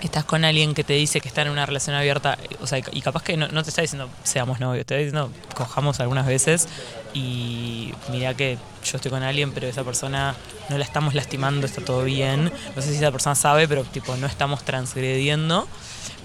estás 0.00 0.24
con 0.24 0.44
alguien 0.44 0.74
que 0.74 0.84
te 0.84 0.92
dice 0.92 1.20
que 1.20 1.28
está 1.28 1.42
en 1.42 1.48
una 1.48 1.66
relación 1.66 1.96
abierta, 1.96 2.38
o 2.60 2.66
sea, 2.66 2.78
y 2.92 3.00
capaz 3.00 3.22
que 3.22 3.36
no, 3.36 3.48
te 3.48 3.70
está 3.70 3.82
diciendo 3.82 4.08
seamos 4.22 4.60
novios, 4.60 4.86
te 4.86 4.94
está 4.94 5.04
diciendo 5.04 5.32
cojamos 5.54 6.00
algunas 6.00 6.26
veces 6.26 6.68
y 7.14 7.92
mira 8.10 8.34
que 8.34 8.58
yo 8.84 8.96
estoy 8.96 9.10
con 9.10 9.22
alguien, 9.22 9.52
pero 9.52 9.66
esa 9.66 9.84
persona 9.84 10.34
no 10.68 10.78
la 10.78 10.84
estamos 10.84 11.14
lastimando, 11.14 11.66
está 11.66 11.82
todo 11.82 12.04
bien. 12.04 12.52
No 12.74 12.82
sé 12.82 12.90
si 12.90 12.96
esa 12.96 13.10
persona 13.10 13.34
sabe, 13.34 13.66
pero 13.66 13.84
tipo 13.84 14.16
no 14.16 14.26
estamos 14.26 14.64
transgrediendo. 14.64 15.66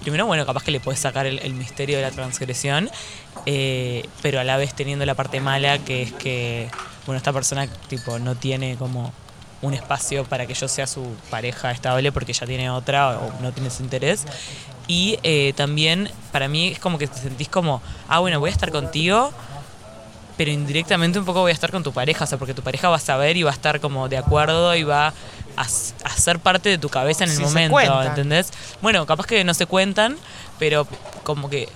Primero, 0.02 0.26
bueno, 0.26 0.44
capaz 0.44 0.64
que 0.64 0.70
le 0.70 0.80
puedes 0.80 1.00
sacar 1.00 1.26
el, 1.26 1.38
el 1.38 1.54
misterio 1.54 1.96
de 1.96 2.02
la 2.02 2.10
transgresión, 2.10 2.90
eh, 3.46 4.06
pero 4.20 4.40
a 4.40 4.44
la 4.44 4.56
vez 4.56 4.74
teniendo 4.74 5.06
la 5.06 5.14
parte 5.14 5.40
mala 5.40 5.78
que 5.78 6.02
es 6.02 6.12
que, 6.12 6.68
bueno, 7.06 7.16
esta 7.16 7.32
persona 7.32 7.66
tipo 7.88 8.18
no 8.18 8.34
tiene 8.34 8.76
como 8.76 9.12
un 9.62 9.74
espacio 9.74 10.24
para 10.24 10.46
que 10.46 10.54
yo 10.54 10.68
sea 10.68 10.86
su 10.86 11.06
pareja 11.30 11.70
estable 11.70 12.12
porque 12.12 12.32
ya 12.32 12.46
tiene 12.46 12.68
otra 12.68 13.18
o 13.18 13.32
no 13.40 13.52
tiene 13.52 13.68
ese 13.68 13.82
interés. 13.82 14.24
Y 14.88 15.18
eh, 15.22 15.52
también 15.56 16.10
para 16.32 16.48
mí 16.48 16.68
es 16.68 16.78
como 16.78 16.98
que 16.98 17.06
te 17.06 17.18
sentís 17.18 17.48
como, 17.48 17.80
ah, 18.08 18.18
bueno, 18.18 18.40
voy 18.40 18.50
a 18.50 18.52
estar 18.52 18.72
contigo, 18.72 19.32
pero 20.36 20.50
indirectamente 20.50 21.18
un 21.18 21.24
poco 21.24 21.40
voy 21.40 21.52
a 21.52 21.54
estar 21.54 21.70
con 21.70 21.84
tu 21.84 21.92
pareja, 21.92 22.24
o 22.24 22.26
sea, 22.26 22.38
porque 22.38 22.54
tu 22.54 22.62
pareja 22.62 22.88
va 22.88 22.96
a 22.96 23.00
saber 23.00 23.36
y 23.36 23.44
va 23.44 23.50
a 23.50 23.54
estar 23.54 23.80
como 23.80 24.08
de 24.08 24.18
acuerdo 24.18 24.74
y 24.74 24.82
va 24.82 25.08
a, 25.56 25.62
a 25.62 26.16
ser 26.16 26.40
parte 26.40 26.68
de 26.68 26.78
tu 26.78 26.88
cabeza 26.88 27.24
en 27.24 27.30
el 27.30 27.40
momento. 27.40 28.02
¿entendés? 28.02 28.52
Bueno, 28.80 29.06
capaz 29.06 29.26
que 29.26 29.44
no 29.44 29.54
se 29.54 29.66
cuentan, 29.66 30.16
pero 30.58 30.86
como 31.22 31.48
que 31.48 31.68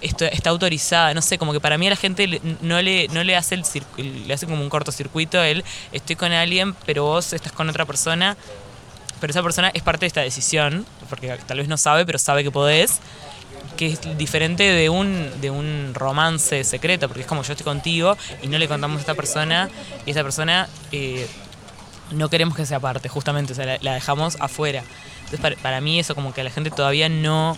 esto 0.00 0.24
está 0.24 0.50
autorizada, 0.50 1.14
no 1.14 1.22
sé, 1.22 1.38
como 1.38 1.52
que 1.52 1.60
para 1.60 1.78
mí 1.78 1.86
a 1.86 1.90
la 1.90 1.96
gente 1.96 2.40
no 2.62 2.80
le, 2.80 3.08
no 3.08 3.22
le 3.22 3.36
hace 3.36 3.54
el 3.54 3.64
le 4.26 4.32
hace 4.32 4.46
como 4.46 4.62
un 4.62 4.70
cortocircuito 4.70 5.42
el 5.42 5.64
estoy 5.92 6.16
con 6.16 6.32
alguien, 6.32 6.74
pero 6.86 7.04
vos 7.04 7.32
estás 7.32 7.52
con 7.52 7.68
otra 7.68 7.84
persona, 7.84 8.36
pero 9.20 9.30
esa 9.30 9.42
persona 9.42 9.70
es 9.74 9.82
parte 9.82 10.00
de 10.00 10.06
esta 10.08 10.22
decisión, 10.22 10.86
porque 11.08 11.36
tal 11.46 11.58
vez 11.58 11.68
no 11.68 11.76
sabe, 11.76 12.06
pero 12.06 12.18
sabe 12.18 12.42
que 12.42 12.50
podés, 12.50 13.00
que 13.76 13.86
es 13.88 14.18
diferente 14.18 14.62
de 14.64 14.88
un, 14.88 15.30
de 15.40 15.50
un 15.50 15.92
romance 15.94 16.64
secreto, 16.64 17.08
porque 17.08 17.22
es 17.22 17.26
como 17.26 17.42
yo 17.42 17.52
estoy 17.52 17.64
contigo 17.64 18.16
y 18.42 18.48
no 18.48 18.58
le 18.58 18.68
contamos 18.68 18.98
a 18.98 19.00
esta 19.00 19.14
persona, 19.14 19.68
y 20.06 20.10
esa 20.12 20.22
persona 20.22 20.68
eh, 20.92 21.26
no 22.12 22.28
queremos 22.30 22.56
que 22.56 22.64
sea 22.64 22.80
parte, 22.80 23.08
justamente, 23.08 23.52
o 23.52 23.56
sea, 23.56 23.66
la, 23.66 23.78
la 23.80 23.94
dejamos 23.94 24.36
afuera. 24.40 24.82
Entonces, 25.18 25.40
para, 25.40 25.56
para 25.56 25.80
mí 25.80 26.00
eso 26.00 26.14
como 26.14 26.32
que 26.32 26.42
la 26.42 26.50
gente 26.50 26.70
todavía 26.70 27.08
no, 27.08 27.56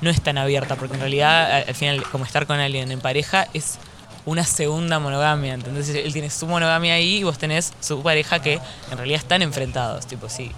no 0.00 0.10
es 0.10 0.20
tan 0.20 0.38
abierta, 0.38 0.76
porque 0.76 0.94
en 0.94 1.00
realidad, 1.00 1.56
al, 1.56 1.64
al 1.68 1.74
final, 1.74 2.02
como 2.04 2.24
estar 2.24 2.46
con 2.46 2.58
alguien 2.58 2.90
en 2.90 3.00
pareja 3.00 3.46
es 3.54 3.78
una 4.26 4.44
segunda 4.44 4.98
monogamia, 4.98 5.54
entonces 5.54 5.94
él 5.94 6.12
tiene 6.12 6.30
su 6.30 6.46
monogamia 6.46 6.94
ahí 6.94 7.18
y 7.18 7.22
vos 7.22 7.38
tenés 7.38 7.72
su 7.80 8.02
pareja 8.02 8.40
que 8.40 8.60
en 8.90 8.96
realidad 8.96 9.20
están 9.20 9.42
enfrentados, 9.42 10.06
tipo, 10.06 10.28
si 10.28 10.52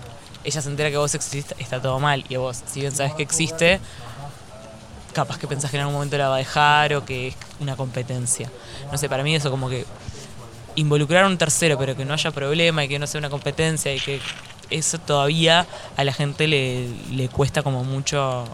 ella 0.44 0.60
se 0.60 0.68
entera 0.68 0.90
que 0.90 0.96
vos 0.96 1.14
existís, 1.14 1.54
está 1.58 1.80
todo 1.80 1.98
mal, 2.00 2.24
y 2.28 2.36
vos, 2.36 2.62
si 2.66 2.80
bien 2.80 2.92
sabes 2.92 3.14
que 3.14 3.22
existe, 3.22 3.80
capaz 5.12 5.38
que 5.38 5.46
pensás 5.46 5.70
que 5.70 5.76
en 5.76 5.82
algún 5.82 5.94
momento 5.94 6.18
la 6.18 6.28
va 6.28 6.36
a 6.36 6.38
dejar 6.38 6.94
o 6.94 7.04
que 7.04 7.28
es 7.28 7.36
una 7.60 7.76
competencia. 7.76 8.50
No 8.90 8.98
sé, 8.98 9.08
para 9.08 9.22
mí 9.22 9.34
eso 9.34 9.50
como 9.50 9.68
que 9.68 9.84
involucrar 10.74 11.24
a 11.24 11.26
un 11.26 11.38
tercero, 11.38 11.78
pero 11.78 11.96
que 11.96 12.04
no 12.04 12.14
haya 12.14 12.30
problema 12.30 12.84
y 12.84 12.88
que 12.88 12.98
no 12.98 13.06
sea 13.06 13.18
una 13.18 13.30
competencia 13.30 13.94
y 13.94 14.00
que 14.00 14.20
eso 14.70 14.98
todavía 14.98 15.66
a 15.96 16.04
la 16.04 16.12
gente 16.12 16.48
le, 16.48 16.88
le 17.10 17.28
cuesta 17.28 17.62
como 17.62 17.84
mucho 17.84 18.44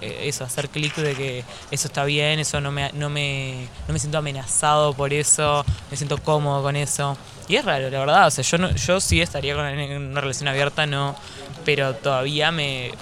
eso, 0.00 0.44
hacer 0.44 0.68
clic 0.68 0.94
de 0.96 1.14
que 1.14 1.44
eso 1.70 1.88
está 1.88 2.04
bien, 2.04 2.38
eso 2.38 2.60
no 2.60 2.70
me, 2.70 2.90
no, 2.92 3.08
me, 3.10 3.68
no 3.86 3.92
me 3.92 3.98
siento 3.98 4.18
amenazado 4.18 4.94
por 4.94 5.12
eso, 5.12 5.64
me 5.90 5.96
siento 5.96 6.18
cómodo 6.18 6.62
con 6.62 6.76
eso. 6.76 7.16
Y 7.48 7.56
es 7.56 7.64
raro, 7.64 7.90
la 7.90 7.98
verdad, 7.98 8.26
o 8.26 8.30
sea, 8.30 8.44
yo, 8.44 8.58
no, 8.58 8.70
yo 8.74 9.00
sí 9.00 9.20
estaría 9.20 9.54
con 9.54 9.66
en 9.66 10.02
una 10.10 10.20
relación 10.20 10.48
abierta, 10.48 10.86
no, 10.86 11.16
pero 11.64 11.94
todavía 11.94 12.52
me, 12.52 12.92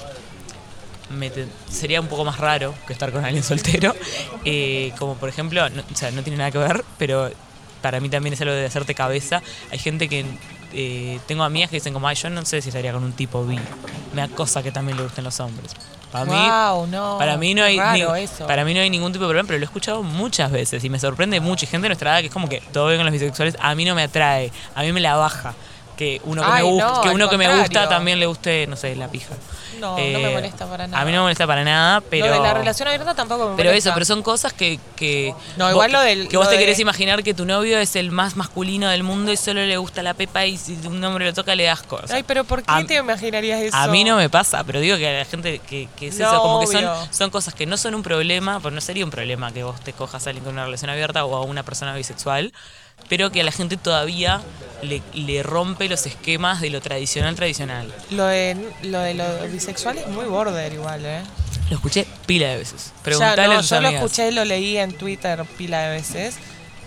me 1.11 1.31
sería 1.71 2.01
un 2.01 2.09
poco 2.09 2.25
más 2.25 2.39
raro 2.39 2.75
que 2.87 2.93
estar 2.93 3.13
con 3.13 3.25
alguien 3.25 3.43
soltero. 3.43 3.95
Eh, 4.49 4.93
como 4.99 5.17
por 5.17 5.29
ejemplo, 5.29 5.69
no, 5.71 5.83
o 5.93 5.97
sea, 5.97 6.13
no 6.13 6.23
tiene 6.23 6.37
nada 6.37 6.53
que 6.53 6.59
ver, 6.59 6.85
pero 6.99 7.33
para 7.83 7.99
mí 7.99 8.09
también 8.09 8.33
es 8.35 8.41
algo 8.41 8.55
de 8.55 8.65
hacerte 8.65 8.95
cabeza. 8.95 9.43
Hay 9.73 9.79
gente 9.79 10.09
que. 10.09 10.25
eh, 10.73 11.19
tengo 11.27 11.43
amigas 11.43 11.69
que 11.69 11.77
dicen 11.77 11.93
como, 11.93 12.07
ay, 12.07 12.15
yo 12.15 12.31
no 12.31 12.45
sé 12.45 12.63
si 12.63 12.69
estaría 12.69 12.93
con 12.93 13.03
un 13.03 13.13
tipo 13.13 13.45
bi. 13.45 13.69
Me 14.13 14.23
da 14.23 14.29
cosa 14.29 14.63
que 14.63 14.71
también 14.71 14.97
le 14.99 15.03
gusten 15.03 15.25
los 15.25 15.41
hombres. 15.41 15.73
Para 16.13 16.25
mí, 16.25 16.33
no. 16.91 17.17
para 17.19 17.37
mí 17.37 17.53
no 17.55 17.63
hay 17.65 17.79
raro 17.79 18.15
ni- 18.15 18.21
eso. 18.23 18.47
para 18.47 18.65
mí 18.65 18.73
no 18.75 18.81
hay 18.81 18.89
ningún 18.91 19.13
tipo 19.13 19.25
de 19.25 19.29
problema, 19.31 19.47
pero 19.47 19.59
lo 19.59 19.65
he 19.65 19.67
escuchado 19.67 20.03
muchas 20.03 20.51
veces 20.51 20.83
y 20.85 20.89
me 20.91 20.99
sorprende 20.99 21.41
mucho. 21.41 21.65
Y 21.65 21.69
gente 21.69 21.85
de 21.85 21.89
nuestra 21.91 22.13
edad 22.13 22.21
que 22.21 22.27
es 22.27 22.33
como 22.33 22.49
que 22.49 22.61
todo 22.73 22.87
bien 22.87 22.99
con 22.99 23.07
los 23.07 23.13
bisexuales, 23.13 23.57
a 23.61 23.75
mí 23.75 23.85
no 23.85 23.95
me 23.95 24.03
atrae, 24.05 24.53
a 24.75 24.83
mí 24.83 24.93
me 24.93 25.01
la 25.01 25.17
baja. 25.17 25.55
Que 25.97 26.21
uno 26.25 26.43
que 26.43 26.49
Ay, 26.51 26.63
me 26.65 26.71
gusta, 26.71 26.87
no, 26.93 27.01
que 27.01 27.09
uno 27.09 27.31
que 27.31 27.39
me 27.39 27.57
gusta 27.59 27.89
también 27.89 28.21
le 28.21 28.27
guste, 28.27 28.67
no 28.67 28.77
sé, 28.77 28.95
la 28.97 29.09
pija. 29.09 29.35
No, 29.81 29.91
no 29.91 29.97
me 29.97 30.31
Eh, 30.31 30.35
molesta 30.35 30.67
para 30.67 30.87
nada. 30.87 31.03
A 31.03 31.05
mí 31.05 31.11
no 31.13 31.19
me 31.19 31.23
molesta 31.25 31.47
para 31.47 31.63
nada, 31.65 32.01
pero. 32.03 32.27
Lo 32.27 32.33
de 32.33 32.39
la 32.41 32.55
relación 32.55 32.89
abierta 32.89 33.15
tampoco 33.15 33.51
me 33.51 33.57
Pero 33.57 33.69
molesta. 33.71 33.91
eso, 33.91 33.95
pero 33.95 34.07
son 34.07 34.23
cosas 34.23 34.53
que. 34.55 34.79
que 34.95 35.35
No, 35.59 35.65
vos- 35.67 35.73
igual 35.73 35.93
lo 35.93 36.01
del- 36.01 36.29
Que 36.29 36.37
vos 36.39 36.49
te 36.49 36.55
de- 36.55 36.61
querés 36.61 36.79
imaginar 36.81 37.23
que 37.23 37.35
tu 37.35 37.45
novio 37.45 37.79
es 37.79 37.95
el 37.97 38.11
más 38.11 38.37
masculino 38.37 38.89
del 38.89 39.03
mundo 39.03 39.33
y 39.33 39.37
solo 39.37 39.65
le 39.65 39.77
gusta 39.77 40.03
la 40.03 40.15
pepa 40.15 40.47
y 40.47 40.57
si 40.57 40.79
un 40.87 41.03
hombre 41.05 41.27
lo 41.27 41.35
toca 41.35 41.55
le 41.55 41.65
das 41.65 41.83
cosas. 41.83 42.11
Ay, 42.11 42.23
pero 42.23 42.45
¿por 42.45 42.63
qué 42.63 42.71
A- 42.73 42.87
te 42.87 42.95
imaginarías 42.97 43.61
eso? 43.61 43.77
A 43.77 43.87
mí 43.89 44.03
no 44.05 44.17
me 44.17 44.31
pasa, 44.31 44.65
pero 44.65 44.81
digo 44.81 44.97
que 44.97 45.09
a 45.09 45.19
la 45.19 45.25
gente 45.27 45.59
que, 45.67 45.89
que 45.97 46.09
es 46.09 46.19
No, 46.19 46.27
eso, 46.27 46.41
como 46.43 46.61
que 46.61 46.67
son, 46.69 46.85
son 47.11 47.31
cosas 47.31 47.53
que 47.55 47.67
no 47.67 47.77
son 47.77 47.95
un 47.95 48.03
problema, 48.03 48.61
pues 48.61 48.73
no 48.75 48.81
sería 48.81 49.05
un 49.05 49.11
problema 49.11 49.53
que 49.53 49.63
vos 49.63 49.79
te 49.81 49.93
cojas 49.93 50.27
a 50.27 50.31
alguien 50.31 50.45
con 50.45 50.55
una 50.55 50.65
relación 50.65 50.91
abierta 50.91 51.25
o 51.27 51.37
a 51.37 51.43
una 51.43 51.63
persona 51.65 51.95
bisexual, 51.95 52.53
pero 53.09 53.31
que 53.31 53.41
a 53.41 53.45
la 53.45 53.53
gente 53.53 53.77
todavía 53.77 54.41
le, 54.83 55.03
le 55.15 55.43
rompe 55.43 55.89
los 55.89 56.07
esquemas 56.07 56.61
de 56.61 56.71
lo 56.71 56.81
tradicional 56.81 57.35
tradicional. 57.35 57.93
Lo 58.11 58.27
de, 58.27 58.57
lo 58.83 59.01
de 59.01 59.15
lo 59.15 59.25
bisexual 59.51 59.99
es 59.99 60.07
muy 60.09 60.27
border 60.27 60.73
igual, 60.73 61.05
¿eh? 61.05 61.23
Lo 61.71 61.77
escuché 61.77 62.07
pila 62.27 62.49
de 62.49 62.59
veces. 62.59 62.93
Ya, 62.97 63.03
Preguntale 63.03 63.55
no, 63.55 63.59
a 63.59 63.63
yo 63.63 63.81
lo 63.81 63.89
amigas. 63.89 64.05
escuché, 64.05 64.33
lo 64.33 64.45
leí 64.45 64.77
en 64.77 64.93
Twitter 64.97 65.45
pila 65.57 65.81
de 65.83 65.97
veces. 65.97 66.37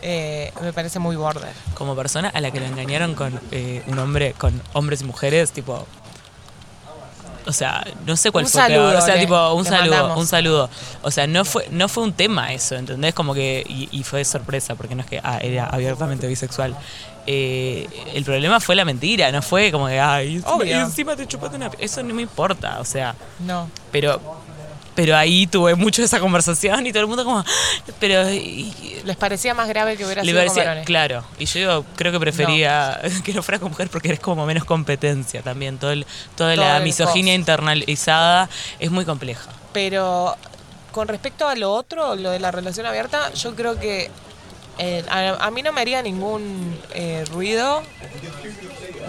Eh, 0.02 0.54
me 0.62 0.72
parece 0.72 1.00
muy 1.00 1.18
border. 1.18 1.52
Como 1.74 1.96
persona 1.96 2.30
a 2.30 2.40
la 2.40 2.52
que 2.52 2.62
la 2.62 2.68
engañaron 2.68 3.16
con 3.16 3.38
eh, 3.52 3.82
un 3.88 4.00
hombre, 4.00 4.34
con 4.38 4.62
hombres 4.74 5.02
y 5.02 5.04
mujeres, 5.04 5.52
tipo. 5.52 5.86
O 7.50 7.54
sea, 7.54 7.86
no 8.06 8.16
sé 8.16 8.32
cuál 8.32 8.46
Un 8.46 8.52
fue 8.52 8.62
peor. 8.68 8.84
saludo 8.94 8.98
O 9.00 9.02
sea, 9.06 9.16
le- 9.16 9.22
tipo, 9.22 9.54
un 9.54 9.66
saludo, 9.66 9.92
mandamos. 9.92 10.18
un 10.20 10.28
saludo. 10.28 10.70
O 11.02 11.12
sea, 11.12 11.28
no 11.28 11.44
fue, 11.44 11.68
no 11.72 11.88
fue 11.90 12.04
un 12.04 12.14
tema 12.14 12.54
eso, 12.54 12.76
¿entendés? 12.76 13.14
Como 13.14 13.34
que. 13.34 13.66
Y, 13.68 13.90
y 13.92 14.04
fue 14.04 14.24
sorpresa, 14.24 14.76
porque 14.76 14.96
no 14.96 15.02
es 15.02 15.08
que 15.08 15.20
ah, 15.24 15.40
era 15.42 15.66
abiertamente 15.66 16.28
bisexual. 16.28 16.76
Eh, 17.28 17.88
el 18.14 18.24
problema 18.24 18.60
fue 18.60 18.76
la 18.76 18.86
mentira, 18.86 19.32
no 19.32 19.42
fue 19.42 19.72
como 19.72 19.88
que, 19.88 20.00
ay, 20.00 20.42
Obvio. 20.46 20.66
y 20.66 20.72
encima 20.80 21.16
te 21.16 21.28
chupaste 21.28 21.58
una. 21.58 21.70
Eso 21.78 22.02
no 22.04 22.14
me 22.14 22.22
importa, 22.22 22.80
o 22.80 22.86
sea. 22.86 23.16
No. 23.40 23.70
Pero. 23.92 24.20
Pero 25.02 25.16
ahí 25.16 25.48
tuve 25.48 25.76
mucho 25.76 26.04
esa 26.04 26.20
conversación 26.20 26.86
y 26.86 26.92
todo 26.92 27.04
el 27.04 27.08
mundo 27.08 27.24
como. 27.24 27.40
"Ah, 27.40 27.46
Pero. 28.02 28.30
y- 28.30 28.74
Les 29.06 29.16
parecía 29.16 29.54
más 29.54 29.70
grave 29.70 29.96
que 29.96 30.04
hubiera 30.04 30.24
le 30.24 30.32
sido 30.32 30.40
con 30.42 30.48
parecía, 30.48 30.64
varones. 30.66 30.86
claro. 30.86 31.24
Y 31.38 31.46
yo 31.46 31.60
digo, 31.60 31.86
creo 31.96 32.12
que 32.12 32.20
prefería 32.20 33.00
que 33.24 33.34
no 33.34 33.42
fuera 33.42 33.60
con 33.60 33.70
mujer 33.70 33.88
porque 33.90 34.10
eres 34.10 34.20
como 34.20 34.46
menos 34.46 34.66
competencia 34.66 35.42
también. 35.42 35.78
Todo 35.78 35.92
el, 35.94 36.06
toda 36.36 36.54
Todo 36.56 36.66
la 36.66 36.80
misoginia 36.82 37.34
internalizada 37.34 38.50
es 38.80 38.92
muy 38.92 39.06
compleja. 39.06 39.50
Pero 39.72 40.36
con 40.92 41.08
respecto 41.08 41.48
a 41.48 41.56
lo 41.56 41.72
otro, 41.74 42.16
lo 42.16 42.32
de 42.32 42.40
la 42.40 42.52
relación 42.52 42.86
abierta, 42.86 43.32
yo 43.36 43.56
creo 43.56 43.80
que 43.80 44.12
eh, 44.80 45.06
a, 45.10 45.46
a 45.46 45.50
mí 45.52 45.62
no 45.62 45.72
me 45.72 45.80
haría 45.80 46.02
ningún 46.02 46.78
eh, 46.94 47.24
ruido. 47.32 47.84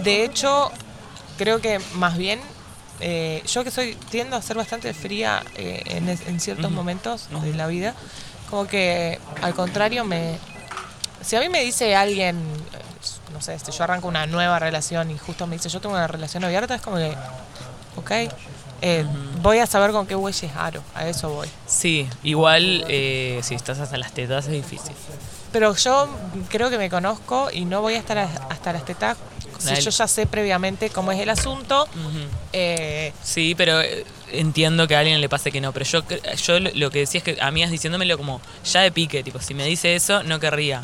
De 0.05 0.25
hecho, 0.25 0.71
creo 1.37 1.61
que 1.61 1.81
más 1.95 2.17
bien, 2.17 2.39
eh, 3.01 3.43
yo 3.47 3.65
que 3.65 3.71
soy 3.71 3.95
tiendo 4.11 4.37
a 4.37 4.43
ser 4.43 4.57
bastante 4.57 4.93
fría 4.95 5.43
eh, 5.57 5.83
en, 5.87 6.09
es- 6.09 6.27
en 6.27 6.41
ciertos 6.41 6.71
momentos 6.71 7.29
de 7.43 7.55
la 7.55 7.67
vida, 7.67 7.95
como 8.49 8.67
que 8.67 9.19
al 9.43 9.55
contrario 9.55 10.05
me... 10.05 10.39
Si 11.23 11.37
a 11.37 11.41
mí 11.41 11.49
me 11.49 11.63
dice 11.63 11.95
alguien, 11.95 12.41
no 13.33 13.41
sé, 13.43 13.59
si 13.59 13.73
yo 13.73 13.85
arranco 13.85 14.09
una 14.09 14.27
nueva 14.27 14.59
relación 14.59 15.11
y 15.11 15.19
justo 15.19 15.47
me 15.47 15.57
dice 15.57 15.69
yo 15.69 15.81
tengo 15.81 15.95
una 15.95 16.07
relación 16.07 16.45
abierta, 16.45 16.75
es 16.75 16.81
como 16.83 16.97
que, 16.97 17.15
ok, 17.97 18.11
eh, 18.83 19.05
voy 19.43 19.59
a 19.59 19.67
saber 19.67 19.91
con 19.93 20.07
qué 20.07 20.15
bueyes 20.15 20.51
aro, 20.57 20.83
a 20.95 21.07
eso 21.07 21.29
voy. 21.29 21.49
Sí, 21.67 22.09
igual 22.23 22.85
eh, 22.89 23.41
si 23.43 23.55
estás 23.55 23.79
hasta 23.81 23.99
las 23.99 24.13
tetas 24.13 24.47
es 24.47 24.53
difícil. 24.53 24.95
Pero 25.53 25.75
yo 25.75 26.09
creo 26.49 26.71
que 26.71 26.79
me 26.79 26.89
conozco 26.89 27.51
y 27.53 27.65
no 27.67 27.83
voy 27.83 27.95
a 27.95 27.99
estar 27.99 28.17
hasta 28.17 28.73
las 28.73 28.85
tetas 28.85 29.19
Si 29.61 29.81
yo 29.83 29.91
ya 29.91 30.09
sé 30.09 30.27
previamente 30.27 30.91
cómo 30.91 31.13
es 31.13 31.21
el 31.21 31.29
asunto, 31.29 31.87
eh, 32.53 33.13
Sí, 33.23 33.55
pero 33.57 33.81
eh, 33.81 34.05
entiendo 34.33 34.89
que 34.89 34.97
a 34.97 35.01
alguien 35.01 35.21
le 35.21 35.29
pase 35.29 35.53
que 35.53 35.61
no. 35.61 35.73
Pero 35.73 35.85
yo, 35.85 36.03
yo 36.37 36.61
lo 36.61 36.91
que 36.91 37.01
decía 37.01 37.19
es 37.19 37.25
que 37.25 37.39
amigas 37.41 37.71
diciéndomelo 37.71 38.17
como 38.17 38.41
ya 38.65 38.81
de 38.81 38.91
pique, 38.93 39.23
tipo, 39.23 39.41
si 39.41 39.55
me 39.55 39.65
dice 39.65 39.95
eso, 39.95 40.23
no 40.23 40.41
querría. 40.41 40.83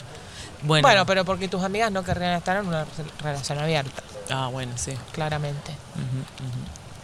Bueno. 0.63 0.87
bueno, 0.89 1.07
pero 1.07 1.25
porque 1.25 1.49
tus 1.49 1.63
amigas 1.63 1.93
no 1.93 2.03
querrían 2.03 2.33
estar 2.33 2.57
en 2.57 2.67
una 2.67 2.85
re- 2.85 2.91
relación 3.23 3.59
abierta, 3.59 4.03
Ah, 4.31 4.49
bueno, 4.51 4.73
sí. 4.77 4.93
claramente. 5.13 5.73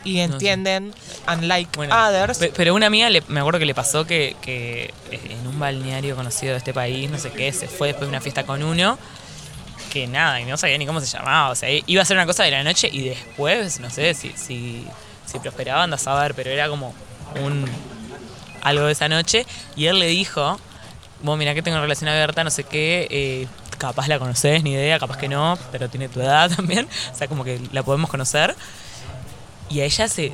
Y 0.05 0.19
entienden, 0.19 0.93
unlike 1.29 1.71
Bueno, 1.77 1.95
others, 2.09 2.39
pe- 2.39 2.53
pero 2.57 2.75
una 2.75 2.87
amiga, 2.89 3.09
le- 3.09 3.23
me 3.29 3.39
acuerdo 3.39 3.61
que 3.61 3.67
le 3.67 3.75
pasó 3.75 4.05
que, 4.05 4.35
que 4.43 4.93
en 5.13 5.47
un 5.47 5.61
balneario 5.61 6.17
conocido 6.17 6.53
de 6.53 6.59
este 6.59 6.75
país, 6.75 7.09
no 7.09 7.19
sé 7.19 7.31
qué, 7.31 7.53
se 7.53 7.69
fue 7.69 7.89
después 7.89 8.09
de 8.09 8.17
una 8.17 8.21
fiesta 8.21 8.45
con 8.45 8.65
uno, 8.65 8.99
que 9.93 10.07
nada, 10.07 10.41
y 10.41 10.47
no 10.47 10.57
sabía 10.57 10.79
ni 10.79 10.87
cómo 10.87 11.01
se 11.01 11.07
llamaba. 11.07 11.51
O 11.51 11.55
sea, 11.55 11.69
iba 11.87 12.01
a 12.01 12.05
ser 12.05 12.17
una 12.17 12.25
cosa 12.25 12.45
de 12.45 12.51
la 12.51 12.65
noche 12.65 12.89
y 12.91 13.09
después, 13.11 13.79
no 13.79 13.91
sé 13.91 14.15
si, 14.15 14.33
si, 14.37 14.87
si 15.27 15.39
prosperaba, 15.39 15.83
andas 15.83 16.07
a 16.07 16.15
ver, 16.21 16.35
pero 16.35 16.51
era 16.51 16.69
como 16.69 16.95
un 17.43 17.67
algo 18.63 18.87
de 18.87 18.93
esa 18.93 19.09
noche. 19.09 19.45
Y 19.77 19.87
él 19.87 19.99
le 19.99 20.07
dijo, 20.07 20.59
vos 21.23 21.39
mirá 21.39 21.55
que 21.55 21.63
tengo 21.63 21.77
una 21.77 21.83
relación 21.83 22.09
abierta, 22.09 22.43
no 22.43 22.51
sé 22.51 22.65
qué, 22.65 23.07
eh, 23.11 23.47
capaz 23.77 24.09
la 24.09 24.19
conoces, 24.19 24.63
ni 24.63 24.73
idea, 24.73 24.99
capaz 24.99 25.19
que 25.19 25.29
no, 25.29 25.59
pero 25.71 25.91
tiene 25.91 26.09
tu 26.09 26.21
edad 26.21 26.51
también, 26.57 26.89
o 27.13 27.15
sea, 27.15 27.29
como 27.29 27.45
que 27.45 27.61
la 27.73 27.83
podemos 27.83 28.09
conocer. 28.09 28.57
Y 29.73 29.81
a 29.81 29.85
ella 29.85 30.09
se. 30.09 30.33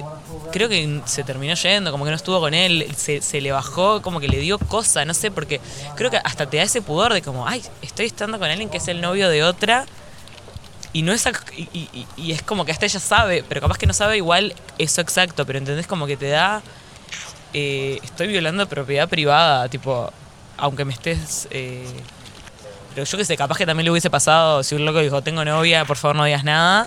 Creo 0.52 0.68
que 0.68 1.00
se 1.04 1.22
terminó 1.24 1.54
yendo, 1.54 1.90
como 1.92 2.04
que 2.04 2.10
no 2.10 2.16
estuvo 2.16 2.40
con 2.40 2.54
él, 2.54 2.88
se, 2.96 3.40
le 3.40 3.52
bajó, 3.52 4.00
como 4.02 4.18
que 4.18 4.28
le 4.28 4.38
dio 4.38 4.58
cosa, 4.58 5.04
no 5.04 5.12
sé, 5.14 5.30
porque 5.30 5.60
creo 5.94 6.10
que 6.10 6.16
hasta 6.16 6.48
te 6.48 6.56
da 6.56 6.62
ese 6.62 6.80
pudor 6.82 7.12
de 7.12 7.20
como, 7.22 7.46
ay, 7.46 7.62
estoy 7.82 8.06
estando 8.06 8.38
con 8.38 8.48
alguien 8.50 8.70
que 8.70 8.78
es 8.78 8.88
el 8.88 9.00
novio 9.00 9.28
de 9.28 9.44
otra. 9.44 9.84
Y 10.92 11.02
no 11.02 11.12
es. 11.12 11.24
y- 11.56 12.06
y 12.16 12.32
es 12.32 12.42
como 12.42 12.64
que 12.64 12.72
hasta 12.72 12.86
ella 12.86 12.98
sabe, 13.00 13.44
pero 13.46 13.60
capaz 13.60 13.76
que 13.78 13.86
no 13.86 13.92
sabe 13.92 14.16
igual 14.16 14.54
eso 14.78 15.00
exacto, 15.02 15.44
pero 15.46 15.58
entendés 15.58 15.86
como 15.86 16.06
que 16.06 16.16
te 16.16 16.28
da. 16.30 16.62
eh, 17.54 17.98
estoy 18.02 18.26
violando 18.28 18.66
propiedad 18.68 19.08
privada, 19.08 19.68
tipo, 19.68 20.10
aunque 20.56 20.84
me 20.84 20.92
estés. 20.94 21.46
eh, 21.50 21.84
pero 22.94 23.04
yo 23.06 23.18
que 23.18 23.24
sé, 23.24 23.36
capaz 23.36 23.56
que 23.58 23.66
también 23.66 23.84
le 23.84 23.90
hubiese 23.92 24.10
pasado 24.10 24.62
si 24.62 24.74
un 24.74 24.84
loco 24.84 24.98
dijo, 25.00 25.22
tengo 25.22 25.44
novia, 25.44 25.84
por 25.84 25.96
favor 25.96 26.16
no 26.16 26.24
digas 26.24 26.42
nada. 26.44 26.86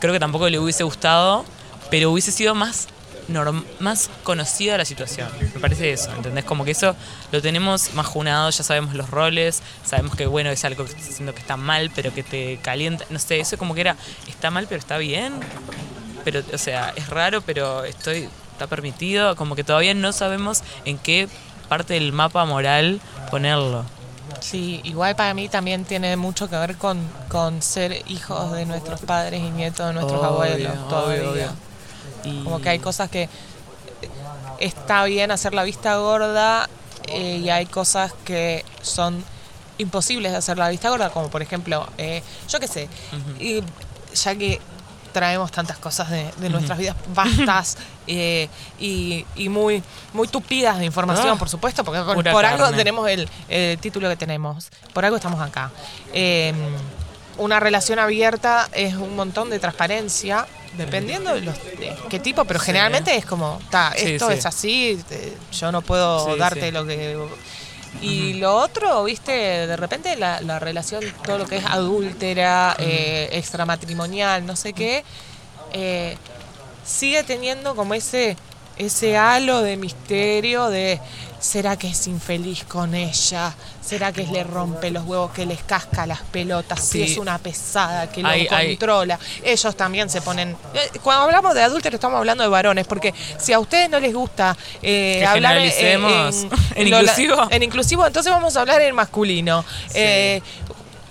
Creo 0.00 0.12
que 0.12 0.20
tampoco 0.20 0.48
le 0.48 0.58
hubiese 0.58 0.84
gustado, 0.84 1.44
pero 1.90 2.10
hubiese 2.10 2.32
sido 2.32 2.54
más, 2.54 2.88
norm- 3.28 3.64
más 3.78 4.10
conocida 4.22 4.78
la 4.78 4.84
situación. 4.84 5.28
Me 5.54 5.60
parece 5.60 5.92
eso, 5.92 6.10
¿entendés? 6.12 6.44
Como 6.44 6.64
que 6.64 6.70
eso 6.72 6.94
lo 7.32 7.42
tenemos 7.42 7.94
más 7.94 8.06
junado, 8.06 8.50
ya 8.50 8.62
sabemos 8.64 8.94
los 8.94 9.10
roles, 9.10 9.62
sabemos 9.84 10.16
que, 10.16 10.26
bueno, 10.26 10.50
es 10.50 10.64
algo 10.64 10.84
que 10.84 10.90
estás 10.92 11.08
haciendo 11.08 11.34
que 11.34 11.40
está 11.40 11.56
mal, 11.56 11.90
pero 11.94 12.12
que 12.14 12.22
te 12.22 12.58
calienta. 12.62 13.04
No 13.10 13.18
sé, 13.18 13.40
eso 13.40 13.58
como 13.58 13.74
que 13.74 13.80
era, 13.82 13.96
está 14.28 14.50
mal, 14.50 14.66
pero 14.68 14.78
está 14.78 14.98
bien. 14.98 15.34
Pero, 16.24 16.42
o 16.52 16.58
sea, 16.58 16.92
es 16.96 17.08
raro, 17.08 17.40
pero 17.42 17.84
estoy 17.84 18.28
está 18.52 18.66
permitido. 18.66 19.36
Como 19.36 19.56
que 19.56 19.64
todavía 19.64 19.94
no 19.94 20.12
sabemos 20.12 20.62
en 20.84 20.98
qué 20.98 21.28
parte 21.68 21.94
del 21.94 22.12
mapa 22.12 22.44
moral 22.44 23.00
ponerlo. 23.30 23.84
Sí, 24.40 24.80
igual 24.84 25.16
para 25.16 25.34
mí 25.34 25.48
también 25.48 25.84
tiene 25.84 26.16
mucho 26.16 26.48
que 26.48 26.56
ver 26.56 26.76
con, 26.76 26.98
con 27.28 27.62
ser 27.62 28.02
hijos 28.08 28.52
de 28.52 28.64
nuestros 28.66 29.00
padres 29.00 29.40
y 29.40 29.50
nietos 29.50 29.86
de 29.86 29.92
nuestros 29.94 30.18
Obvio, 30.20 30.28
abuelos 30.28 30.72
obvio, 30.72 30.88
todavía. 30.88 31.30
obvio. 31.30 31.69
Y- 32.24 32.42
Como 32.44 32.60
que 32.60 32.68
hay 32.70 32.78
cosas 32.78 33.08
que 33.10 33.28
está 34.58 35.04
bien 35.04 35.30
hacer 35.30 35.54
la 35.54 35.62
vista 35.64 35.96
gorda 35.96 36.68
eh, 37.08 37.40
y 37.42 37.50
hay 37.50 37.66
cosas 37.66 38.12
que 38.24 38.64
son 38.82 39.24
imposibles 39.78 40.32
de 40.32 40.38
hacer 40.38 40.58
la 40.58 40.68
vista 40.68 40.90
gorda, 40.90 41.10
como 41.10 41.30
por 41.30 41.40
ejemplo, 41.42 41.86
eh, 41.96 42.22
yo 42.48 42.60
qué 42.60 42.68
sé, 42.68 42.88
y 43.38 43.62
ya 44.14 44.34
que 44.36 44.60
traemos 45.12 45.50
tantas 45.50 45.78
cosas 45.78 46.08
de, 46.10 46.30
de 46.36 46.50
nuestras 46.50 46.78
vidas 46.78 46.94
vastas 47.14 47.78
eh, 48.06 48.48
y, 48.78 49.24
y 49.34 49.48
muy, 49.48 49.82
muy 50.12 50.28
tupidas 50.28 50.78
de 50.78 50.84
información, 50.84 51.30
Ah, 51.30 51.36
por 51.38 51.48
supuesto, 51.48 51.82
porque 51.82 52.00
por, 52.32 52.44
algo 52.44 52.70
tenemos 52.76 53.08
el, 53.08 53.28
el 53.48 53.78
título 53.78 54.08
que 54.10 54.16
tenemos, 54.16 54.68
por 54.92 55.04
algo 55.04 55.16
estamos 55.16 55.40
acá. 55.40 55.70
Eh, 56.12 56.52
una 57.38 57.58
relación 57.58 57.98
abierta 57.98 58.68
es 58.72 58.94
un 58.94 59.16
montón 59.16 59.48
de 59.50 59.58
transparencia, 59.58 60.46
dependiendo 60.76 61.34
de, 61.34 61.40
los, 61.40 61.56
de 61.62 61.96
qué 62.08 62.18
tipo, 62.18 62.44
pero 62.44 62.60
generalmente 62.60 63.14
es 63.16 63.24
como, 63.26 63.60
ta, 63.70 63.92
Sí, 63.96 64.12
esto 64.12 64.28
sí. 64.28 64.34
es 64.34 64.46
así, 64.46 65.00
yo 65.52 65.72
no 65.72 65.82
puedo 65.82 66.36
darte 66.36 66.72
lo 66.72 66.86
que... 66.86 67.18
Y 68.00 68.34
lo 68.34 68.54
otro, 68.54 69.02
viste, 69.02 69.32
de 69.32 69.76
repente 69.76 70.14
la, 70.16 70.40
la 70.42 70.60
relación, 70.60 71.02
todo 71.24 71.38
lo 71.38 71.46
que 71.46 71.56
es 71.56 71.64
adúltera, 71.66 72.76
eh, 72.78 73.28
extramatrimonial, 73.32 74.46
no 74.46 74.54
sé 74.54 74.72
qué, 74.72 75.02
eh, 75.72 76.16
sigue 76.84 77.24
teniendo 77.24 77.74
como 77.74 77.94
ese, 77.94 78.36
ese 78.76 79.16
halo 79.16 79.62
de 79.62 79.76
misterio 79.76 80.68
de 80.68 81.00
¿será 81.40 81.76
que 81.76 81.88
es 81.88 82.06
infeliz 82.06 82.64
con 82.64 82.94
ella? 82.94 83.54
¿Será 83.84 84.12
que 84.12 84.24
le 84.26 84.44
rompe 84.44 84.90
los 84.90 85.04
huevos, 85.04 85.32
que 85.32 85.46
les 85.46 85.62
casca 85.64 86.06
las 86.06 86.20
pelotas? 86.20 86.78
Si 86.80 87.04
Sí. 87.04 87.12
es 87.12 87.18
una 87.18 87.38
pesada, 87.38 88.08
que 88.10 88.22
lo 88.22 88.28
controla. 88.48 89.18
Ellos 89.42 89.74
también 89.74 90.08
se 90.10 90.20
ponen... 90.22 90.56
eh, 90.74 90.98
Cuando 91.02 91.24
hablamos 91.24 91.54
de 91.54 91.62
adúlteros 91.62 91.94
estamos 91.94 92.18
hablando 92.18 92.44
de 92.44 92.50
varones, 92.50 92.86
porque 92.86 93.12
si 93.38 93.52
a 93.52 93.58
ustedes 93.58 93.88
no 93.90 93.98
les 93.98 94.14
gusta 94.14 94.56
eh, 94.82 95.24
hablar 95.26 95.56
en-. 95.56 95.72
¿En 96.76 96.90
lo- 96.90 97.00
inclusivo? 97.00 97.48
en 97.50 97.62
inclusivo, 97.62 98.06
entonces 98.06 98.30
vamos 98.32 98.56
a 98.56 98.60
hablar 98.60 98.80
en 98.82 98.94
masculino. 98.94 99.64
Eh, 99.94 100.40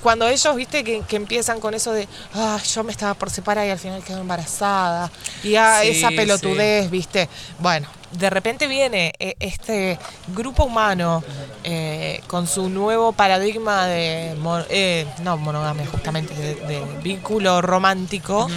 cuando 0.02 0.28
ellos, 0.28 0.56
viste, 0.56 0.84
que, 0.84 1.02
que 1.02 1.16
empiezan 1.16 1.60
con 1.60 1.74
eso 1.74 1.92
de, 1.92 2.08
ah, 2.36 2.60
yo 2.74 2.84
me 2.84 2.92
estaba 2.92 3.14
por 3.14 3.30
separar 3.30 3.68
y 3.68 3.70
al 3.70 3.80
final 3.80 4.04
quedo 4.04 4.20
embarazada. 4.22 5.12
Y 5.44 5.56
ah, 5.56 5.80
Sí, 5.82 5.90
esa 5.90 6.10
sí. 6.10 6.16
pelotudez, 6.16 6.90
viste. 6.90 7.28
Bueno, 7.60 7.88
de 8.12 8.30
repente 8.30 8.68
viene 8.68 9.14
eh, 9.20 9.36
este 9.40 10.00
grupo 10.28 10.64
humano 10.64 11.24
eh, 11.64 12.22
con 12.28 12.48
su 12.48 12.70
nuevo 12.70 13.12
paradigma 13.12 13.86
de, 13.86 14.36
eh, 14.70 15.06
no 15.22 15.38
monogamia, 15.38 15.86
justamente, 15.88 16.34
de, 16.34 16.56
de 16.56 16.84
vínculo 17.04 17.62
romántico. 17.62 18.50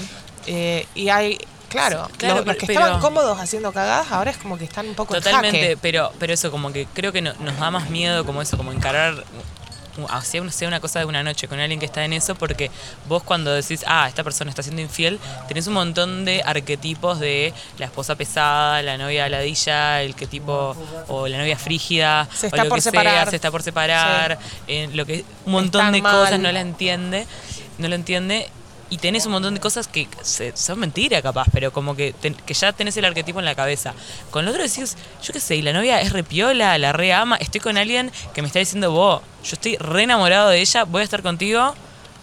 eh, 0.47 0.87
y 0.95 1.09
hay, 1.09 1.39
claro, 1.69 2.09
Claro, 2.19 2.37
los, 2.37 2.47
los 2.47 2.57
que 2.57 2.67
pero- 2.67 2.81
estaban 2.81 3.01
cómodos 3.01 3.39
haciendo 3.41 3.73
cagadas, 3.73 4.11
ahora 4.13 4.31
es 4.31 4.37
como 4.39 4.57
que 4.59 4.65
están 4.65 4.89
un 4.89 4.95
poco 4.95 5.15
en 5.17 5.23
Totalmente, 5.23 5.61
jaque. 5.61 5.79
pero, 5.83 6.13
pero 6.19 6.33
eso, 6.33 6.51
como 6.51 6.73
que 6.73 6.87
creo 6.95 7.13
que 7.13 7.21
no- 7.21 7.35
nos 7.41 7.59
da 7.59 7.71
más 7.71 7.91
miedo 7.91 8.25
como 8.25 8.41
eso, 8.43 8.57
como 8.57 8.73
encarar 8.73 9.25
sea 10.51 10.69
una 10.69 10.81
cosa 10.81 10.99
de 11.01 11.05
una 11.05 11.23
noche 11.23 11.49
con 11.49 11.61
alguien 11.61 11.79
que 11.81 11.87
está 11.87 12.05
en 12.05 12.13
eso, 12.13 12.35
porque 12.35 12.71
vos 13.09 13.23
cuando 13.23 13.53
decís, 13.53 13.85
ah, 13.87 14.07
esta 14.09 14.25
persona 14.25 14.51
está 14.51 14.63
siendo 14.63 14.81
infiel, 14.83 15.19
tenés 15.49 15.67
un 15.67 15.75
montón 15.75 16.25
de 16.25 16.43
arquetipos 16.45 17.19
de 17.21 17.53
la 17.79 17.87
esposa 17.87 18.15
pesada, 18.15 18.83
la 18.83 18.97
novia 18.99 19.29
ladilla, 19.29 20.03
el 20.03 20.15
que 20.15 20.27
tipo, 20.27 20.77
o 21.09 21.29
la 21.29 21.39
novia 21.39 21.59
frígida, 21.59 22.29
Se 22.35 22.47
o 22.47 22.49
está 22.49 22.65
lo 22.65 22.69
por 22.71 22.79
que 22.79 22.83
sea, 22.83 22.91
separar. 22.93 23.31
se 23.31 23.37
está 23.37 23.51
por 23.51 23.63
separar, 23.63 24.39
eh, 24.67 24.89
lo 24.93 25.05
que 25.07 25.25
un 25.45 25.53
montón 25.53 25.81
Están 25.83 25.93
de 25.93 26.03
mal. 26.03 26.13
cosas 26.25 26.41
no 26.41 26.51
la 26.53 26.61
entiende, 26.61 27.27
no 27.79 27.89
lo 27.89 27.95
entiende. 27.95 28.49
Y 28.93 28.99
tenés 28.99 29.25
un 29.25 29.33
montón 29.33 29.55
de 29.55 29.61
cosas 29.61 29.89
que 29.89 30.07
se- 30.23 30.55
son 30.55 30.79
mentira 30.79 31.23
capaz, 31.23 31.47
pero 31.51 31.73
como 31.73 31.97
que, 31.97 32.15
que 32.45 32.53
ya 32.55 32.73
tenés 32.75 32.95
el 32.99 33.07
arquetipo 33.07 33.39
en 33.39 33.47
la 33.47 33.55
cabeza. 33.55 33.95
Con 34.31 34.45
lo 34.45 34.51
otro 34.51 34.63
decís, 34.63 34.97
yo 35.23 35.33
qué 35.33 35.41
sé, 35.41 35.57
y 35.57 35.63
la 35.63 35.73
novia 35.73 36.01
es 36.03 36.13
repiola, 36.13 36.77
la 36.77 36.93
re 36.93 37.13
ama, 37.15 37.37
estoy 37.37 37.61
con 37.63 37.79
alguien 37.79 38.13
que 38.35 38.43
me 38.43 38.49
está 38.49 38.59
diciendo, 38.59 38.91
vos, 38.93 39.23
yo 39.45 39.53
estoy 39.55 39.77
re 39.79 40.03
enamorado 40.03 40.51
de 40.51 40.61
ella, 40.61 40.85
voy 40.85 41.01
a 41.01 41.05
estar 41.05 41.23
contigo, 41.23 41.75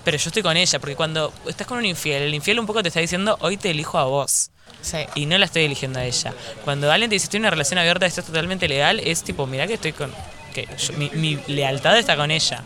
pero 0.06 0.18
yo 0.18 0.30
estoy 0.30 0.44
con 0.44 0.58
ella, 0.58 0.78
porque 0.80 0.96
cuando 0.96 1.34
estás 1.48 1.66
con 1.66 1.80
un 1.80 1.86
infiel, 1.86 2.22
el 2.22 2.34
infiel 2.36 2.60
un 2.60 2.68
poco 2.68 2.84
te 2.84 2.90
está 2.90 3.00
diciendo, 3.00 3.38
hoy 3.42 3.58
te 3.58 3.72
elijo 3.72 3.98
a 3.98 4.04
vos. 4.04 4.52
Sí. 4.82 4.98
Y 5.16 5.26
no 5.26 5.38
la 5.40 5.46
estoy 5.46 5.64
eligiendo 5.64 5.98
a 6.00 6.06
ella. 6.06 6.34
Cuando 6.64 6.92
alguien 6.92 7.10
te 7.10 7.16
dice, 7.16 7.24
estoy 7.26 7.38
en 7.40 7.44
una 7.46 7.50
relación 7.50 7.80
abierta, 7.80 8.06
esto 8.06 8.22
es 8.22 8.28
totalmente 8.28 8.68
legal, 8.68 9.00
es 9.00 9.24
tipo, 9.24 9.48
mirá 9.48 9.66
que 9.66 9.74
estoy 9.74 9.94
con... 9.94 10.14
que 10.54 10.68
yo- 10.78 10.94
mi, 10.94 11.10
mi 11.16 11.40
lealtad 11.48 11.98
está 11.98 12.16
con 12.16 12.30
ella. 12.30 12.62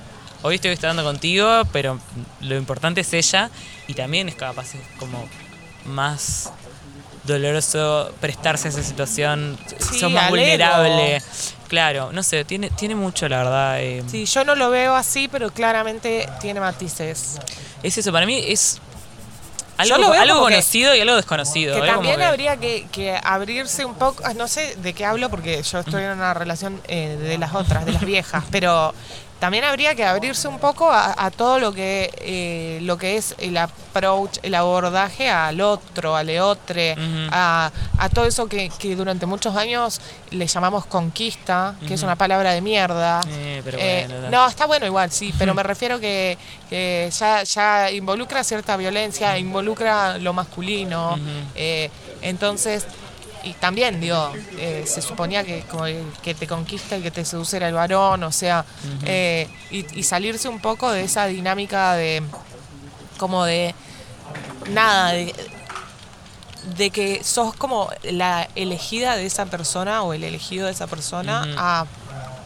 Hoy 0.45 0.55
estoy 0.55 0.71
estando 0.71 1.05
contigo, 1.05 1.63
pero 1.71 1.99
lo 2.41 2.57
importante 2.57 2.99
es 2.99 3.13
ella. 3.13 3.49
Y 3.87 3.93
también 3.93 4.29
es 4.29 4.35
capaz 4.35 4.67
como 4.99 5.27
más 5.85 6.51
doloroso 7.23 8.11
prestarse 8.19 8.67
a 8.67 8.71
esa 8.71 8.83
situación. 8.83 9.57
Sí, 9.91 9.99
Sos 9.99 10.11
más 10.11 10.29
vulnerable. 10.29 11.21
Claro, 11.67 12.11
no 12.11 12.21
sé, 12.21 12.45
tiene, 12.45 12.69
tiene 12.69 12.95
mucho, 12.95 13.27
la 13.27 13.37
verdad. 13.37 13.81
eh, 13.81 14.03
Sí, 14.07 14.25
yo 14.25 14.43
no 14.45 14.55
lo 14.55 14.69
veo 14.69 14.93
así, 14.95 15.27
pero 15.27 15.51
claramente 15.51 16.29
tiene 16.39 16.59
matices. 16.59 17.39
Es 17.81 17.97
eso, 17.97 18.11
para 18.11 18.25
mí 18.27 18.43
es 18.47 18.79
algo, 19.77 19.97
lo 19.97 20.13
algo 20.13 20.35
que- 20.47 20.53
conocido 20.53 20.93
y 20.95 20.99
algo 21.01 21.15
desconocido. 21.15 21.81
Que 21.81 21.87
también 21.87 22.17
que- 22.17 22.23
habría 22.23 22.57
que, 22.57 22.85
que 22.91 23.19
abrirse 23.23 23.85
un 23.85 23.95
poco, 23.95 24.21
ah, 24.25 24.33
no 24.35 24.47
sé 24.47 24.75
de 24.75 24.93
qué 24.93 25.03
hablo 25.05 25.29
porque 25.29 25.63
yo 25.63 25.79
estoy 25.79 26.03
en 26.03 26.11
una 26.11 26.33
relación 26.35 26.79
eh, 26.87 27.17
de 27.19 27.37
las 27.39 27.55
otras, 27.55 27.85
de 27.85 27.93
las 27.93 28.05
viejas, 28.05 28.43
pero 28.51 28.93
también 29.43 29.65
habría 29.65 29.93
que 29.93 30.05
abrirse 30.05 30.47
un 30.47 30.57
poco 30.57 30.89
a, 30.89 31.13
a 31.17 31.29
todo 31.29 31.59
lo 31.59 31.73
que 31.73 32.09
eh, 32.21 32.79
lo 32.83 32.97
que 32.97 33.17
es 33.17 33.35
el 33.39 33.57
approach, 33.57 34.37
el 34.41 34.55
abordaje 34.55 35.29
al 35.29 35.59
otro, 35.59 36.15
al 36.15 36.29
eotre, 36.29 36.93
Ujú. 36.93 37.27
a, 37.29 37.69
a 37.97 38.07
todo 38.07 38.25
eso 38.25 38.47
que, 38.47 38.69
que 38.79 38.95
durante 38.95 39.25
muchos 39.25 39.53
años 39.57 39.99
le 40.31 40.47
llamamos 40.47 40.85
conquista, 40.85 41.75
que 41.85 41.95
es 41.95 42.03
una 42.03 42.15
palabra 42.15 42.53
de 42.53 42.61
mierda. 42.61 43.19
Eh, 43.27 43.61
pero 43.65 43.77
Eh, 43.81 44.05
bueno, 44.07 44.29
no, 44.29 44.47
está 44.47 44.65
bueno 44.65 44.85
igual, 44.85 45.11
sí, 45.11 45.33
pero 45.37 45.53
me 45.53 45.61
refiero 45.63 45.99
que, 45.99 46.37
que 46.69 47.09
ya, 47.19 47.43
ya 47.43 47.91
involucra 47.91 48.45
cierta 48.45 48.77
violencia, 48.77 49.37
involucra 49.37 50.17
lo 50.19 50.31
masculino. 50.31 51.19
Entonces, 52.21 52.85
y 53.43 53.53
también, 53.53 53.99
digo, 53.99 54.31
eh, 54.57 54.83
se 54.87 55.01
suponía 55.01 55.43
que, 55.43 55.61
como 55.69 55.85
el 55.85 56.03
que 56.21 56.33
te 56.33 56.47
conquista 56.47 56.97
y 56.97 57.01
que 57.01 57.11
te 57.11 57.25
seduce 57.25 57.57
era 57.57 57.67
el 57.67 57.73
varón, 57.73 58.23
o 58.23 58.31
sea, 58.31 58.63
eh, 59.05 59.49
y, 59.71 59.99
y 59.99 60.03
salirse 60.03 60.47
un 60.47 60.59
poco 60.59 60.89
de 60.91 61.03
esa 61.03 61.25
dinámica 61.27 61.93
de, 61.93 62.23
como 63.17 63.43
de, 63.45 63.75
nada, 64.69 65.11
de, 65.11 65.35
de 66.77 66.89
que 66.91 67.23
sos 67.23 67.53
como 67.55 67.89
la 68.03 68.47
elegida 68.55 69.17
de 69.17 69.25
esa 69.25 69.45
persona 69.47 70.03
o 70.03 70.13
el 70.13 70.23
elegido 70.23 70.67
de 70.67 70.71
esa 70.71 70.87
persona 70.87 71.45
a 71.57 71.85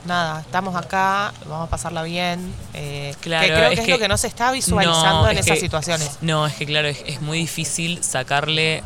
nada, 0.05 0.39
estamos 0.41 0.73
acá, 0.75 1.33
vamos 1.47 1.67
a 1.67 1.69
pasarla 1.69 2.01
bien. 2.03 2.53
eh, 2.73 3.13
Claro, 3.19 3.45
que 3.45 3.53
creo 3.53 3.69
es 3.71 3.75
que 3.75 3.81
es 3.83 3.89
lo 3.89 3.99
que 3.99 4.07
no 4.07 4.17
se 4.17 4.27
está 4.27 4.51
visualizando 4.51 5.23
No, 5.23 5.29
en 5.29 5.37
es 5.37 5.45
esas 5.45 5.55
que- 5.57 5.61
situaciones. 5.61 6.17
No, 6.21 6.47
es 6.47 6.53
que 6.55 6.65
claro, 6.65 6.87
es, 6.87 6.97
es 7.05 7.21
muy 7.21 7.37
difícil 7.39 8.01
sacarle 8.03 8.83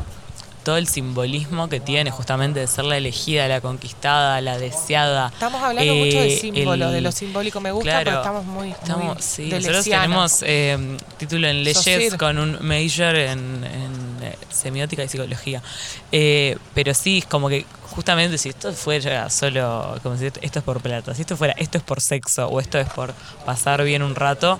todo 0.62 0.76
el 0.76 0.86
simbolismo 0.86 1.68
que 1.68 1.80
tiene 1.80 2.10
justamente 2.10 2.60
de 2.60 2.66
ser 2.66 2.84
la 2.84 2.96
elegida, 2.96 3.48
la 3.48 3.60
conquistada, 3.60 4.40
la 4.40 4.58
deseada. 4.58 5.28
Estamos 5.32 5.62
hablando 5.62 5.94
mucho 5.94 6.18
de 6.20 6.34
Eh, 6.34 6.38
símbolos, 6.38 6.88
el- 6.88 6.94
de 6.94 7.00
lo 7.00 7.12
simbólico 7.12 7.60
me 7.60 7.72
gusta, 7.72 7.84
Claro, 7.90 8.04
pero 8.04 8.16
estamos 8.18 8.44
muy, 8.44 8.70
Estamos, 8.70 9.14
muy 9.14 9.22
sí, 9.22 9.48
nosotros 9.50 9.84
tenemos 9.84 10.42
eh, 10.46 10.96
título 11.18 11.48
en 11.48 11.64
leyes 11.64 12.14
con 12.14 12.38
un 12.38 12.58
major 12.66 13.14
en, 13.16 13.64
en, 13.64 14.18
eh, 14.22 14.36
semiótica 14.50 15.02
y 15.04 15.08
psicología. 15.08 15.62
Eh, 16.12 16.56
pero 16.74 16.94
sí, 16.94 17.18
es 17.18 17.26
como 17.26 17.48
que 17.48 17.64
justamente 17.90 18.38
si 18.38 18.48
esto 18.48 18.72
fuera 18.72 19.28
solo, 19.28 19.98
como 20.02 20.16
si 20.16 20.26
esto 20.26 20.40
es 20.40 20.64
por 20.64 20.80
plata, 20.80 21.14
si 21.14 21.20
esto 21.22 21.36
fuera 21.36 21.54
esto 21.58 21.76
es 21.76 21.84
por 21.84 22.00
sexo 22.00 22.46
o 22.48 22.58
esto 22.60 22.78
es 22.78 22.88
por 22.88 23.12
pasar 23.44 23.82
bien 23.84 24.02
un 24.02 24.14
rato, 24.14 24.58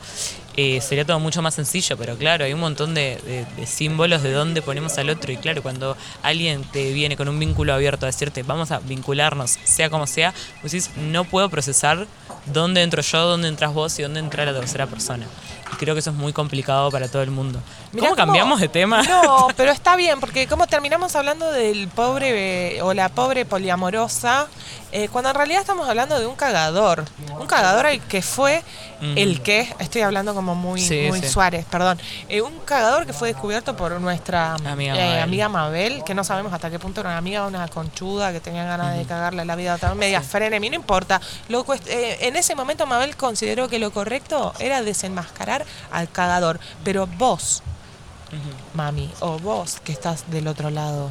eh, 0.56 0.80
sería 0.80 1.04
todo 1.04 1.18
mucho 1.20 1.42
más 1.42 1.54
sencillo. 1.54 1.96
Pero 1.96 2.16
claro, 2.16 2.44
hay 2.44 2.52
un 2.52 2.60
montón 2.60 2.94
de, 2.94 3.16
de- 3.24 3.46
de 3.56 3.66
símbolos 3.66 4.22
de 4.22 4.32
dónde 4.32 4.62
ponemos 4.62 4.98
al 4.98 5.10
otro. 5.10 5.32
Y 5.32 5.36
claro, 5.36 5.62
cuando 5.62 5.96
alguien 6.22 6.62
te 6.64 6.92
viene 6.92 7.16
con 7.16 7.28
un 7.28 7.38
vínculo 7.38 7.72
abierto 7.74 8.06
a 8.06 8.08
decirte 8.08 8.42
vamos 8.42 8.70
a 8.70 8.78
vincularnos, 8.80 9.58
sea 9.64 9.90
como 9.90 10.06
sea, 10.06 10.34
decís 10.62 10.90
no 10.96 11.24
puedo 11.24 11.48
procesar 11.48 12.06
dónde 12.46 12.82
entro 12.82 13.02
yo, 13.02 13.26
dónde 13.26 13.48
entras 13.48 13.72
vos 13.74 13.98
y 13.98 14.02
dónde 14.02 14.20
entra 14.20 14.44
la 14.44 14.52
tercera 14.52 14.86
persona. 14.86 15.26
Y 15.72 15.76
creo 15.76 15.94
que 15.94 16.00
eso 16.00 16.10
es 16.10 16.16
muy 16.16 16.32
complicado 16.32 16.90
para 16.90 17.08
todo 17.08 17.22
el 17.22 17.30
mundo. 17.30 17.60
Mirá 17.92 18.08
¿Cómo 18.08 18.16
cambiamos 18.16 18.60
de 18.60 18.68
tema? 18.68 19.02
No, 19.02 19.48
pero 19.56 19.72
está 19.72 19.96
bien, 19.96 20.20
porque 20.20 20.46
como 20.46 20.66
terminamos 20.66 21.16
hablando 21.16 21.50
del 21.50 21.88
pobre 21.88 22.80
o 22.82 22.94
la 22.94 23.08
pobre 23.08 23.44
poliamorosa, 23.44 24.48
eh, 24.92 25.08
cuando 25.08 25.30
en 25.30 25.36
realidad 25.36 25.60
estamos 25.62 25.88
hablando 25.88 26.18
de 26.18 26.26
un 26.26 26.36
cagador. 26.36 27.04
Un 27.38 27.46
cagador 27.46 27.86
el 27.86 28.00
que 28.00 28.20
fue, 28.20 28.62
Ujú. 29.00 29.12
el 29.16 29.40
que, 29.42 29.74
estoy 29.78 30.02
hablando 30.02 30.34
como 30.34 30.54
muy, 30.54 30.80
Sí, 30.80 31.06
muy 31.08 31.20
sí. 31.20 31.28
Suárez, 31.28 31.64
perdón. 31.64 31.98
Eh, 32.28 32.42
un 32.42 32.58
cagador 32.60 33.06
que 33.06 33.14
fue 33.14 33.28
descubierto 33.28 33.74
por 33.74 33.98
nuestra 34.00 34.54
Amiga 34.54 34.94
eh, 34.94 35.06
Mabel. 35.06 35.22
amiga 35.22 35.48
Mabel, 35.48 36.04
que 36.04 36.14
no 36.14 36.24
sabemos 36.24 36.52
hasta 36.52 36.70
qué 36.70 36.78
punto 36.78 37.00
era 37.00 37.08
una 37.10 37.18
amiga, 37.18 37.46
una 37.46 37.66
conchuda 37.68 38.32
que 38.32 38.40
tenía 38.40 38.64
ganas 38.64 38.96
de 38.96 39.04
cagarle 39.04 39.44
la 39.46 39.56
vida 39.56 39.72
a 39.72 39.76
otra, 39.76 39.94
media 39.94 40.20
frenemy, 40.20 40.68
no 40.68 40.76
importa. 40.76 41.20
Lo 41.48 41.64
eh, 41.86 42.18
en 42.20 42.36
ese 42.36 42.54
momento 42.54 42.86
Mabel 42.86 43.16
consideró 43.16 43.68
que 43.68 43.78
lo 43.78 43.92
correcto 43.92 44.52
era 44.58 44.82
desenmascarar 44.82 45.61
al 45.90 46.10
cagador. 46.10 46.58
Pero 46.84 47.06
vos, 47.06 47.62
mami, 48.74 49.10
o 49.20 49.38
vos 49.38 49.80
que 49.84 49.92
estás 49.92 50.30
del 50.30 50.46
otro 50.48 50.70
lado. 50.70 51.10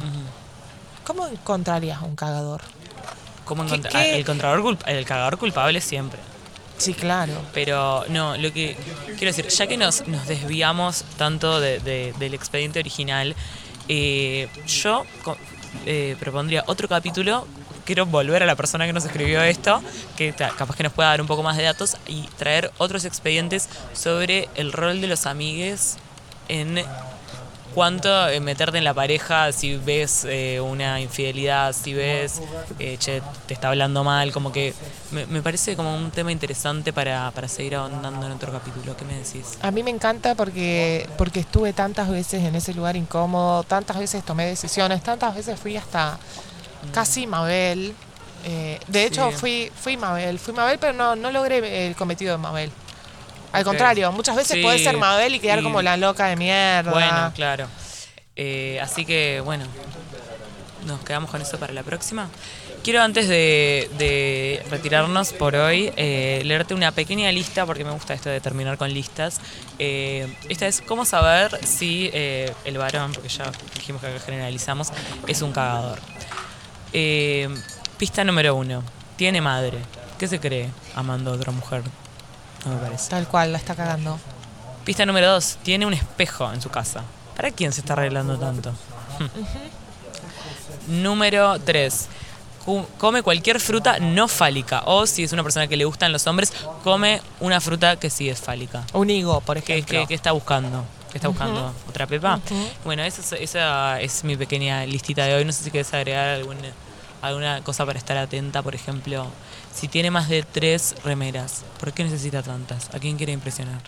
¿cómo 1.06 1.26
encontrarías 1.26 2.00
un 2.02 2.14
cagador? 2.14 2.60
¿Cómo 3.44 3.62
¿Qué- 3.64 3.74
encontrar- 3.74 4.04
qué? 4.04 4.16
El, 4.16 4.24
contrador 4.24 4.78
el 4.86 5.04
cagador 5.04 5.36
culpable 5.36 5.80
siempre. 5.80 6.20
Sí, 6.78 6.94
claro. 6.94 7.32
Pero 7.52 8.04
no, 8.08 8.36
lo 8.36 8.52
que 8.52 8.76
quiero 9.18 9.26
decir, 9.34 9.48
ya 9.48 9.66
que 9.66 9.76
nos, 9.76 10.06
nos 10.08 10.26
desviamos 10.26 11.04
tanto 11.16 11.60
de- 11.60 11.80
de- 11.80 12.12
del 12.18 12.34
expediente 12.34 12.78
original, 12.78 13.34
eh, 13.88 14.48
yo 14.66 15.04
eh, 15.86 16.16
propondría 16.20 16.64
otro 16.66 16.86
capítulo. 16.88 17.46
Quiero 17.84 18.06
volver 18.06 18.42
a 18.42 18.46
la 18.46 18.56
persona 18.56 18.86
que 18.86 18.92
nos 18.92 19.04
escribió 19.04 19.42
esto, 19.42 19.82
que 20.16 20.32
capaz 20.32 20.76
que 20.76 20.82
nos 20.82 20.92
pueda 20.92 21.10
dar 21.10 21.20
un 21.20 21.26
poco 21.26 21.42
más 21.42 21.56
de 21.56 21.64
datos 21.64 21.96
y 22.06 22.22
traer 22.36 22.70
otros 22.78 23.04
expedientes 23.04 23.68
sobre 23.92 24.48
el 24.54 24.72
rol 24.72 25.00
de 25.00 25.08
los 25.08 25.26
amigues 25.26 25.96
en 26.48 26.84
cuánto 27.74 28.28
eh, 28.28 28.40
meterte 28.40 28.78
en 28.78 28.84
la 28.84 28.94
pareja 28.94 29.52
si 29.52 29.76
ves 29.76 30.24
eh, 30.28 30.60
una 30.60 31.00
infidelidad, 31.00 31.72
si 31.72 31.94
ves, 31.94 32.40
eh, 32.78 32.98
te 33.46 33.54
está 33.54 33.68
hablando 33.68 34.04
mal, 34.04 34.32
como 34.32 34.52
que 34.52 34.74
me, 35.10 35.26
me 35.26 35.42
parece 35.42 35.76
como 35.76 35.96
un 35.96 36.10
tema 36.10 36.32
interesante 36.32 36.92
para, 36.92 37.30
para 37.30 37.48
seguir 37.48 37.76
ahondando 37.76 38.26
en 38.26 38.32
otro 38.32 38.52
capítulo. 38.52 38.96
¿Qué 38.96 39.04
me 39.04 39.14
decís? 39.14 39.58
A 39.62 39.70
mí 39.70 39.82
me 39.82 39.90
encanta 39.90 40.34
porque, 40.34 41.08
porque 41.16 41.40
estuve 41.40 41.72
tantas 41.72 42.08
veces 42.10 42.44
en 42.44 42.54
ese 42.54 42.74
lugar 42.74 42.96
incómodo, 42.96 43.62
tantas 43.64 43.98
veces 43.98 44.24
tomé 44.24 44.46
decisiones, 44.46 45.02
tantas 45.02 45.34
veces 45.34 45.58
fui 45.58 45.76
hasta 45.76 46.18
casi 46.92 47.26
Mabel. 47.26 47.94
Eh, 48.44 48.80
de 48.88 49.04
hecho, 49.04 49.30
Sí. 49.30 49.36
fui, 49.38 49.72
fui 49.80 49.96
Mabel, 49.96 50.38
fui 50.38 50.52
Mabel, 50.52 50.78
pero 50.80 50.92
no, 50.92 51.14
no 51.14 51.30
logré 51.30 51.86
el 51.86 51.94
cometido 51.94 52.32
de 52.32 52.38
Mabel. 52.38 52.70
Al 53.52 53.64
contrario, 53.64 54.10
muchas 54.12 54.34
veces 54.34 54.56
Sí, 54.56 54.78
ser 54.82 54.96
Mabel 54.96 55.34
y 55.34 55.38
quedar 55.40 55.62
como 55.62 55.82
la 55.82 55.96
loca 55.96 56.26
de 56.26 56.36
mierda. 56.36 56.90
Bueno, 56.90 57.32
claro. 57.34 57.66
Eh, 58.34 58.80
así 58.82 59.04
que, 59.04 59.40
bueno, 59.44 59.66
nos 60.86 61.00
quedamos 61.04 61.30
con 61.30 61.40
eso 61.42 61.58
para 61.58 61.72
la 61.72 61.82
próxima. 61.82 62.28
Quiero 62.82 63.00
antes 63.02 63.28
de, 63.28 63.88
de 63.96 64.64
retirarnos 64.68 65.32
por 65.34 65.54
hoy, 65.54 65.92
eh, 65.96 66.42
leerte 66.44 66.74
una 66.74 66.90
pequeña 66.90 67.30
lista, 67.30 67.64
porque 67.64 67.84
me 67.84 67.92
gusta 67.92 68.12
esto 68.14 68.28
de 68.28 68.40
terminar 68.40 68.76
con 68.76 68.92
listas. 68.92 69.38
Eh, 69.78 70.34
esta 70.48 70.66
es 70.66 70.80
cómo 70.80 71.04
saber 71.04 71.60
si 71.64 72.10
eh, 72.12 72.52
el 72.64 72.78
varón, 72.78 73.12
porque 73.12 73.28
ya 73.28 73.52
dijimos 73.76 74.00
que 74.00 74.08
acá 74.08 74.18
generalizamos, 74.18 74.88
es 75.28 75.42
un 75.42 75.52
cagador. 75.52 76.00
Eh, 76.92 77.48
pista 77.98 78.24
número 78.24 78.54
uno, 78.54 78.82
tiene 79.16 79.40
madre. 79.40 79.78
¿Qué 80.18 80.28
se 80.28 80.38
cree 80.40 80.70
amando 80.94 81.30
a 81.32 81.34
otra 81.34 81.52
mujer? 81.52 81.82
No 82.64 82.74
me 82.74 82.80
parece. 82.80 83.10
Tal 83.10 83.26
cual, 83.26 83.52
la 83.52 83.58
está 83.58 83.74
cagando. 83.74 84.18
Pista 84.84 85.04
número 85.06 85.30
dos, 85.32 85.58
tiene 85.62 85.86
un 85.86 85.92
espejo 85.94 86.52
en 86.52 86.60
su 86.60 86.68
casa. 86.70 87.02
¿Para 87.36 87.50
quién 87.50 87.72
se 87.72 87.80
está 87.80 87.94
arreglando 87.94 88.38
tanto? 88.38 88.72
número 90.88 91.58
tres, 91.60 92.08
come 92.98 93.22
cualquier 93.22 93.60
fruta 93.60 93.98
no 93.98 94.28
fálica. 94.28 94.82
O 94.86 95.06
si 95.06 95.22
es 95.24 95.32
una 95.32 95.42
persona 95.42 95.66
que 95.66 95.76
le 95.76 95.84
gustan 95.84 96.12
los 96.12 96.26
hombres, 96.26 96.52
come 96.84 97.20
una 97.40 97.60
fruta 97.60 97.96
que 97.96 98.10
sí 98.10 98.28
es 98.28 98.40
fálica. 98.40 98.82
Un 98.92 99.10
higo, 99.10 99.40
por 99.40 99.62
¿Qué, 99.62 99.74
ejemplo. 99.78 100.00
qué- 100.00 100.06
qué 100.08 100.14
está 100.14 100.32
buscando? 100.32 100.84
¿Qué 101.12 101.18
está 101.18 101.28
buscando? 101.28 101.74
¿Otra 101.88 102.06
pepa? 102.06 102.36
Ujú. 102.44 102.68
Bueno, 102.84 103.02
esa 103.04 103.20
es, 103.20 103.32
esa 103.40 104.00
es 104.00 104.24
mi 104.24 104.34
pequeña 104.36 104.84
listita 104.86 105.26
de 105.26 105.34
hoy. 105.34 105.44
No 105.44 105.52
sé 105.52 105.62
si 105.62 105.70
quieres 105.70 105.92
agregar 105.92 106.28
algún- 106.30 106.56
alguna 107.20 107.62
cosa 107.62 107.84
para 107.86 107.98
estar 107.98 108.16
atenta. 108.16 108.62
Por 108.62 108.74
ejemplo, 108.74 109.26
si 109.74 109.88
tiene 109.88 110.10
más 110.10 110.28
de 110.30 110.42
tres 110.42 110.94
remeras, 111.04 111.64
¿por 111.78 111.92
qué 111.92 112.02
necesita 112.04 112.42
tantas? 112.42 112.88
¿A 112.94 112.98
quién 112.98 113.16
quiere 113.18 113.32
impresionar? 113.32 113.82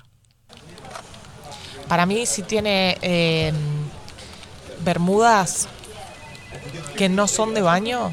Para 1.88 2.04
mí, 2.06 2.26
si 2.26 2.42
tiene 2.42 2.98
eh, 3.02 3.52
bermudas 4.80 5.68
que 6.96 7.08
no 7.08 7.26
son 7.28 7.54
de 7.54 7.62
baño, 7.62 8.12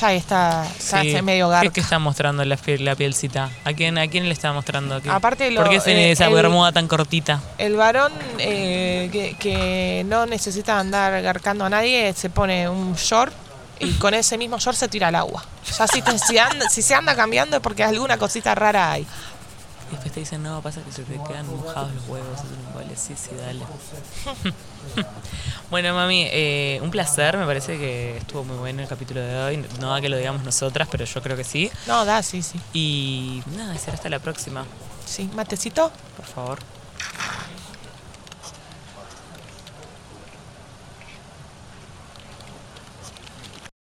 ya 0.00 0.12
está, 0.12 0.64
ya 0.64 1.00
Sí. 1.02 1.08
está 1.08 1.22
medio 1.22 1.46
¿Qué, 1.48 1.52
garca. 1.52 1.72
qué 1.72 1.80
está 1.80 1.98
mostrando 1.98 2.44
la, 2.44 2.56
piel- 2.56 2.80
la 2.84 2.94
pielcita? 2.94 3.50
¿A 3.64 3.72
quién, 3.72 3.98
¿A 3.98 4.06
quién 4.08 4.24
le 4.26 4.32
está 4.32 4.52
mostrando? 4.52 5.00
¿Qué- 5.02 5.10
Aparte 5.10 5.50
lo- 5.50 5.60
¿Por 5.62 5.70
qué 5.70 5.80
tiene 5.80 6.08
eh, 6.08 6.12
esa 6.12 6.26
el- 6.26 6.34
bermuda 6.34 6.72
tan 6.72 6.86
cortita? 6.88 7.40
El 7.58 7.76
varón 7.76 8.12
eh, 8.38 9.08
que, 9.12 9.36
que 9.38 10.04
no 10.06 10.26
necesita 10.26 10.78
andar 10.78 11.20
garcando 11.22 11.64
a 11.64 11.70
nadie 11.70 12.12
se 12.14 12.30
pone 12.30 12.68
un 12.68 12.94
short 12.94 13.32
y 13.80 13.92
con 13.94 14.12
ese 14.14 14.36
mismo 14.38 14.58
short 14.58 14.76
se 14.76 14.88
tira 14.88 15.08
al 15.08 15.14
agua. 15.14 15.44
Ya 15.78 15.86
si, 15.86 16.02
te- 16.02 16.18
si, 16.18 16.36
anda- 16.38 16.68
si 16.68 16.82
se 16.82 16.94
anda 16.94 17.14
cambiando 17.14 17.56
es 17.56 17.62
porque 17.62 17.84
alguna 17.84 18.16
cosita 18.18 18.54
rara 18.54 18.92
hay. 18.92 19.02
Y 19.02 19.92
después 19.92 20.12
te 20.12 20.20
dicen, 20.20 20.42
no, 20.42 20.60
pasa 20.60 20.82
que 20.82 20.92
se 20.92 21.02
te 21.02 21.14
quedan 21.14 21.46
mojados 21.46 21.90
los 21.94 22.04
huevos. 22.08 22.38
Es 22.38 22.44
un. 22.44 22.96
Sí, 22.96 23.14
sí, 23.16 23.30
dale. 23.40 23.60
bueno, 25.70 25.94
mami, 25.94 26.26
eh, 26.30 26.78
un 26.82 26.90
placer. 26.90 27.36
Me 27.36 27.46
parece 27.46 27.78
que 27.78 28.16
estuvo 28.18 28.44
muy 28.44 28.56
bueno 28.56 28.82
el 28.82 28.88
capítulo 28.88 29.20
de 29.20 29.36
hoy. 29.36 29.64
No 29.80 29.90
da 29.90 30.00
que 30.00 30.08
lo 30.08 30.16
digamos 30.16 30.42
nosotras, 30.44 30.88
pero 30.90 31.04
yo 31.04 31.22
creo 31.22 31.36
que 31.36 31.44
sí. 31.44 31.70
No, 31.86 32.04
da, 32.04 32.22
sí, 32.22 32.42
sí. 32.42 32.60
Y 32.72 33.42
nada, 33.56 33.76
será 33.78 33.94
hasta 33.94 34.08
la 34.08 34.18
próxima, 34.18 34.64
Sí, 35.06 35.28
matecito. 35.34 35.90
por 36.16 36.26
favor. 36.26 36.58